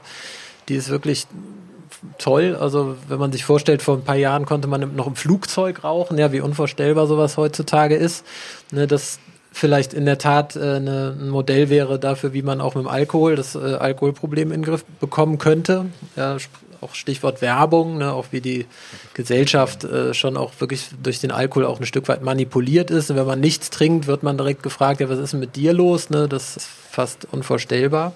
die 0.68 0.76
ist 0.76 0.88
wirklich 0.88 1.26
toll. 2.18 2.56
Also 2.58 2.96
wenn 3.08 3.18
man 3.18 3.32
sich 3.32 3.44
vorstellt, 3.44 3.82
vor 3.82 3.96
ein 3.96 4.04
paar 4.04 4.16
Jahren 4.16 4.46
konnte 4.46 4.68
man 4.68 4.94
noch 4.94 5.06
im 5.06 5.16
Flugzeug 5.16 5.84
rauchen, 5.84 6.18
ja, 6.18 6.32
wie 6.32 6.40
unvorstellbar 6.40 7.06
sowas 7.06 7.36
heutzutage 7.36 7.96
ist. 7.96 8.24
Ne, 8.70 8.86
das 8.86 9.18
vielleicht 9.52 9.94
in 9.94 10.04
der 10.04 10.18
Tat 10.18 10.56
äh, 10.56 10.80
ne, 10.80 11.16
ein 11.18 11.28
Modell 11.30 11.70
wäre 11.70 11.98
dafür, 11.98 12.32
wie 12.32 12.42
man 12.42 12.60
auch 12.60 12.74
mit 12.74 12.84
dem 12.84 12.88
Alkohol 12.88 13.36
das 13.36 13.54
äh, 13.54 13.58
Alkoholproblem 13.58 14.50
in 14.50 14.62
den 14.62 14.64
Griff 14.64 14.84
bekommen 15.00 15.38
könnte. 15.38 15.86
Ja, 16.16 16.36
auch 16.84 16.94
Stichwort 16.94 17.42
Werbung, 17.42 17.98
ne, 17.98 18.12
auch 18.12 18.26
wie 18.30 18.40
die 18.40 18.66
Gesellschaft 19.14 19.84
äh, 19.84 20.14
schon 20.14 20.36
auch 20.36 20.52
wirklich 20.58 20.90
durch 21.02 21.20
den 21.20 21.30
Alkohol 21.30 21.64
auch 21.64 21.80
ein 21.80 21.86
Stück 21.86 22.08
weit 22.08 22.22
manipuliert 22.22 22.90
ist. 22.90 23.10
Und 23.10 23.16
wenn 23.16 23.26
man 23.26 23.40
nichts 23.40 23.70
trinkt, 23.70 24.06
wird 24.06 24.22
man 24.22 24.36
direkt 24.36 24.62
gefragt, 24.62 25.00
ja, 25.00 25.08
was 25.08 25.18
ist 25.18 25.32
denn 25.32 25.40
mit 25.40 25.56
dir 25.56 25.72
los? 25.72 26.10
Ne? 26.10 26.28
Das 26.28 26.56
ist 26.56 26.68
fast 26.90 27.26
unvorstellbar. 27.32 28.14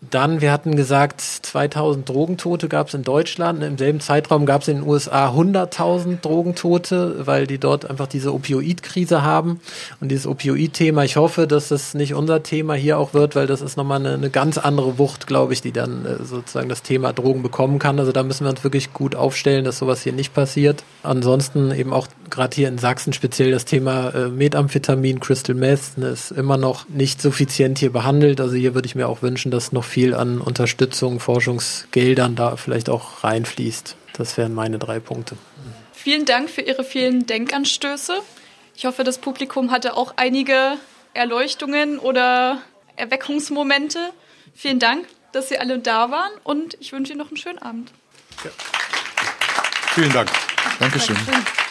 Dann, 0.00 0.40
wir 0.40 0.52
hatten 0.52 0.76
gesagt, 0.76 1.20
2000 1.20 2.08
Drogentote 2.08 2.68
gab 2.68 2.86
es 2.86 2.94
in 2.94 3.02
Deutschland. 3.02 3.64
Im 3.64 3.76
selben 3.76 3.98
Zeitraum 3.98 4.46
gab 4.46 4.62
es 4.62 4.68
in 4.68 4.76
den 4.76 4.86
USA 4.86 5.30
100.000 5.30 6.20
Drogentote, 6.20 7.26
weil 7.26 7.48
die 7.48 7.58
dort 7.58 7.90
einfach 7.90 8.06
diese 8.06 8.32
Opioidkrise 8.32 9.22
haben. 9.22 9.60
Und 10.00 10.10
dieses 10.10 10.28
Opioid-Thema, 10.28 11.02
ich 11.02 11.16
hoffe, 11.16 11.48
dass 11.48 11.68
das 11.68 11.94
nicht 11.94 12.14
unser 12.14 12.44
Thema 12.44 12.74
hier 12.74 12.96
auch 12.96 13.12
wird, 13.12 13.34
weil 13.34 13.48
das 13.48 13.60
ist 13.60 13.76
nochmal 13.76 13.98
eine, 13.98 14.14
eine 14.14 14.30
ganz 14.30 14.56
andere 14.56 14.98
Wucht, 14.98 15.26
glaube 15.26 15.52
ich, 15.52 15.62
die 15.62 15.72
dann 15.72 16.06
äh, 16.06 16.22
sozusagen 16.22 16.68
das 16.68 16.82
Thema 16.82 17.12
Drogen 17.12 17.42
bekommen 17.42 17.80
kann. 17.80 17.98
Also 17.98 18.12
da 18.12 18.22
müssen 18.22 18.44
wir 18.44 18.50
uns 18.50 18.62
wirklich 18.62 18.92
gut 18.92 19.16
aufstellen, 19.16 19.64
dass 19.64 19.78
sowas 19.78 20.02
hier 20.02 20.12
nicht 20.12 20.32
passiert. 20.32 20.84
Ansonsten 21.02 21.72
eben 21.72 21.92
auch 21.92 22.06
gerade 22.30 22.54
hier 22.54 22.68
in 22.68 22.78
Sachsen 22.78 23.12
speziell 23.12 23.50
das 23.50 23.64
Thema 23.64 24.10
äh, 24.10 24.28
Methamphetamin, 24.28 25.18
Crystal 25.18 25.56
Meth, 25.56 25.98
ne, 25.98 26.08
ist 26.08 26.30
immer 26.30 26.56
noch 26.56 26.88
nicht 26.88 27.20
suffizient 27.20 27.78
hier 27.78 27.92
behandelt. 27.92 28.40
Also 28.40 28.54
hier 28.54 28.74
würde 28.74 28.86
ich 28.86 28.94
mir 28.94 29.08
auch 29.08 29.22
wünschen, 29.22 29.50
dass 29.50 29.72
noch 29.72 29.87
viel 29.88 30.14
an 30.14 30.40
Unterstützung, 30.40 31.18
Forschungsgeldern 31.20 32.36
da 32.36 32.56
vielleicht 32.56 32.88
auch 32.88 33.24
reinfließt. 33.24 33.96
Das 34.12 34.36
wären 34.36 34.54
meine 34.54 34.78
drei 34.78 35.00
Punkte. 35.00 35.36
Vielen 35.92 36.24
Dank 36.24 36.50
für 36.50 36.60
Ihre 36.60 36.84
vielen 36.84 37.26
Denkanstöße. 37.26 38.18
Ich 38.76 38.84
hoffe, 38.84 39.02
das 39.02 39.18
Publikum 39.18 39.70
hatte 39.70 39.96
auch 39.96 40.14
einige 40.16 40.76
Erleuchtungen 41.14 41.98
oder 41.98 42.62
Erweckungsmomente. 42.96 44.10
Vielen 44.54 44.78
Dank, 44.78 45.06
dass 45.32 45.48
Sie 45.48 45.58
alle 45.58 45.78
da 45.78 46.10
waren 46.10 46.30
und 46.44 46.76
ich 46.80 46.92
wünsche 46.92 47.12
Ihnen 47.12 47.18
noch 47.18 47.28
einen 47.28 47.36
schönen 47.36 47.58
Abend. 47.58 47.90
Ja. 48.44 48.50
Vielen 49.94 50.12
Dank. 50.12 50.30
Dankeschön. 50.78 51.16
Dankeschön. 51.16 51.67